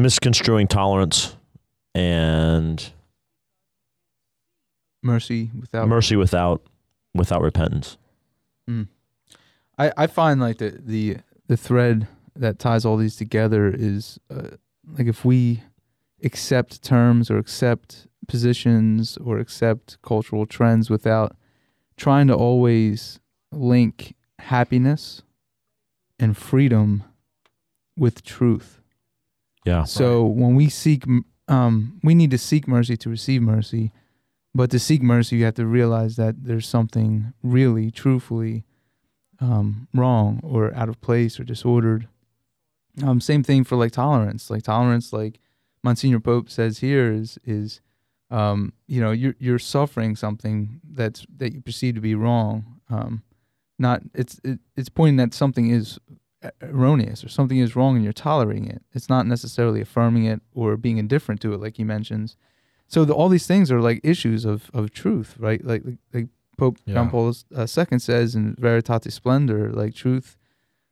misconstruing 0.02 0.68
tolerance 0.68 1.36
and 1.94 2.92
Mercy 5.04 5.50
without 5.60 5.88
mercy 5.88 6.16
without 6.16 6.62
without 7.16 7.42
repentance. 7.42 7.98
I, 9.78 9.92
I 9.98 10.08
find 10.08 10.40
like 10.40 10.60
the, 10.60 10.80
the 10.80 11.18
the 11.48 11.58
thread 11.58 12.08
that 12.36 12.60
ties 12.60 12.86
all 12.86 12.98
these 12.98 13.16
together 13.16 13.74
is 13.74 14.20
uh, 14.30 14.58
like 14.88 15.08
if 15.08 15.26
we 15.26 15.64
accept 16.24 16.84
terms 16.84 17.32
or 17.32 17.38
accept 17.38 18.08
positions 18.28 19.18
or 19.18 19.40
accept 19.40 19.98
cultural 20.04 20.46
trends 20.46 20.90
without 20.90 21.36
trying 21.98 22.28
to 22.28 22.36
always 22.36 23.20
link 23.52 24.16
happiness 24.40 25.24
and 26.20 26.38
freedom 26.38 27.04
with 27.98 28.24
truth. 28.24 28.81
Yeah. 29.66 29.84
So 29.84 30.26
when 30.26 30.56
we 30.56 30.70
seek, 30.70 31.04
um, 31.48 32.00
we 32.04 32.16
need 32.16 32.32
to 32.32 32.38
seek 32.38 32.68
mercy 32.68 32.98
to 32.98 33.10
receive 33.10 33.42
mercy, 33.42 33.92
but 34.54 34.72
to 34.72 34.80
seek 34.80 35.02
mercy, 35.02 35.38
you 35.38 35.46
have 35.46 35.56
to 35.56 35.66
realize 35.66 36.16
that 36.16 36.44
there's 36.44 36.68
something 36.68 37.34
really, 37.44 37.92
truthfully 37.92 38.64
um, 39.40 39.88
wrong 39.94 40.40
or 40.44 40.74
out 40.76 40.90
of 40.90 41.02
place 41.02 41.40
or 41.40 41.44
disordered. 41.44 42.08
Um, 43.04 43.22
same 43.22 43.44
thing 43.44 43.64
for 43.64 43.76
like 43.76 43.92
tolerance. 43.92 44.50
Like 44.50 44.64
tolerance, 44.64 45.14
like 45.14 45.40
Monsignor 45.84 46.20
Pope 46.20 46.50
says 46.50 46.80
here, 46.80 47.12
is 47.12 47.40
is 47.46 47.82
um, 48.30 48.74
you 48.88 49.02
know 49.02 49.12
you're 49.12 49.36
you're 49.40 49.60
suffering 49.60 50.16
something 50.16 50.82
that's 50.90 51.26
that 51.38 51.54
you 51.54 51.62
perceive 51.62 51.96
to 51.96 52.02
be 52.02 52.16
wrong. 52.16 52.80
Um, 52.90 53.24
not 53.80 54.02
it's 54.14 54.40
it, 54.44 54.60
it's 54.76 54.90
pointing 54.90 55.18
that 55.18 55.34
something 55.34 55.70
is 55.70 56.00
erroneous 56.62 57.24
or 57.24 57.30
something 57.30 57.58
is 57.58 57.76
wrong 57.76 57.96
and 57.96 58.04
you're 58.04 58.14
tolerating 58.14 58.68
it. 58.68 58.82
It's 58.94 59.10
not 59.10 59.28
necessarily 59.28 59.82
affirming 59.82 60.26
it 60.26 60.42
or 60.54 60.76
being 60.78 60.98
indifferent 60.98 61.42
to 61.42 61.54
it, 61.54 61.60
like 61.62 61.78
he 61.78 61.84
mentions. 61.84 62.36
so 62.88 63.06
the, 63.06 63.14
all 63.14 63.30
these 63.30 63.48
things 63.48 63.72
are 63.72 63.82
like 63.82 64.00
issues 64.04 64.44
of 64.46 64.70
of 64.74 64.92
truth, 64.92 65.36
right? 65.40 65.64
Like 65.64 65.84
like, 66.14 66.28
Pope 66.58 66.78
Yeah. 66.86 66.94
John 66.96 67.10
Paul 67.10 67.28
II 67.58 68.00
says 68.00 68.36
in 68.36 68.56
Veritatis 68.56 69.14
Splendor, 69.14 69.72
like 69.72 69.94
truth. 69.96 70.38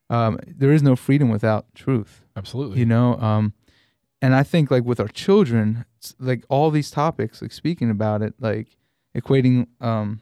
Um, 0.09 0.39
there 0.47 0.71
is 0.71 0.81
no 0.81 0.95
freedom 0.95 1.29
without 1.29 1.65
truth 1.75 2.23
Absolutely. 2.35 2.79
you 2.79 2.85
know 2.87 3.15
um 3.17 3.53
and 4.23 4.33
i 4.33 4.41
think 4.41 4.71
like 4.71 4.83
with 4.83 4.99
our 4.99 5.07
children 5.07 5.85
like 6.17 6.43
all 6.49 6.71
these 6.71 6.89
topics 6.89 7.43
like 7.43 7.51
speaking 7.51 7.91
about 7.91 8.23
it 8.23 8.33
like 8.39 8.75
equating 9.15 9.67
um 9.81 10.19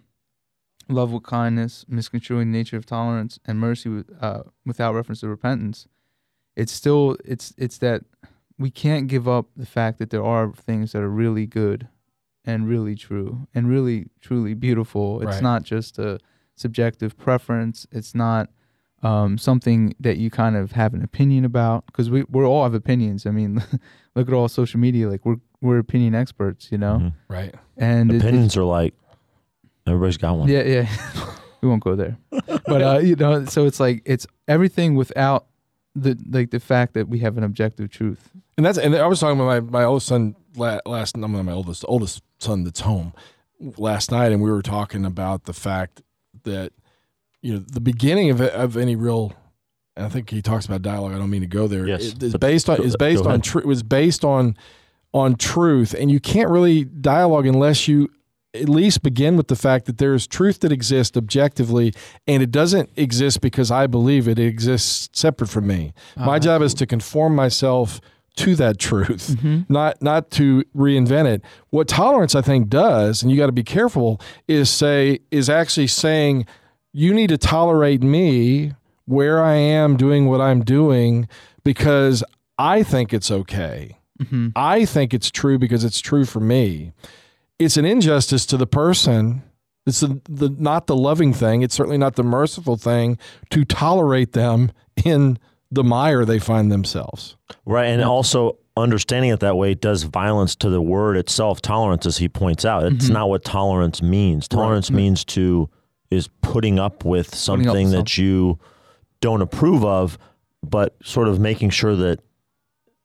love 0.90 1.12
with 1.12 1.24
kindness 1.24 1.86
misconstruing 1.88 2.52
the 2.52 2.58
nature 2.58 2.78
of 2.78 2.86
tolerance 2.86 3.40
and 3.46 3.60
mercy 3.60 3.90
with, 3.90 4.10
uh, 4.22 4.44
without 4.66 4.94
reference 4.96 5.20
to 5.22 5.28
repentance 5.28 5.88
it's 6.56 6.72
still 6.72 7.16
it's 7.26 7.54
it's 7.58 7.78
that 7.80 8.04
we 8.58 8.72
can't 8.72 9.08
give 9.08 9.28
up 9.28 9.48
the 9.56 9.66
fact 9.66 10.00
that 10.00 10.10
there 10.10 10.24
are 10.24 10.52
things 10.54 10.92
that 10.94 11.02
are 11.02 11.10
really 11.10 11.46
good 11.46 11.88
and 12.46 12.68
really 12.68 12.96
true 12.96 13.48
and 13.54 13.70
really 13.70 14.08
truly 14.22 14.54
beautiful 14.54 15.22
it's 15.22 15.36
Right. 15.36 15.44
not 15.44 15.64
just 15.64 16.00
a 16.00 16.20
subjective 16.56 17.18
preference 17.18 17.86
it's 17.92 18.16
not 18.16 18.50
um, 19.04 19.38
something 19.38 19.94
that 20.00 20.18
you 20.18 20.32
kind 20.32 20.56
of 20.56 20.72
have 20.72 20.96
an 20.96 21.04
opinion 21.04 21.46
about 21.46 21.86
because 21.86 22.10
we 22.10 22.24
we 22.32 22.44
all 22.44 22.64
have 22.64 22.74
opinions. 22.74 23.28
I 23.28 23.30
mean, 23.30 23.62
look 24.16 24.28
at 24.28 24.34
all 24.34 24.48
social 24.48 24.80
media. 24.80 25.08
Like 25.08 25.24
we're 25.24 25.38
we're 25.62 25.78
opinion 25.78 26.16
experts, 26.16 26.72
you 26.72 26.80
know. 26.80 26.98
Mhm. 26.98 27.14
right. 27.30 27.54
And 27.78 28.12
it- 28.12 28.22
Opinions 28.24 28.58
are 28.58 28.64
like 28.64 28.96
everybody's 29.88 30.18
got 30.18 30.38
one. 30.38 30.50
yeah, 30.50 30.64
yeah. 30.64 30.90
we 31.62 31.70
won't 31.70 31.84
go 31.84 31.96
there, 31.96 32.18
but 32.68 32.82
uh, 32.82 33.00
you 33.00 33.16
know, 33.16 33.46
so 33.46 33.66
it's 33.66 33.80
like 33.80 34.02
it's 34.06 34.28
everything 34.48 34.96
without 34.96 35.46
the 35.96 36.18
like 36.30 36.52
the 36.52 36.60
fact 36.60 36.94
that 36.94 37.08
we 37.10 37.20
have 37.20 37.38
an 37.38 37.44
objective 37.44 37.90
truth. 37.90 38.30
And 38.58 38.66
that's 38.66 38.78
and 38.78 38.96
I 38.96 39.08
was 39.08 39.20
talking 39.20 39.38
with 39.38 39.48
my 39.48 39.60
my 39.60 39.84
oldest 39.84 40.08
son 40.08 40.36
la- 40.56 40.80
last. 40.86 41.16
I'm 41.16 41.32
not 41.32 41.44
my 41.44 41.52
oldest 41.52 41.84
oldest 41.88 42.22
son 42.40 42.64
that's 42.64 42.82
home 42.82 43.14
last 43.78 44.12
night, 44.12 44.32
and 44.32 44.42
we 44.42 44.52
were 44.52 44.62
talking 44.62 45.06
about 45.06 45.46
the 45.46 45.54
fact 45.54 46.02
that 46.44 46.72
you 47.42 47.54
know 47.54 47.60
the 47.60 47.82
beginning 47.82 48.30
of 48.30 48.42
of 48.42 48.78
any 48.78 48.96
real. 48.96 49.34
And 49.96 50.06
I 50.06 50.10
think 50.10 50.30
he 50.30 50.44
talks 50.44 50.68
about 50.68 50.84
dialogue. 50.84 51.14
I 51.14 51.18
don't 51.18 51.32
mean 51.32 51.42
to 51.42 51.48
go 51.48 51.68
there. 51.68 51.88
Yes, 51.88 52.10
It- 52.14 52.22
it's 52.22 52.38
based 52.38 52.70
on 52.70 52.78
go- 52.78 52.84
is 52.84 52.96
based 52.96 53.22
on 53.24 53.28
ahead. 53.32 53.44
truth. 53.44 53.66
Was 53.66 53.82
based 53.82 54.24
on 54.24 54.56
on 55.14 55.36
truth, 55.36 55.96
and 55.98 56.12
you 56.12 56.20
can't 56.20 56.50
really 56.52 56.84
dialogue 56.84 57.48
unless 57.48 57.88
you 57.88 58.08
at 58.62 58.70
least 58.70 59.02
begin 59.04 59.38
with 59.38 59.48
the 59.48 59.56
fact 59.56 59.86
that 59.86 59.98
there 59.98 60.14
is 60.14 60.28
truth 60.28 60.60
that 60.62 60.72
exists 60.72 61.16
objectively, 61.18 61.94
and 62.28 62.42
it 62.44 62.52
doesn't 62.52 62.90
exist 62.96 63.42
because 63.42 63.72
I 63.72 63.88
believe 63.88 64.28
it. 64.28 64.40
It 64.40 64.48
exists 64.48 65.10
separate 65.14 65.50
from 65.50 65.68
me. 65.68 65.94
My 66.16 66.36
Uh, 66.38 66.40
job 66.40 66.62
is 66.62 66.74
to 66.76 66.86
conform 66.86 67.36
myself 67.36 68.00
to 68.38 68.56
that 68.56 68.78
truth, 68.78 69.36
Mhm. 69.42 69.66
not 69.68 70.00
not 70.02 70.30
to 70.32 70.64
reinvent 70.76 71.26
it. 71.26 71.42
What 71.72 71.88
tolerance 71.88 72.36
I 72.36 72.42
think 72.42 72.70
does, 72.70 73.24
and 73.24 73.32
you 73.32 73.38
got 73.38 73.48
to 73.48 73.52
be 73.52 73.64
careful, 73.64 74.22
is 74.48 74.70
say 74.70 75.20
is 75.32 75.50
actually 75.50 75.88
saying 75.88 76.46
you 76.94 77.14
need 77.14 77.30
to 77.30 77.38
tolerate 77.38 78.04
me 78.04 78.74
where 79.06 79.44
I 79.44 79.56
am 79.56 79.98
doing 79.98 80.28
what 80.28 80.40
I'm 80.42 80.64
doing 80.64 81.28
because 81.64 82.24
I 82.60 82.84
think 82.84 83.14
it's 83.14 83.32
okay. 83.32 83.98
Mhm. 84.22 84.52
I 84.56 84.86
think 84.86 85.14
it's 85.14 85.30
true 85.32 85.58
because 85.58 85.84
it's 85.84 86.00
true 86.00 86.26
for 86.26 86.40
me. 86.40 86.92
It's 87.60 87.78
an 87.78 87.86
injustice 87.86 88.46
to 88.48 88.58
the 88.58 88.68
person. 88.68 89.44
It's 89.86 90.02
the, 90.02 90.22
the 90.30 90.50
not 90.50 90.88
the 90.88 90.96
loving 90.96 91.34
thing. 91.34 91.62
It's 91.62 91.74
certainly 91.76 91.98
not 91.98 92.16
the 92.16 92.24
merciful 92.24 92.76
thing 92.78 93.18
to 93.52 93.64
tolerate 93.64 94.34
them 94.34 94.72
in 95.04 95.40
the 95.72 95.84
mire 95.84 96.26
they 96.26 96.40
find 96.40 96.72
themselves. 96.72 97.36
Right. 97.66 97.86
And 97.88 98.02
also 98.04 98.58
understanding 98.76 99.32
it 99.32 99.40
that 99.40 99.56
way 99.58 99.74
does 99.74 100.04
violence 100.04 100.56
to 100.58 100.70
the 100.70 100.82
word 100.82 101.18
itself, 101.18 101.62
tolerance, 101.62 102.06
as 102.06 102.18
he 102.18 102.30
points 102.30 102.64
out. 102.64 102.84
It's 102.84 103.08
Mhm. 103.10 103.14
not 103.14 103.30
what 103.30 103.44
tolerance 103.44 104.02
means. 104.02 104.48
Tolerance 104.48 104.92
means 104.92 105.26
to 105.26 105.70
is 106.12 106.30
putting 106.42 106.80
up 106.80 107.04
with 107.04 107.28
Putting 107.32 107.38
up 107.38 107.66
something 107.66 107.86
with 107.88 107.96
that 107.96 108.18
you 108.18 108.60
don't 109.20 109.42
approve 109.42 109.84
of, 109.84 110.18
but 110.64 110.96
sort 111.04 111.28
of 111.28 111.40
making 111.40 111.72
sure 111.72 111.96
that 111.96 112.20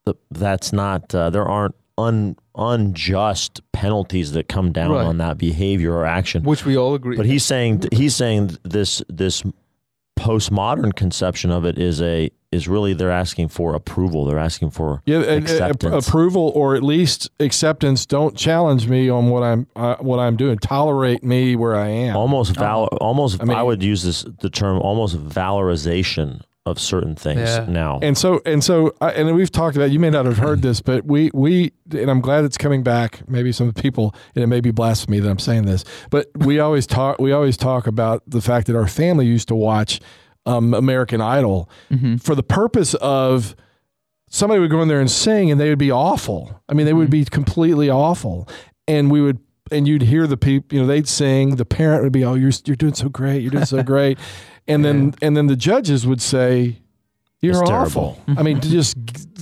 the, 0.05 0.15
that's 0.31 0.73
not 0.73 1.13
uh, 1.15 1.31
there 1.31 1.47
aren't 1.49 1.75
un, 1.99 2.37
unjust 2.57 3.61
penalties 3.73 4.33
that 4.33 4.49
come 4.49 4.73
down 4.73 4.91
Right. 4.93 5.05
on 5.07 5.19
that 5.19 5.39
behavior 5.39 5.95
or 5.95 6.05
action. 6.07 6.43
Which 6.45 6.65
we 6.65 6.77
all 6.77 6.95
agree. 6.95 7.17
But 7.17 7.27
he's 7.27 7.45
saying 7.45 7.85
he's 7.93 8.15
saying 8.17 8.57
this 8.63 9.03
this 9.09 9.43
postmodern 10.19 10.95
conception 10.95 11.51
of 11.51 11.65
it 11.65 11.79
is 11.79 12.01
a 12.03 12.31
is 12.53 12.69
really 12.69 12.93
they're 12.93 13.11
asking 13.11 13.49
for 13.49 13.75
approval. 13.75 14.27
They're 14.27 14.39
asking 14.39 14.71
for 14.71 15.01
Yeah, 15.07 15.21
and, 15.23 15.49
uh, 15.49 15.73
approval 15.97 16.53
or 16.55 16.75
at 16.75 16.83
least 16.83 17.31
acceptance. 17.41 18.05
Don't 18.05 18.37
challenge 18.37 18.87
me 18.89 19.09
on 19.09 19.31
what 19.31 19.43
I'm 19.43 19.67
uh, 19.75 19.97
what 20.01 20.19
I'm 20.19 20.37
doing. 20.37 20.59
Tolerate 20.59 21.25
me 21.25 21.57
where 21.57 21.75
I 21.75 21.89
am. 21.89 22.15
almost 22.17 22.55
val 22.57 22.85
almost 23.01 23.43
I 23.43 23.53
I, 23.55 23.63
would 23.63 23.83
use 23.83 24.03
this 24.03 24.25
the 24.41 24.51
term 24.51 24.79
almost 24.81 25.17
valorization 25.17 26.43
of 26.65 26.79
certain 26.79 27.17
things 27.17 27.41
Yeah. 27.41 27.67
now. 27.69 27.99
And 28.03 28.17
so 28.17 28.41
and 28.47 28.63
so 28.63 28.95
I, 29.01 29.11
and 29.13 29.35
we've 29.35 29.51
talked 29.51 29.77
about. 29.77 29.91
You 29.91 29.99
may 29.99 30.11
not 30.11 30.27
have 30.27 30.39
heard 30.39 30.63
this, 30.63 30.81
but 30.81 31.05
we 31.05 31.31
we 31.35 31.73
and 31.91 32.09
I'm 32.11 32.21
glad 32.21 32.45
it's 32.45 32.57
coming 32.57 32.83
back. 32.85 33.29
Maybe 33.29 33.51
some 33.53 33.73
people 33.73 34.15
and 34.35 34.45
it 34.45 34.47
may 34.47 34.61
be 34.61 34.71
blasphemy 34.71 35.19
that 35.21 35.29
I'm 35.29 35.41
saying 35.41 35.65
this, 35.67 35.85
but 36.11 36.29
we 36.37 36.61
always 36.61 36.87
talk. 36.87 37.19
We 37.19 37.33
always 37.33 37.57
talk 37.57 37.87
about 37.89 38.23
the 38.29 38.41
fact 38.41 38.69
that 38.69 38.77
our 38.77 38.87
family 38.87 39.27
used 39.27 39.49
to 39.49 39.55
watch 39.57 40.01
um, 40.47 40.73
American 40.75 41.21
Idol 41.21 41.69
Mhm. 41.91 42.23
for 42.23 42.35
the 42.35 42.43
purpose 42.45 42.95
of 42.95 43.55
somebody 44.29 44.61
would 44.61 44.71
go 44.71 44.81
in 44.83 44.89
there 44.89 45.01
and 45.01 45.11
sing 45.11 45.51
and 45.51 45.61
they 45.61 45.69
would 45.69 45.79
be 45.79 45.91
awful. 45.93 46.61
I 46.69 46.75
mean, 46.75 46.87
they 46.87 46.93
would 46.95 47.11
be 47.11 47.25
completely 47.25 47.91
awful. 47.91 48.49
And 48.89 49.11
we 49.11 49.21
would, 49.21 49.39
and 49.73 49.89
you'd 49.89 50.03
hear 50.03 50.27
the 50.27 50.37
people, 50.37 50.77
you 50.77 50.83
know, 50.83 50.87
they'd 50.87 51.09
sing, 51.09 51.57
the 51.57 51.65
parent 51.65 52.03
would 52.03 52.13
be, 52.13 52.25
oh, 52.25 52.35
you're, 52.35 52.53
you're 52.65 52.77
doing 52.77 52.95
so 52.95 53.09
great. 53.09 53.43
You're 53.43 53.51
doing 53.51 53.65
so 53.65 53.83
great. 53.83 54.19
And 54.69 54.85
then, 54.85 55.15
and 55.21 55.37
then 55.37 55.49
the 55.49 55.57
judges 55.57 56.07
would 56.07 56.23
say, 56.23 56.79
you're 57.41 57.61
It's 57.61 57.71
awful. 57.71 58.21
I 58.29 58.45
mean, 58.45 58.61
just 58.61 58.97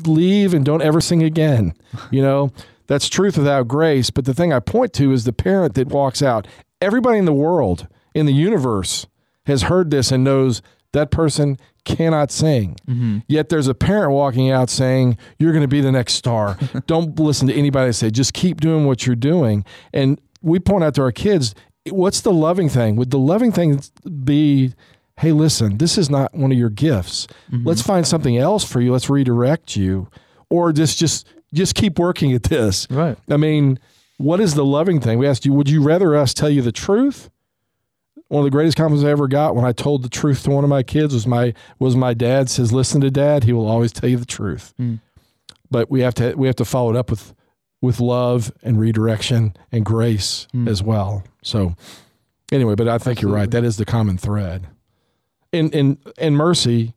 leave 0.07 0.55
and 0.55 0.65
don't 0.65 0.81
ever 0.81 1.03
sing 1.03 1.23
again. 1.23 1.75
You 2.11 2.23
know, 2.23 2.51
that's 2.87 3.11
truth 3.11 3.37
without 3.37 3.69
grace. 3.69 4.09
But 4.09 4.25
the 4.25 4.33
thing 4.33 4.55
I 4.55 4.59
point 4.59 4.95
to 4.95 5.13
is 5.13 5.25
the 5.25 5.35
parent 5.35 5.75
that 5.75 5.89
walks 5.89 6.23
out. 6.23 6.49
Everybody 6.81 7.19
in 7.19 7.27
the 7.27 7.35
world, 7.35 7.87
in 8.15 8.25
the 8.25 8.33
universe, 8.33 9.07
has 9.45 9.63
heard 9.65 9.91
this 9.91 10.11
and 10.11 10.25
knows 10.25 10.63
that 10.93 11.11
person 11.11 11.59
cannot 11.85 12.31
sing. 12.31 12.77
Mhm. 12.89 13.23
Yet 13.29 13.49
there's 13.49 13.69
a 13.69 13.75
parent 13.75 14.13
walking 14.13 14.51
out 14.51 14.69
saying, 14.71 15.17
You're 15.39 15.53
going 15.53 15.63
to 15.63 15.69
be 15.69 15.81
the 15.81 15.93
next 15.93 16.15
star. 16.15 16.59
Don't 16.87 17.19
listen 17.19 17.47
to 17.49 17.55
anybody 17.55 17.93
say, 17.93 18.11
just 18.11 18.35
keep 18.35 18.61
doing 18.61 18.87
what 18.87 19.07
you're 19.07 19.17
doing. 19.17 19.65
And 19.93 20.21
we 20.43 20.59
point 20.59 20.85
out 20.85 20.95
to 20.97 21.03
our 21.03 21.13
kids, 21.13 21.55
What's 21.89 22.21
the 22.21 22.33
loving 22.33 22.69
thing? 22.69 22.97
Would 22.97 23.11
the 23.11 23.19
loving 23.19 23.53
thing 23.53 23.81
be, 24.25 24.75
Hey, 25.19 25.33
listen, 25.33 25.79
this 25.79 25.97
is 25.99 26.11
not 26.11 26.35
one 26.35 26.53
of 26.53 26.59
your 26.59 26.71
gifts. 26.71 27.27
Let's 27.51 27.83
find 27.83 28.07
something 28.07 28.37
else 28.37 28.65
for 28.65 28.81
you. 28.81 28.93
Let's 28.93 29.09
redirect 29.11 29.77
you. 29.77 30.09
Or 30.51 30.73
just, 30.73 30.99
just, 30.99 31.29
just 31.55 31.75
keep 31.75 31.99
working 31.99 32.33
at 32.33 32.45
this. 32.45 32.87
Right. 32.91 33.17
I 33.31 33.37
mean, 33.37 33.79
what 34.19 34.41
is 34.41 34.55
the 34.55 34.65
loving 34.65 35.01
thing? 35.01 35.19
We 35.19 35.27
asked 35.27 35.45
you, 35.47 35.53
would 35.55 35.69
you 35.71 35.83
rather 35.83 36.17
us 36.17 36.35
tell 36.35 36.51
you 36.51 36.63
the 36.63 36.73
truth? 36.73 37.31
One 38.31 38.43
of 38.43 38.45
the 38.45 38.51
greatest 38.51 38.77
compliments 38.77 39.05
I 39.07 39.11
ever 39.11 39.27
got 39.27 39.57
when 39.57 39.65
I 39.65 39.73
told 39.73 40.03
the 40.05 40.09
truth 40.09 40.45
to 40.45 40.51
one 40.51 40.63
of 40.63 40.71
my 40.71 40.85
kids 40.85 41.13
was 41.13 41.27
my 41.27 41.53
was 41.81 41.97
my 41.97 42.15
dad 42.15 42.49
says, 42.49 42.73
"Listen 42.73 43.01
to 43.01 43.11
dad; 43.11 43.43
he 43.45 43.53
will 43.53 43.67
always 43.67 43.91
tell 43.93 44.09
you 44.09 44.17
the 44.19 44.25
truth." 44.25 44.73
Mm. 44.81 45.01
But 45.69 45.91
we 45.91 46.01
have 46.03 46.15
to 46.15 46.35
we 46.37 46.47
have 46.47 46.55
to 46.57 46.65
follow 46.65 46.91
it 46.91 46.97
up 46.97 47.11
with 47.11 47.35
with 47.83 47.99
love 47.99 48.53
and 48.63 48.79
redirection 48.79 49.55
and 49.73 49.85
grace 49.85 50.47
Mm. 50.55 50.69
as 50.69 50.81
well. 50.81 51.25
So, 51.43 51.75
anyway, 52.53 52.77
but 52.77 52.87
I 52.87 52.99
think 52.99 53.21
you're 53.21 53.33
right. 53.33 53.51
That 53.51 53.65
is 53.65 53.79
the 53.79 53.85
common 53.85 54.17
thread. 54.17 54.69
And 55.53 55.75
and 55.75 55.99
and 56.17 56.37
mercy 56.37 56.95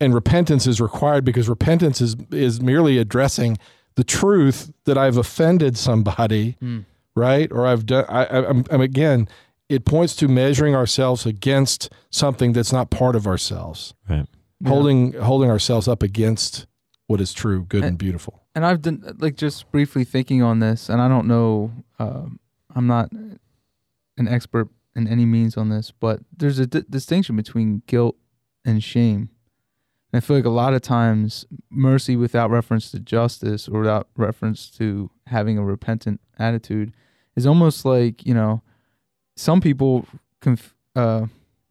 and 0.00 0.12
repentance 0.14 0.66
is 0.66 0.80
required 0.80 1.24
because 1.24 1.48
repentance 1.48 2.00
is 2.00 2.16
is 2.32 2.60
merely 2.60 2.98
addressing 2.98 3.58
the 3.94 4.02
truth 4.02 4.72
that 4.86 4.98
I've 4.98 5.16
offended 5.18 5.76
somebody, 5.76 6.56
Mm. 6.60 6.84
right? 7.14 7.52
Or 7.52 7.64
I've 7.66 7.86
done. 7.86 8.06
I, 8.08 8.24
I, 8.24 8.48
I'm, 8.48 8.64
I'm 8.70 8.80
again. 8.80 9.28
It 9.72 9.84
points 9.84 10.14
to 10.16 10.28
measuring 10.28 10.74
ourselves 10.74 11.24
against 11.24 11.88
something 12.10 12.52
that's 12.52 12.72
not 12.72 12.90
part 12.90 13.16
of 13.16 13.26
ourselves, 13.26 13.94
right. 14.08 14.26
Yeah. 14.60 14.68
holding 14.68 15.12
holding 15.14 15.50
ourselves 15.50 15.88
up 15.88 16.02
against 16.02 16.66
what 17.06 17.20
is 17.20 17.32
true, 17.32 17.64
good, 17.64 17.78
and 17.82 17.90
And- 17.92 17.98
beautiful. 17.98 18.42
and 18.54 18.66
I've 18.66 18.82
done 18.82 19.02
like 19.18 19.36
just 19.36 19.70
briefly 19.72 20.04
thinking 20.04 20.42
on 20.42 20.58
this, 20.60 20.88
and 20.90 21.00
I 21.00 21.08
don't 21.08 21.26
know, 21.26 21.72
um, 21.98 22.38
I'm 22.74 22.86
not 22.86 23.10
an 23.12 24.28
expert 24.28 24.68
in 24.94 25.08
any 25.08 25.24
means 25.24 25.56
on 25.56 25.70
this, 25.70 25.90
but 25.90 26.20
there's 26.36 26.58
a 26.58 26.66
distinction 26.66 27.34
between 27.36 27.82
guilt 27.86 28.16
and 28.64 28.82
shame. 28.84 29.30
And 30.12 30.18
I 30.18 30.20
feel 30.20 30.36
like 30.36 30.44
a 30.44 30.50
lot 30.50 30.74
of 30.74 30.82
times 30.82 31.46
mercy 31.70 32.14
without 32.14 32.50
reference 32.50 32.90
to 32.90 33.00
justice 33.00 33.68
or 33.68 33.80
without 33.80 34.08
reference 34.16 34.68
to 34.72 35.10
having 35.28 35.56
a 35.56 35.64
repentant 35.64 36.20
attitude 36.38 36.92
is 37.36 37.46
almost 37.46 37.86
like, 37.86 38.26
you 38.26 38.34
know, 38.34 38.62
some 39.36 39.60
people 39.60 40.06
conf- 40.40 40.74
uh, 40.96 41.26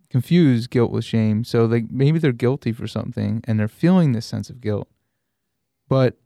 confuse 0.09 0.67
guilt 0.67 0.91
with 0.91 1.05
shame. 1.05 1.43
So 1.43 1.65
like 1.65 1.89
maybe 1.91 2.19
they're 2.19 2.31
guilty 2.31 2.71
for 2.71 2.87
something 2.87 3.41
and 3.45 3.59
they're 3.59 3.67
feeling 3.67 4.11
this 4.11 4.25
sense 4.25 4.49
of 4.49 4.61
guilt. 4.61 4.87
But 5.87 6.17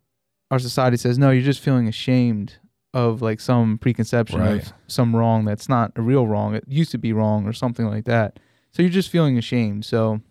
our 0.52 0.60
society 0.60 0.98
says 0.98 1.18
no, 1.18 1.32
you're 1.32 1.44
just 1.44 1.60
feeling 1.62 1.88
ashamed 1.88 2.58
of 2.94 3.22
like 3.22 3.40
some 3.42 3.78
preconception 3.78 4.40
Right. 4.40 4.62
of 4.62 4.74
some 4.88 5.16
wrong 5.16 5.44
that's 5.46 5.68
not 5.68 5.92
a 5.96 6.02
real 6.02 6.28
wrong. 6.28 6.56
It 6.56 6.64
used 6.68 6.92
to 6.92 6.98
be 6.98 7.12
wrong 7.14 7.46
or 7.46 7.54
something 7.54 7.86
like 7.88 8.06
that. 8.06 8.40
So 8.72 8.82
you're 8.82 8.92
just 8.92 9.10
feeling 9.10 9.38
ashamed. 9.38 9.86
So 9.86 10.22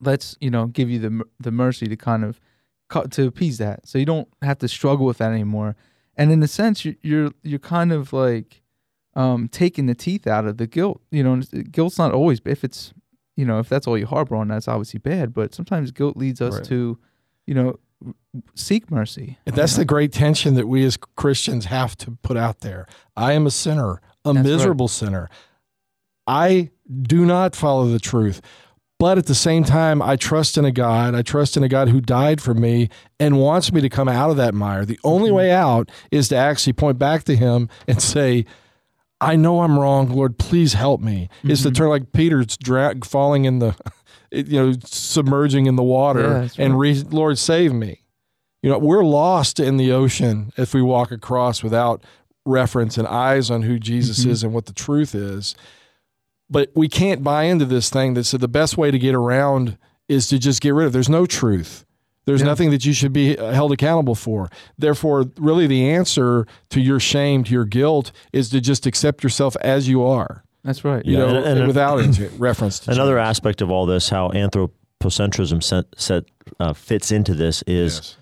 let's 0.00 0.36
you 0.40 0.50
know 0.50 0.66
give 0.66 0.88
you 0.90 0.98
the 0.98 1.24
the 1.38 1.50
mercy 1.50 1.86
to 1.86 1.96
kind 1.96 2.24
of 2.24 2.40
co- 2.88 3.06
to 3.06 3.26
appease 3.26 3.58
that, 3.58 3.86
so 3.88 3.98
you 3.98 4.06
don't 4.06 4.28
have 4.42 4.58
to 4.58 4.68
struggle 4.68 5.06
with 5.06 5.18
that 5.18 5.32
anymore. 5.32 5.76
And 6.16 6.30
in 6.32 6.42
a 6.42 6.48
sense, 6.48 6.84
you're 6.84 6.94
you're, 7.02 7.30
you're 7.42 7.58
kind 7.58 7.92
of 7.92 8.12
like 8.12 8.62
um, 9.14 9.48
taking 9.48 9.86
the 9.86 9.94
teeth 9.94 10.26
out 10.26 10.46
of 10.46 10.56
the 10.56 10.66
guilt. 10.66 11.00
You 11.10 11.22
know, 11.24 11.40
guilt's 11.70 11.98
not 11.98 12.12
always 12.12 12.40
if 12.44 12.64
it's 12.64 12.92
you 13.36 13.44
know 13.44 13.58
if 13.58 13.68
that's 13.68 13.86
all 13.86 13.96
you 13.98 14.06
harbor 14.06 14.36
on, 14.36 14.48
that's 14.48 14.68
obviously 14.68 14.98
bad. 15.00 15.32
But 15.34 15.54
sometimes 15.54 15.90
guilt 15.92 16.16
leads 16.16 16.40
us 16.40 16.56
Right. 16.56 16.64
to 16.66 16.98
you 17.46 17.54
know 17.54 17.78
seek 18.54 18.90
mercy. 18.90 19.38
And 19.46 19.54
that's 19.54 19.76
the 19.76 19.84
great 19.84 20.12
tension 20.12 20.54
that 20.54 20.66
we 20.68 20.84
as 20.84 20.96
Christians 20.96 21.66
have 21.66 21.96
to 21.98 22.12
put 22.22 22.36
out 22.36 22.60
there. 22.60 22.86
I 23.16 23.32
am 23.32 23.46
a 23.46 23.50
sinner, 23.50 24.00
a 24.24 24.32
That's 24.32 24.36
right. 24.36 24.44
miserable 24.44 24.88
sinner. 24.88 25.28
I 26.26 26.70
do 27.02 27.24
not 27.26 27.56
follow 27.56 27.88
the 27.88 27.98
truth. 27.98 28.40
But 28.98 29.16
at 29.16 29.24
the 29.26 29.34
same 29.34 29.64
time, 29.64 30.02
I 30.02 30.16
trust 30.16 30.58
in 30.58 30.66
a 30.66 30.70
God. 30.70 31.14
I 31.14 31.22
trust 31.22 31.56
in 31.56 31.62
a 31.64 31.68
God 31.68 31.88
who 31.88 32.02
died 32.02 32.40
for 32.42 32.52
me 32.52 32.90
and 33.18 33.38
wants 33.40 33.72
me 33.72 33.80
to 33.80 33.88
come 33.88 34.08
out 34.08 34.28
of 34.30 34.36
that 34.36 34.52
mire. 34.54 34.84
The 34.84 35.00
only 35.04 35.30
way 35.32 35.50
out 35.52 35.90
is 36.10 36.28
to 36.28 36.36
actually 36.36 36.74
point 36.74 36.98
back 36.98 37.24
to 37.24 37.34
Him 37.34 37.70
and 37.88 38.02
say, 38.02 38.44
I 39.20 39.36
know 39.36 39.60
I'm 39.60 39.78
wrong, 39.78 40.08
Lord. 40.10 40.38
Please 40.38 40.74
help 40.74 41.00
me. 41.00 41.28
Is 41.44 41.62
to 41.62 41.70
turn 41.70 41.88
like 41.88 42.12
Peter's 42.12 42.56
dra- 42.56 42.94
falling 43.04 43.44
in 43.44 43.58
the, 43.58 43.76
you 44.30 44.44
know, 44.60 44.72
submerging 44.84 45.66
in 45.66 45.76
the 45.76 45.82
water 45.82 46.22
Yeah, 46.22 46.38
that's 46.40 46.58
and 46.58 46.78
re- 46.78 47.02
Lord 47.10 47.38
save 47.38 47.72
me. 47.72 48.02
You 48.62 48.70
know, 48.70 48.78
we're 48.78 49.04
lost 49.04 49.58
in 49.60 49.76
the 49.76 49.92
ocean 49.92 50.52
if 50.56 50.72
we 50.74 50.82
walk 50.82 51.10
across 51.12 51.62
without 51.62 52.04
reference 52.46 52.96
and 52.98 53.06
eyes 53.06 53.50
on 53.50 53.62
who 53.62 53.78
Jesus 53.78 54.24
Mhm. 54.24 54.30
is 54.30 54.42
and 54.44 54.52
what 54.54 54.66
the 54.66 54.72
truth 54.72 55.14
is. 55.14 55.54
But 56.48 56.70
we 56.74 56.88
can't 56.88 57.22
buy 57.22 57.44
into 57.44 57.64
this 57.64 57.90
thing 57.90 58.14
that 58.14 58.24
said 58.24 58.40
the 58.40 58.48
best 58.48 58.76
way 58.76 58.90
to 58.90 58.98
get 58.98 59.14
around 59.14 59.78
is 60.08 60.26
to 60.28 60.38
just 60.38 60.60
get 60.60 60.74
rid 60.74 60.86
of. 60.86 60.92
There's 60.92 61.08
no 61.08 61.24
truth. 61.26 61.84
There's 62.30 62.42
Yeah. 62.42 62.46
nothing 62.46 62.70
that 62.70 62.84
you 62.84 62.92
should 62.92 63.12
be 63.12 63.34
held 63.36 63.72
accountable 63.72 64.14
for. 64.14 64.48
Therefore, 64.78 65.24
really, 65.36 65.66
the 65.66 65.90
answer 65.90 66.46
to 66.70 66.80
your 66.80 67.00
shame, 67.00 67.42
to 67.42 67.52
your 67.52 67.64
guilt, 67.64 68.12
is 68.32 68.50
to 68.50 68.60
just 68.60 68.86
accept 68.86 69.24
yourself 69.24 69.56
as 69.62 69.88
you 69.88 70.04
are. 70.04 70.44
That's 70.62 70.84
right. 70.84 71.04
You 71.04 71.14
Yeah, 71.18 71.18
know, 71.26 71.42
and- 71.42 71.58
and- 71.58 71.66
without 71.66 71.98
into 72.04 72.28
reference 72.38 72.78
to 72.80 72.92
Another 72.92 73.16
change. 73.16 73.26
aspect 73.28 73.62
of 73.62 73.70
all 73.70 73.84
this, 73.84 74.10
how 74.10 74.28
anthropocentrism 74.28 75.60
set, 75.60 75.86
set, 75.96 76.22
uh, 76.60 76.72
fits 76.72 77.10
into 77.10 77.34
this, 77.34 77.64
is 77.66 77.94
Yes. 77.96 78.16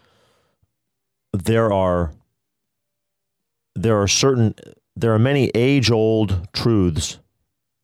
there 1.44 1.70
are 1.72 2.12
there 3.76 4.00
are 4.00 4.08
certain 4.08 4.54
there 4.96 5.12
are 5.14 5.18
many 5.18 5.50
age 5.54 5.90
old 5.90 6.48
truths 6.52 7.18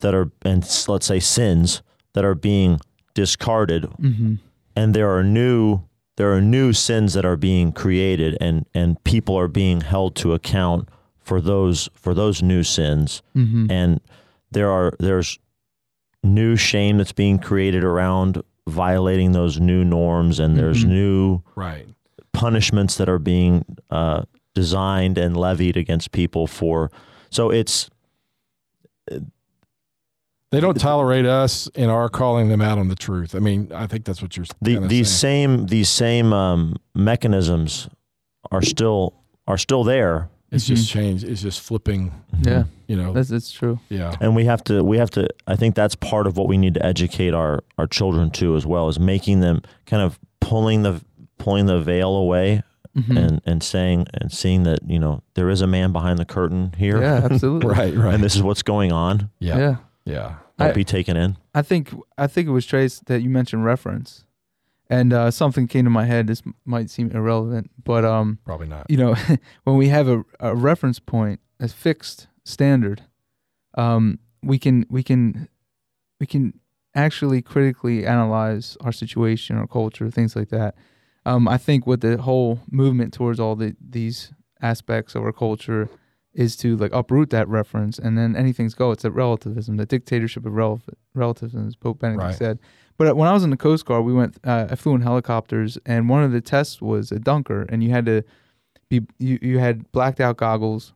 that 0.01 0.15
are 0.15 0.31
and 0.43 0.65
let's 0.89 1.07
say 1.07 1.21
sins 1.21 1.83
that 2.15 2.25
are 2.25 2.35
being 2.35 2.81
discarded 3.15 3.85
Mm-hmm. 4.01 4.35
and 4.75 4.95
there 4.95 5.11
are 5.17 5.23
new 5.23 5.81
there 6.17 6.33
are 6.33 6.41
new 6.41 6.73
sins 6.73 7.15
that 7.15 7.25
are 7.25 7.37
being 7.37 7.73
created 7.73 8.37
and 8.41 8.67
and 8.75 9.03
people 9.05 9.37
are 9.39 9.49
being 9.49 9.81
held 9.81 10.15
to 10.17 10.33
account 10.33 10.89
for 11.21 11.41
those 11.41 11.89
for 11.95 12.15
those 12.15 12.43
new 12.43 12.63
sins 12.63 13.23
Mm-hmm. 13.37 13.71
and 13.71 14.01
there 14.51 14.71
are 14.71 14.93
there's 15.01 15.39
new 16.23 16.57
shame 16.57 16.99
that's 16.99 17.13
being 17.13 17.39
created 17.39 17.85
around 17.85 18.43
violating 18.69 19.33
those 19.33 19.61
new 19.61 19.85
norms 19.85 20.39
and 20.41 20.57
there's 20.57 20.85
Mhm. 20.85 20.89
new 20.89 21.43
Right. 21.55 21.87
punishments 22.33 22.97
that 22.97 23.09
are 23.09 23.19
being 23.19 23.65
uh, 23.91 24.23
designed 24.55 25.19
and 25.19 25.37
levied 25.37 25.77
against 25.77 26.13
people 26.13 26.47
for 26.47 26.91
so 27.31 27.51
it's 27.51 27.91
They 30.55 30.61
don't 30.61 30.79
tolerate 30.81 31.27
us 31.27 31.67
in 31.75 31.91
our 31.91 32.09
calling 32.09 32.49
them 32.49 32.61
out 32.63 32.79
on 32.79 32.89
the 32.89 32.95
truth. 32.95 33.35
I 33.35 33.41
mean, 33.41 33.71
I 33.75 33.87
think 33.87 34.05
that's 34.05 34.23
what 34.23 34.37
you're 34.37 34.47
the, 34.63 34.79
these 34.79 35.11
saying. 35.11 35.59
same 35.59 35.67
these 35.67 35.89
same 35.89 36.33
um, 36.33 36.77
mechanisms 36.95 37.89
are 38.53 38.63
still 38.63 39.15
are 39.47 39.59
still 39.59 39.85
there 39.85 40.29
It's 40.53 40.67
just 40.67 40.89
changed. 40.89 41.25
It's 41.25 41.43
just 41.43 41.61
flipping. 41.61 42.13
Yeah, 42.43 42.65
You 42.87 42.97
know. 42.97 43.13
that's 43.13 43.29
that's 43.29 43.51
true. 43.51 43.79
yeah. 43.89 44.15
and 44.21 44.35
we 44.37 44.45
have 44.45 44.63
to 44.65 44.83
we 44.85 44.99
have 44.99 45.11
to 45.11 45.29
i 45.47 45.57
think 45.57 45.75
that's 45.75 45.95
part 45.97 46.27
of 46.27 46.37
what 46.37 46.49
we 46.49 46.57
need 46.59 46.75
to 46.75 46.85
educate 46.85 47.33
our 47.35 47.63
our 47.79 47.87
children 47.87 48.31
to 48.33 48.57
as 48.57 48.65
well 48.67 48.89
is 48.89 48.99
making 48.99 49.41
them 49.41 49.61
kind 49.87 50.03
of 50.03 50.19
pulling 50.41 50.83
the 50.83 51.01
pulling 51.39 51.67
the 51.67 51.81
veil 51.81 52.15
away 52.17 52.63
Mhm. 52.97 53.17
and 53.19 53.41
and 53.45 53.63
saying 53.63 54.07
and 54.15 54.31
seeing 54.31 54.63
that 54.65 54.79
you 54.87 55.01
know 55.01 55.21
there 55.35 55.51
is 55.51 55.61
a 55.63 55.67
man 55.67 55.91
behind 55.93 56.19
the 56.19 56.25
curtain 56.25 56.73
here 56.79 57.01
yeah, 57.01 57.23
absolutely. 57.29 57.69
Right. 57.79 57.95
Right. 57.97 58.15
and 58.15 58.23
this 58.23 58.37
is 58.37 58.43
what's 58.43 58.63
going 58.63 58.93
on 58.93 59.31
yeah. 59.41 59.59
Yeah. 59.59 59.77
Yeah. 60.05 60.35
Don't 60.59 60.69
I- 60.71 60.73
be 60.73 60.85
taken 60.85 61.17
in 61.17 61.37
I 61.55 61.63
think 61.63 61.95
I 62.19 62.27
think 62.27 62.49
it 62.49 62.53
was 62.53 62.67
Trace 62.67 63.01
that 63.07 63.23
you 63.23 63.31
mentioned 63.31 63.65
reference, 63.65 64.25
and 64.91 65.13
uh, 65.13 65.31
something 65.31 65.69
came 65.69 65.85
to 65.85 65.91
my 65.91 66.05
head. 66.05 66.27
This 66.27 66.43
might 66.65 66.91
seem 66.91 67.11
irrelevant, 67.13 67.71
but 67.85 68.05
um, 68.05 68.39
Probably 68.45 68.67
not. 68.67 68.91
you 68.91 68.97
know, 68.97 69.15
when 69.65 69.77
we 69.77 69.89
have 69.89 70.09
a, 70.09 70.25
a 70.41 70.55
reference 70.57 70.99
point, 70.99 71.39
a 71.61 71.69
fixed 71.69 72.27
standard, 72.45 73.03
um, 73.79 74.19
we 74.43 74.59
can 74.59 74.85
we 74.91 75.03
can 75.05 75.49
we 76.21 76.27
can 76.27 76.59
actually 76.95 77.41
critically 77.43 78.07
analyze 78.07 78.77
our 78.81 78.93
situation, 78.93 79.57
our 79.57 79.67
culture, 79.67 80.11
things 80.11 80.35
like 80.37 80.49
that. 80.51 80.75
Um, 81.27 81.47
I 81.49 81.57
think 81.57 81.87
with 81.87 82.01
the 82.01 82.21
whole 82.21 82.61
movement 82.71 83.13
towards 83.15 83.39
all 83.41 83.55
the 83.57 83.77
these 83.81 84.33
aspects 84.61 85.15
of 85.15 85.23
our 85.23 85.33
culture 85.33 85.89
is 86.35 86.57
to 86.57 86.77
like 86.77 86.93
uproot 86.93 87.31
that 87.31 87.49
reference 87.49 87.99
and 87.99 88.19
then 88.19 88.35
anything's 88.37 88.75
go. 88.75 88.91
It's 88.91 89.03
that 89.05 89.13
relativism, 89.13 89.77
the 89.77 89.87
dictatorship 89.87 90.45
of 90.45 90.53
rel- 90.53 90.83
relativism, 91.15 91.67
as 91.69 91.77
Pope 91.77 92.01
Benedict 92.01 92.23
Right. 92.25 92.35
said. 92.35 92.59
But 92.97 93.17
when 93.17 93.29
I 93.29 93.33
was 93.33 93.43
in 93.45 93.51
the 93.51 93.57
Coast 93.57 93.87
Guard, 93.87 94.05
we 94.05 94.13
went. 94.13 94.37
Uh, 94.45 94.67
I 94.71 94.75
flew 94.77 94.95
in 94.95 95.01
helicopters, 95.01 95.79
and 95.85 96.09
one 96.09 96.23
of 96.23 96.31
the 96.33 96.41
tests 96.41 96.81
was 96.81 97.11
a 97.11 97.19
dunker, 97.19 97.63
and 97.69 97.83
you 97.83 97.91
had 97.91 98.07
to 98.07 98.23
be 98.89 99.01
you, 99.19 99.39
you 99.43 99.59
had 99.59 99.91
blacked 99.91 100.21
out 100.21 100.37
goggles, 100.37 100.93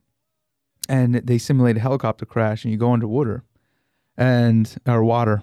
and 0.88 1.14
they 1.16 1.38
simulate 1.38 1.76
a 1.76 1.80
helicopter 1.80 2.24
crash, 2.24 2.64
and 2.64 2.70
you 2.72 2.78
go 2.78 2.92
underwater, 2.92 3.42
and 4.16 4.76
or 4.86 5.02
water, 5.02 5.42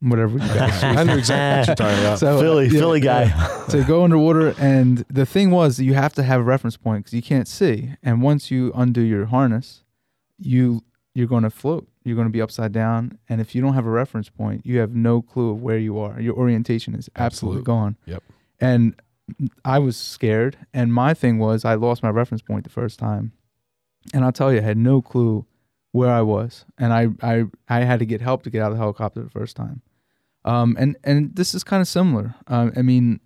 whatever. 0.00 0.38
I 0.42 1.04
know 1.04 1.16
exactly 1.16 1.60
what 1.60 1.66
you're 1.68 1.76
talking 1.76 2.04
about. 2.04 2.18
So, 2.20 2.40
philly 2.40 2.66
yeah, 2.66 2.78
philly 2.80 3.00
guy 3.00 3.66
so 3.68 3.84
go 3.84 4.04
underwater, 4.04 4.54
and 4.58 4.98
the 5.08 5.26
thing 5.26 5.50
was 5.50 5.76
that 5.76 5.84
you 5.84 5.94
have 5.94 6.14
to 6.14 6.22
have 6.22 6.40
a 6.40 6.44
reference 6.44 6.76
point 6.76 7.04
because 7.04 7.14
you 7.14 7.22
can't 7.22 7.48
see. 7.48 7.94
And 8.02 8.22
once 8.22 8.50
you 8.50 8.72
undo 8.74 9.00
your 9.02 9.26
harness, 9.26 9.84
you 10.38 10.82
you're 11.14 11.26
going 11.26 11.42
to 11.42 11.50
float. 11.50 11.88
You're 12.04 12.16
going 12.16 12.28
to 12.28 12.32
be 12.32 12.40
upside 12.40 12.72
down, 12.72 13.18
and 13.28 13.40
if 13.40 13.54
you 13.54 13.60
don't 13.60 13.74
have 13.74 13.86
a 13.86 13.90
reference 13.90 14.28
point, 14.30 14.64
you 14.64 14.78
have 14.78 14.94
no 14.94 15.20
clue 15.20 15.50
of 15.50 15.62
where 15.62 15.78
you 15.78 15.98
are. 15.98 16.18
Your 16.20 16.34
orientation 16.34 16.94
is 16.94 17.10
absolutely 17.16 17.60
Absolutely. 17.60 17.62
gone. 17.64 17.96
Yep. 18.06 18.22
And 18.60 18.94
I 19.64 19.78
was 19.78 19.96
scared, 19.96 20.56
and 20.72 20.92
my 20.94 21.14
thing 21.14 21.38
was 21.38 21.64
I 21.64 21.74
lost 21.74 22.02
my 22.02 22.08
reference 22.10 22.42
point 22.42 22.64
the 22.64 22.70
first 22.70 22.98
time, 22.98 23.32
and 24.14 24.24
I'll 24.24 24.32
tell 24.32 24.52
you, 24.52 24.58
I 24.58 24.62
had 24.62 24.78
no 24.78 25.02
clue 25.02 25.46
where 25.92 26.10
I 26.10 26.22
was, 26.22 26.64
and 26.78 26.92
I 26.92 27.08
I 27.22 27.44
I 27.68 27.80
had 27.80 27.98
to 27.98 28.06
get 28.06 28.20
help 28.20 28.42
to 28.44 28.50
get 28.50 28.62
out 28.62 28.72
of 28.72 28.78
the 28.78 28.82
helicopter 28.82 29.22
the 29.22 29.30
first 29.30 29.56
time. 29.56 29.82
Um, 30.44 30.76
and 30.78 30.96
and 31.04 31.34
this 31.36 31.54
is 31.54 31.64
kind 31.64 31.80
of 31.80 31.88
similar. 31.88 32.34
Um, 32.46 32.72
I 32.76 32.82
mean, 32.82 33.20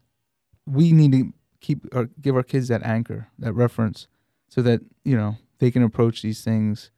we 0.66 0.92
need 0.92 1.12
to 1.12 1.32
keep 1.60 1.86
or 1.92 2.08
give 2.20 2.36
our 2.36 2.42
kids 2.42 2.68
that 2.68 2.82
anchor, 2.82 3.28
that 3.38 3.52
reference, 3.52 4.08
so 4.48 4.62
that 4.62 4.80
you 5.04 5.16
know 5.16 5.36
they 5.58 5.70
can 5.70 5.82
approach 5.82 6.22
these 6.22 6.42
things 6.42 6.90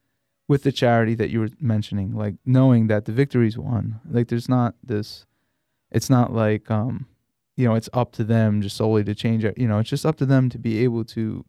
with 0.47 0.63
the 0.63 0.71
charity 0.71 1.13
that 1.15 1.29
you 1.29 1.41
were 1.41 1.49
mentioning, 1.59 2.15
like 2.15 2.35
knowing 2.45 2.87
that 2.87 3.05
the 3.05 3.11
victory's 3.11 3.57
won. 3.57 3.99
Like 4.09 4.29
there's 4.29 4.49
not 4.49 4.75
this, 4.81 5.25
it's 5.91 6.09
not 6.09 6.33
like 6.33 6.71
um, 6.71 7.07
you 7.57 7.67
know, 7.67 7.75
it's 7.75 7.89
up 7.91 8.11
to 8.13 8.23
them 8.23 8.61
just 8.61 8.77
solely 8.77 9.03
to 9.03 9.15
change 9.15 9.43
it. 9.43 9.57
You 9.57 9.67
know, 9.67 9.79
it's 9.79 9.89
just 9.89 10.05
up 10.05 10.15
to 10.17 10.25
them 10.25 10.49
to 10.49 10.59
be 10.59 10.83
able 10.83 11.03
to 11.05 11.43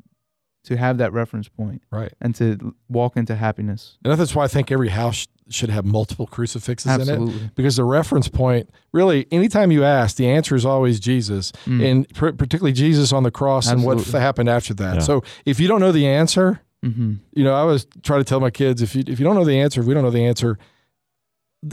to 0.69 0.77
have 0.77 0.99
that 0.99 1.13
reference 1.13 1.49
point 1.49 1.83
right. 1.91 2.13
and 2.21 2.35
to 2.37 2.75
walk 2.89 3.17
into 3.17 3.35
happiness. 3.35 3.99
And 4.05 4.19
that's 4.19 4.35
why 4.35 4.45
I 4.45 4.49
think 4.49 4.71
every 4.71 4.89
house 4.91 5.27
should 5.51 5.71
have 5.71 5.85
multiple 5.85 6.27
crucifixes 6.27 7.09
in 7.09 7.29
it. 7.29 7.55
Because 7.55 7.77
the 7.77 7.85
reference 7.85 8.29
point, 8.29 8.69
really, 8.93 9.27
anytime 9.33 9.73
you 9.73 9.83
ask, 9.83 10.17
the 10.17 10.29
answer 10.29 10.55
is 10.55 10.65
always 10.67 11.01
Jesus, 11.01 11.53
Mm. 11.65 11.91
and 11.91 12.09
pr- 12.15 12.33
particularly 12.33 12.73
Jesus 12.75 13.13
on 13.13 13.23
the 13.23 13.31
cross 13.31 13.69
and 13.69 13.83
what 13.83 13.99
f- 13.99 14.09
happened 14.13 14.49
after 14.51 14.75
that. 14.75 14.95
Yeah. 14.97 15.01
So 15.01 15.23
if 15.47 15.59
you 15.59 15.67
don't 15.69 15.81
know 15.81 15.93
the 15.93 16.07
answer, 16.07 16.61
Mm-hmm. 16.87 17.15
you 17.35 17.43
know, 17.43 17.55
I 17.55 17.59
always 17.61 17.89
try 18.05 18.19
to 18.19 18.25
tell 18.25 18.39
my 18.39 18.51
kids 18.51 18.83
if 18.83 18.95
you 18.95 19.03
if 19.09 19.19
you 19.19 19.25
don't 19.25 19.35
know 19.35 19.45
the 19.45 19.59
answer, 19.59 19.81
if 19.81 19.87
we 19.89 19.95
don't 19.95 20.05
know 20.05 20.11
the 20.13 20.25
answer, 20.25 20.59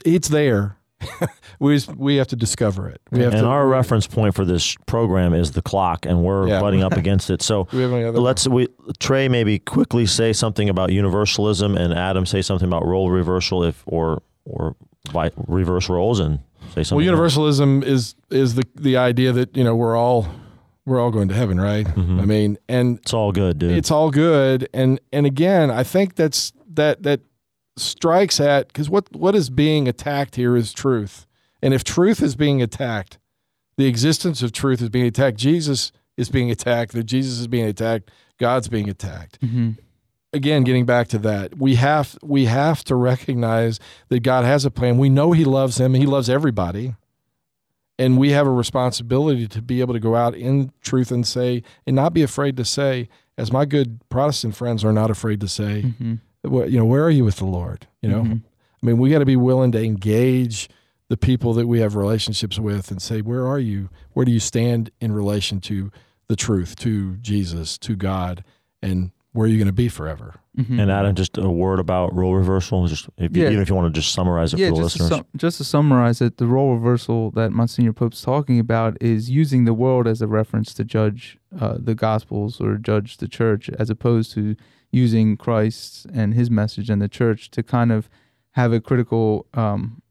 it's 0.03 0.29
there. 0.29 0.77
we 1.59 1.79
we 1.95 2.15
have 2.17 2.27
to 2.27 2.35
discover 2.35 2.89
it. 2.89 3.01
We 3.11 3.19
have 3.21 3.33
and 3.33 3.43
to. 3.43 3.47
our 3.47 3.67
reference 3.67 4.07
point 4.07 4.35
for 4.35 4.45
this 4.45 4.75
program 4.85 5.33
is 5.33 5.51
the 5.51 5.61
clock 5.61 6.05
and 6.05 6.23
we're 6.23 6.47
Yeah. 6.47 6.59
butting 6.59 6.83
up 6.83 6.93
against 6.97 7.29
it 7.29 7.41
so 7.41 7.67
we 7.71 7.81
have 7.81 7.91
any 7.93 8.03
other? 8.03 8.19
let's 8.19 8.47
we 8.47 8.67
trey 8.99 9.27
maybe 9.27 9.59
quickly 9.59 10.05
say 10.05 10.33
something 10.33 10.69
about 10.69 10.91
universalism 10.91 11.75
and 11.77 11.93
adam 11.93 12.25
say 12.25 12.41
something 12.41 12.67
about 12.67 12.85
role 12.85 13.09
reversal 13.11 13.63
if 13.63 13.83
or 13.85 14.21
or 14.45 14.75
vi- 15.11 15.31
reverse 15.47 15.89
roles 15.89 16.19
and 16.19 16.39
say 16.73 16.83
something 16.83 16.97
Well, 16.97 17.05
universalism 17.05 17.83
is 17.83 18.15
is 18.29 18.55
the 18.55 18.63
the 18.75 18.97
idea 18.97 19.31
that 19.31 19.55
you 19.55 19.63
know 19.63 19.75
we're 19.75 19.95
all 19.97 20.27
we're 20.87 20.99
all 21.01 21.09
going 21.09 21.27
to 21.29 21.33
heaven, 21.33 21.59
right? 21.59 21.83
Mm-hmm. 21.87 22.19
I 22.19 22.25
mean, 22.25 22.57
and 22.69 22.99
It's 22.99 23.11
all 23.11 23.31
good, 23.31 23.57
dude. 23.57 23.71
it's 23.71 23.89
all 23.89 24.11
good 24.11 24.67
and 24.73 24.99
and 25.11 25.25
again 25.25 25.71
i 25.71 25.83
think 25.83 26.13
that's 26.15 26.53
that 26.73 27.01
that 27.03 27.21
strikes 27.77 28.39
at 28.39 28.67
because 28.69 28.89
what 28.89 29.13
what 29.15 29.35
is 29.35 29.49
being 29.49 29.87
attacked 29.87 30.35
here 30.35 30.55
is 30.55 30.71
truth 30.73 31.25
and 31.61 31.73
if 31.73 31.83
truth 31.83 32.21
is 32.21 32.35
being 32.35 32.61
attacked 32.61 33.17
the 33.77 33.85
existence 33.85 34.41
of 34.41 34.51
truth 34.53 34.81
is 34.81 34.89
being 34.89 35.05
attacked 35.07 35.37
jesus 35.37 35.91
is 36.15 36.29
being 36.29 36.49
attacked 36.49 36.93
that 36.93 37.03
jesus 37.03 37.37
is 37.39 37.47
being 37.47 37.65
attacked 37.65 38.09
god's 38.39 38.67
being 38.69 38.89
attacked 38.89 39.39
Mm-hmm. 39.41 39.71
again 40.31 40.63
getting 40.63 40.85
back 40.85 41.09
to 41.09 41.17
that 41.19 41.57
we 41.57 41.75
have 41.75 42.17
we 42.23 42.45
have 42.45 42.83
to 42.85 42.95
recognize 42.95 43.79
that 44.07 44.21
god 44.21 44.45
has 44.45 44.63
a 44.63 44.71
plan 44.71 44.97
we 44.97 45.09
know 45.09 45.33
he 45.33 45.43
loves 45.43 45.75
them 45.75 45.93
he 45.95 46.05
loves 46.05 46.29
everybody 46.29 46.95
and 47.99 48.17
we 48.17 48.31
have 48.31 48.47
a 48.47 48.51
responsibility 48.51 49.47
to 49.47 49.61
be 49.61 49.81
able 49.81 49.93
to 49.93 49.99
go 49.99 50.15
out 50.15 50.33
in 50.35 50.71
truth 50.81 51.11
and 51.11 51.27
say 51.27 51.61
and 51.85 51.95
not 51.95 52.13
be 52.13 52.23
afraid 52.23 52.55
to 52.57 52.63
say 52.65 53.09
as 53.37 53.51
my 53.51 53.65
good 53.65 53.99
protestant 54.09 54.55
friends 54.55 54.83
are 54.85 54.93
not 54.93 55.11
afraid 55.11 55.41
to 55.41 55.47
say 55.49 55.81
Mm-hmm. 55.83 56.13
Wh- 56.47 56.69
you 56.69 56.77
know 56.77 56.85
where 56.85 57.03
are 57.03 57.09
you 57.09 57.23
with 57.25 57.37
the 57.37 57.45
lord 57.45 57.87
you 58.01 58.09
know 58.09 58.21
i 58.21 58.85
mean 58.85 58.97
we 58.97 59.09
got 59.09 59.19
to 59.19 59.25
be 59.25 59.35
willing 59.35 59.71
to 59.71 59.83
engage 59.83 60.69
the 61.09 61.17
people 61.17 61.53
that 61.53 61.67
we 61.67 61.79
have 61.79 61.95
relationships 61.95 62.57
with 62.59 62.89
and 62.91 63.01
say 63.01 63.21
where 63.21 63.45
are 63.47 63.59
you 63.59 63.89
where 64.13 64.25
do 64.25 64.31
you 64.31 64.39
stand 64.39 64.89
in 64.99 65.11
relation 65.11 65.59
to 65.61 65.91
the 66.27 66.35
truth 66.35 66.75
to 66.75 67.15
jesus 67.17 67.77
to 67.77 67.95
god 67.95 68.43
and 68.81 69.11
where 69.33 69.45
are 69.45 69.49
you 69.49 69.57
going 69.57 69.67
to 69.67 69.73
be 69.73 69.89
forever 69.89 70.35
Mm-hmm. 70.57 70.79
and 70.79 70.89
Adam, 70.89 71.13
just 71.15 71.37
a 71.37 71.49
word 71.49 71.79
about 71.81 72.15
role 72.15 72.33
reversal. 72.33 72.87
Just 72.87 73.09
if 73.17 73.35
you, 73.35 73.43
Yeah. 73.43 73.49
even 73.49 73.61
if 73.61 73.67
you 73.67 73.75
want 73.75 73.93
to 73.93 73.99
just 74.01 74.13
summarize 74.13 74.53
it 74.53 74.59
yeah, 74.61 74.69
for 74.69 74.75
the 74.77 74.81
just 74.83 74.95
to, 74.95 75.03
listeners. 75.03 75.17
sum, 75.19 75.27
just 75.35 75.57
to 75.57 75.63
summarize 75.65 76.21
it, 76.21 76.37
the 76.37 76.47
role 76.47 76.73
reversal 76.75 77.29
that 77.31 77.51
Monsignor 77.51 77.91
Pope's 77.91 78.21
talking 78.21 78.57
about 78.57 78.95
is 79.01 79.29
using 79.29 79.65
the 79.65 79.73
world 79.73 80.07
as 80.07 80.21
a 80.21 80.27
reference 80.27 80.73
to 80.75 80.85
judge 80.85 81.37
uh, 81.59 81.75
the 81.77 81.93
Gospels 81.93 82.61
or 82.61 82.77
judge 82.77 83.17
the 83.17 83.27
church, 83.27 83.69
as 83.77 83.89
opposed 83.89 84.31
to 84.35 84.55
using 84.95 85.35
Christ 85.37 86.07
and 86.13 86.33
his 86.33 86.49
message 86.49 86.89
and 86.89 87.01
the 87.01 87.09
church 87.09 87.51
to 87.51 87.61
kind 87.61 87.91
of 87.91 88.09
have 88.51 88.71
a 88.71 88.79
critical 88.79 89.45
um, 89.53 90.01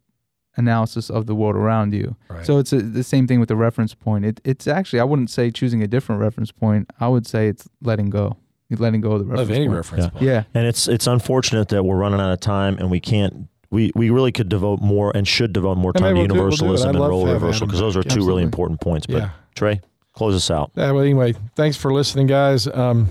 analysis 0.56 1.10
of 1.10 1.26
the 1.26 1.34
world 1.34 1.56
around 1.56 1.94
you. 1.94 2.16
Right. 2.28 2.44
So 2.44 2.58
it's 2.58 2.72
a, 2.72 2.80
the 2.82 3.02
same 3.02 3.26
thing 3.26 3.40
with 3.40 3.48
the 3.48 3.56
reference 3.56 3.94
point. 3.94 4.24
It, 4.26 4.40
it's 4.44 4.66
actually, 4.68 5.00
I 5.00 5.04
wouldn't 5.04 5.30
say 5.30 5.50
choosing 5.50 5.82
a 5.82 5.86
different 5.86 6.20
reference 6.20 6.52
point. 6.52 6.90
I 7.00 7.08
would 7.08 7.26
say 7.26 7.48
it's 7.48 7.66
letting 7.82 8.10
go. 8.10 8.36
You're 8.68 8.78
letting 8.78 9.00
go 9.00 9.12
of 9.12 9.20
the 9.20 9.24
reference 9.24 9.50
of 9.50 9.56
any 9.56 9.66
point. 9.66 9.76
reference 9.76 10.04
Yeah. 10.04 10.10
point. 10.10 10.22
Yeah. 10.24 10.42
And 10.54 10.66
it's 10.66 10.86
it's 10.88 11.06
unfortunate 11.06 11.68
that 11.68 11.82
we're 11.84 11.96
running 11.96 12.20
out 12.20 12.32
of 12.32 12.40
time 12.40 12.76
and 12.78 12.90
we 12.90 13.00
can't. 13.00 13.48
We, 13.70 13.90
we 13.94 14.10
really 14.10 14.30
could 14.32 14.48
devote 14.48 14.80
more 14.82 15.10
and 15.16 15.26
should 15.26 15.52
devote 15.52 15.78
more 15.78 15.92
Yeah, 15.96 16.02
time 16.02 16.14
maybe 16.14 16.28
to 16.28 16.34
we'll 16.34 16.50
do- 16.50 16.64
we'll 16.64 16.76
do 16.76 16.82
universalism 16.82 16.90
and 16.90 17.08
role 17.08 17.26
reversal 17.26 17.66
because 17.66 17.80
those 17.80 17.96
are 17.96 18.02
back. 18.04 18.12
two 18.12 18.24
really 18.26 18.42
important 18.44 18.80
points. 18.80 19.06
But 19.06 19.16
Yeah. 19.16 19.30
Trey, 19.56 19.80
close 20.12 20.34
us 20.34 20.50
out. 20.50 20.70
Yeah, 20.76 20.90
well, 20.92 21.02
anyway, 21.02 21.34
thanks 21.56 21.76
for 21.76 21.92
listening, 21.92 22.26
guys. 22.28 22.68
Um, 22.68 23.08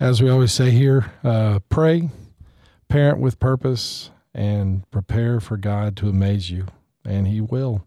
as 0.00 0.22
we 0.22 0.28
always 0.28 0.52
say 0.52 0.70
here, 0.70 1.12
uh, 1.22 1.60
pray, 1.68 2.10
parent 2.88 3.18
with 3.20 3.38
purpose, 3.38 4.10
and 4.34 4.88
prepare 4.90 5.40
for 5.40 5.56
God 5.56 5.96
to 5.96 6.08
amaze 6.08 6.50
you, 6.50 6.66
and 7.04 7.28
He 7.28 7.40
will. 7.40 7.86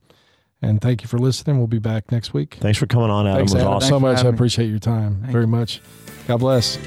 And 0.61 0.81
thank 0.81 1.03
you 1.03 1.07
for 1.07 1.19
listening. 1.19 1.57
We'll 1.57 1.67
be 1.67 1.79
back 1.79 2.11
next 2.11 2.33
week. 2.33 2.57
Thanks 2.59 2.79
for 2.79 2.87
coming 2.87 3.09
on, 3.09 3.27
Adam. 3.27 3.39
Thanks, 3.39 3.51
it 3.51 3.55
was 3.55 3.61
Adam, 3.61 3.73
awesome. 3.73 3.89
so 3.89 3.99
Thanks 3.99 4.21
for 4.21 4.25
much. 4.27 4.33
I 4.33 4.35
appreciate 4.35 4.69
your 4.69 4.79
time 4.79 5.19
Thank 5.21 5.31
very 5.31 5.47
much. 5.47 5.81
God 6.27 6.37
bless. 6.37 6.77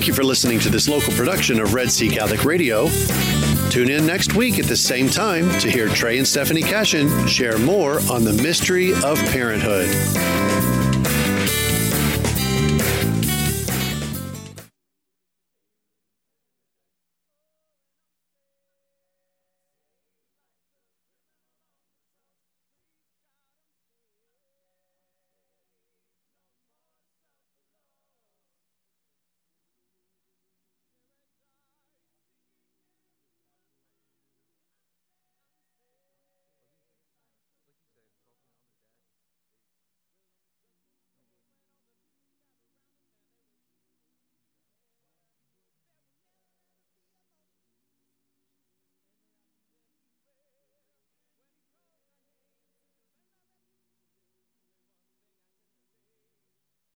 Thank 0.00 0.08
you 0.08 0.14
for 0.14 0.24
listening 0.24 0.58
to 0.60 0.70
this 0.70 0.88
local 0.88 1.12
production 1.12 1.60
of 1.60 1.74
Red 1.74 1.92
C 1.92 2.08
Catholic 2.08 2.46
Radio. 2.46 2.88
Tune 3.68 3.90
in 3.90 4.06
next 4.06 4.34
week 4.34 4.58
at 4.58 4.64
the 4.64 4.74
same 4.74 5.10
time 5.10 5.50
to 5.58 5.70
hear 5.70 5.88
Trey 5.88 6.16
and 6.16 6.26
Stephanie 6.26 6.62
Cashin 6.62 7.26
share 7.26 7.58
more 7.58 8.00
on 8.10 8.24
the 8.24 8.32
mystery 8.32 8.94
of 8.94 9.18
parenthood. 9.26 9.90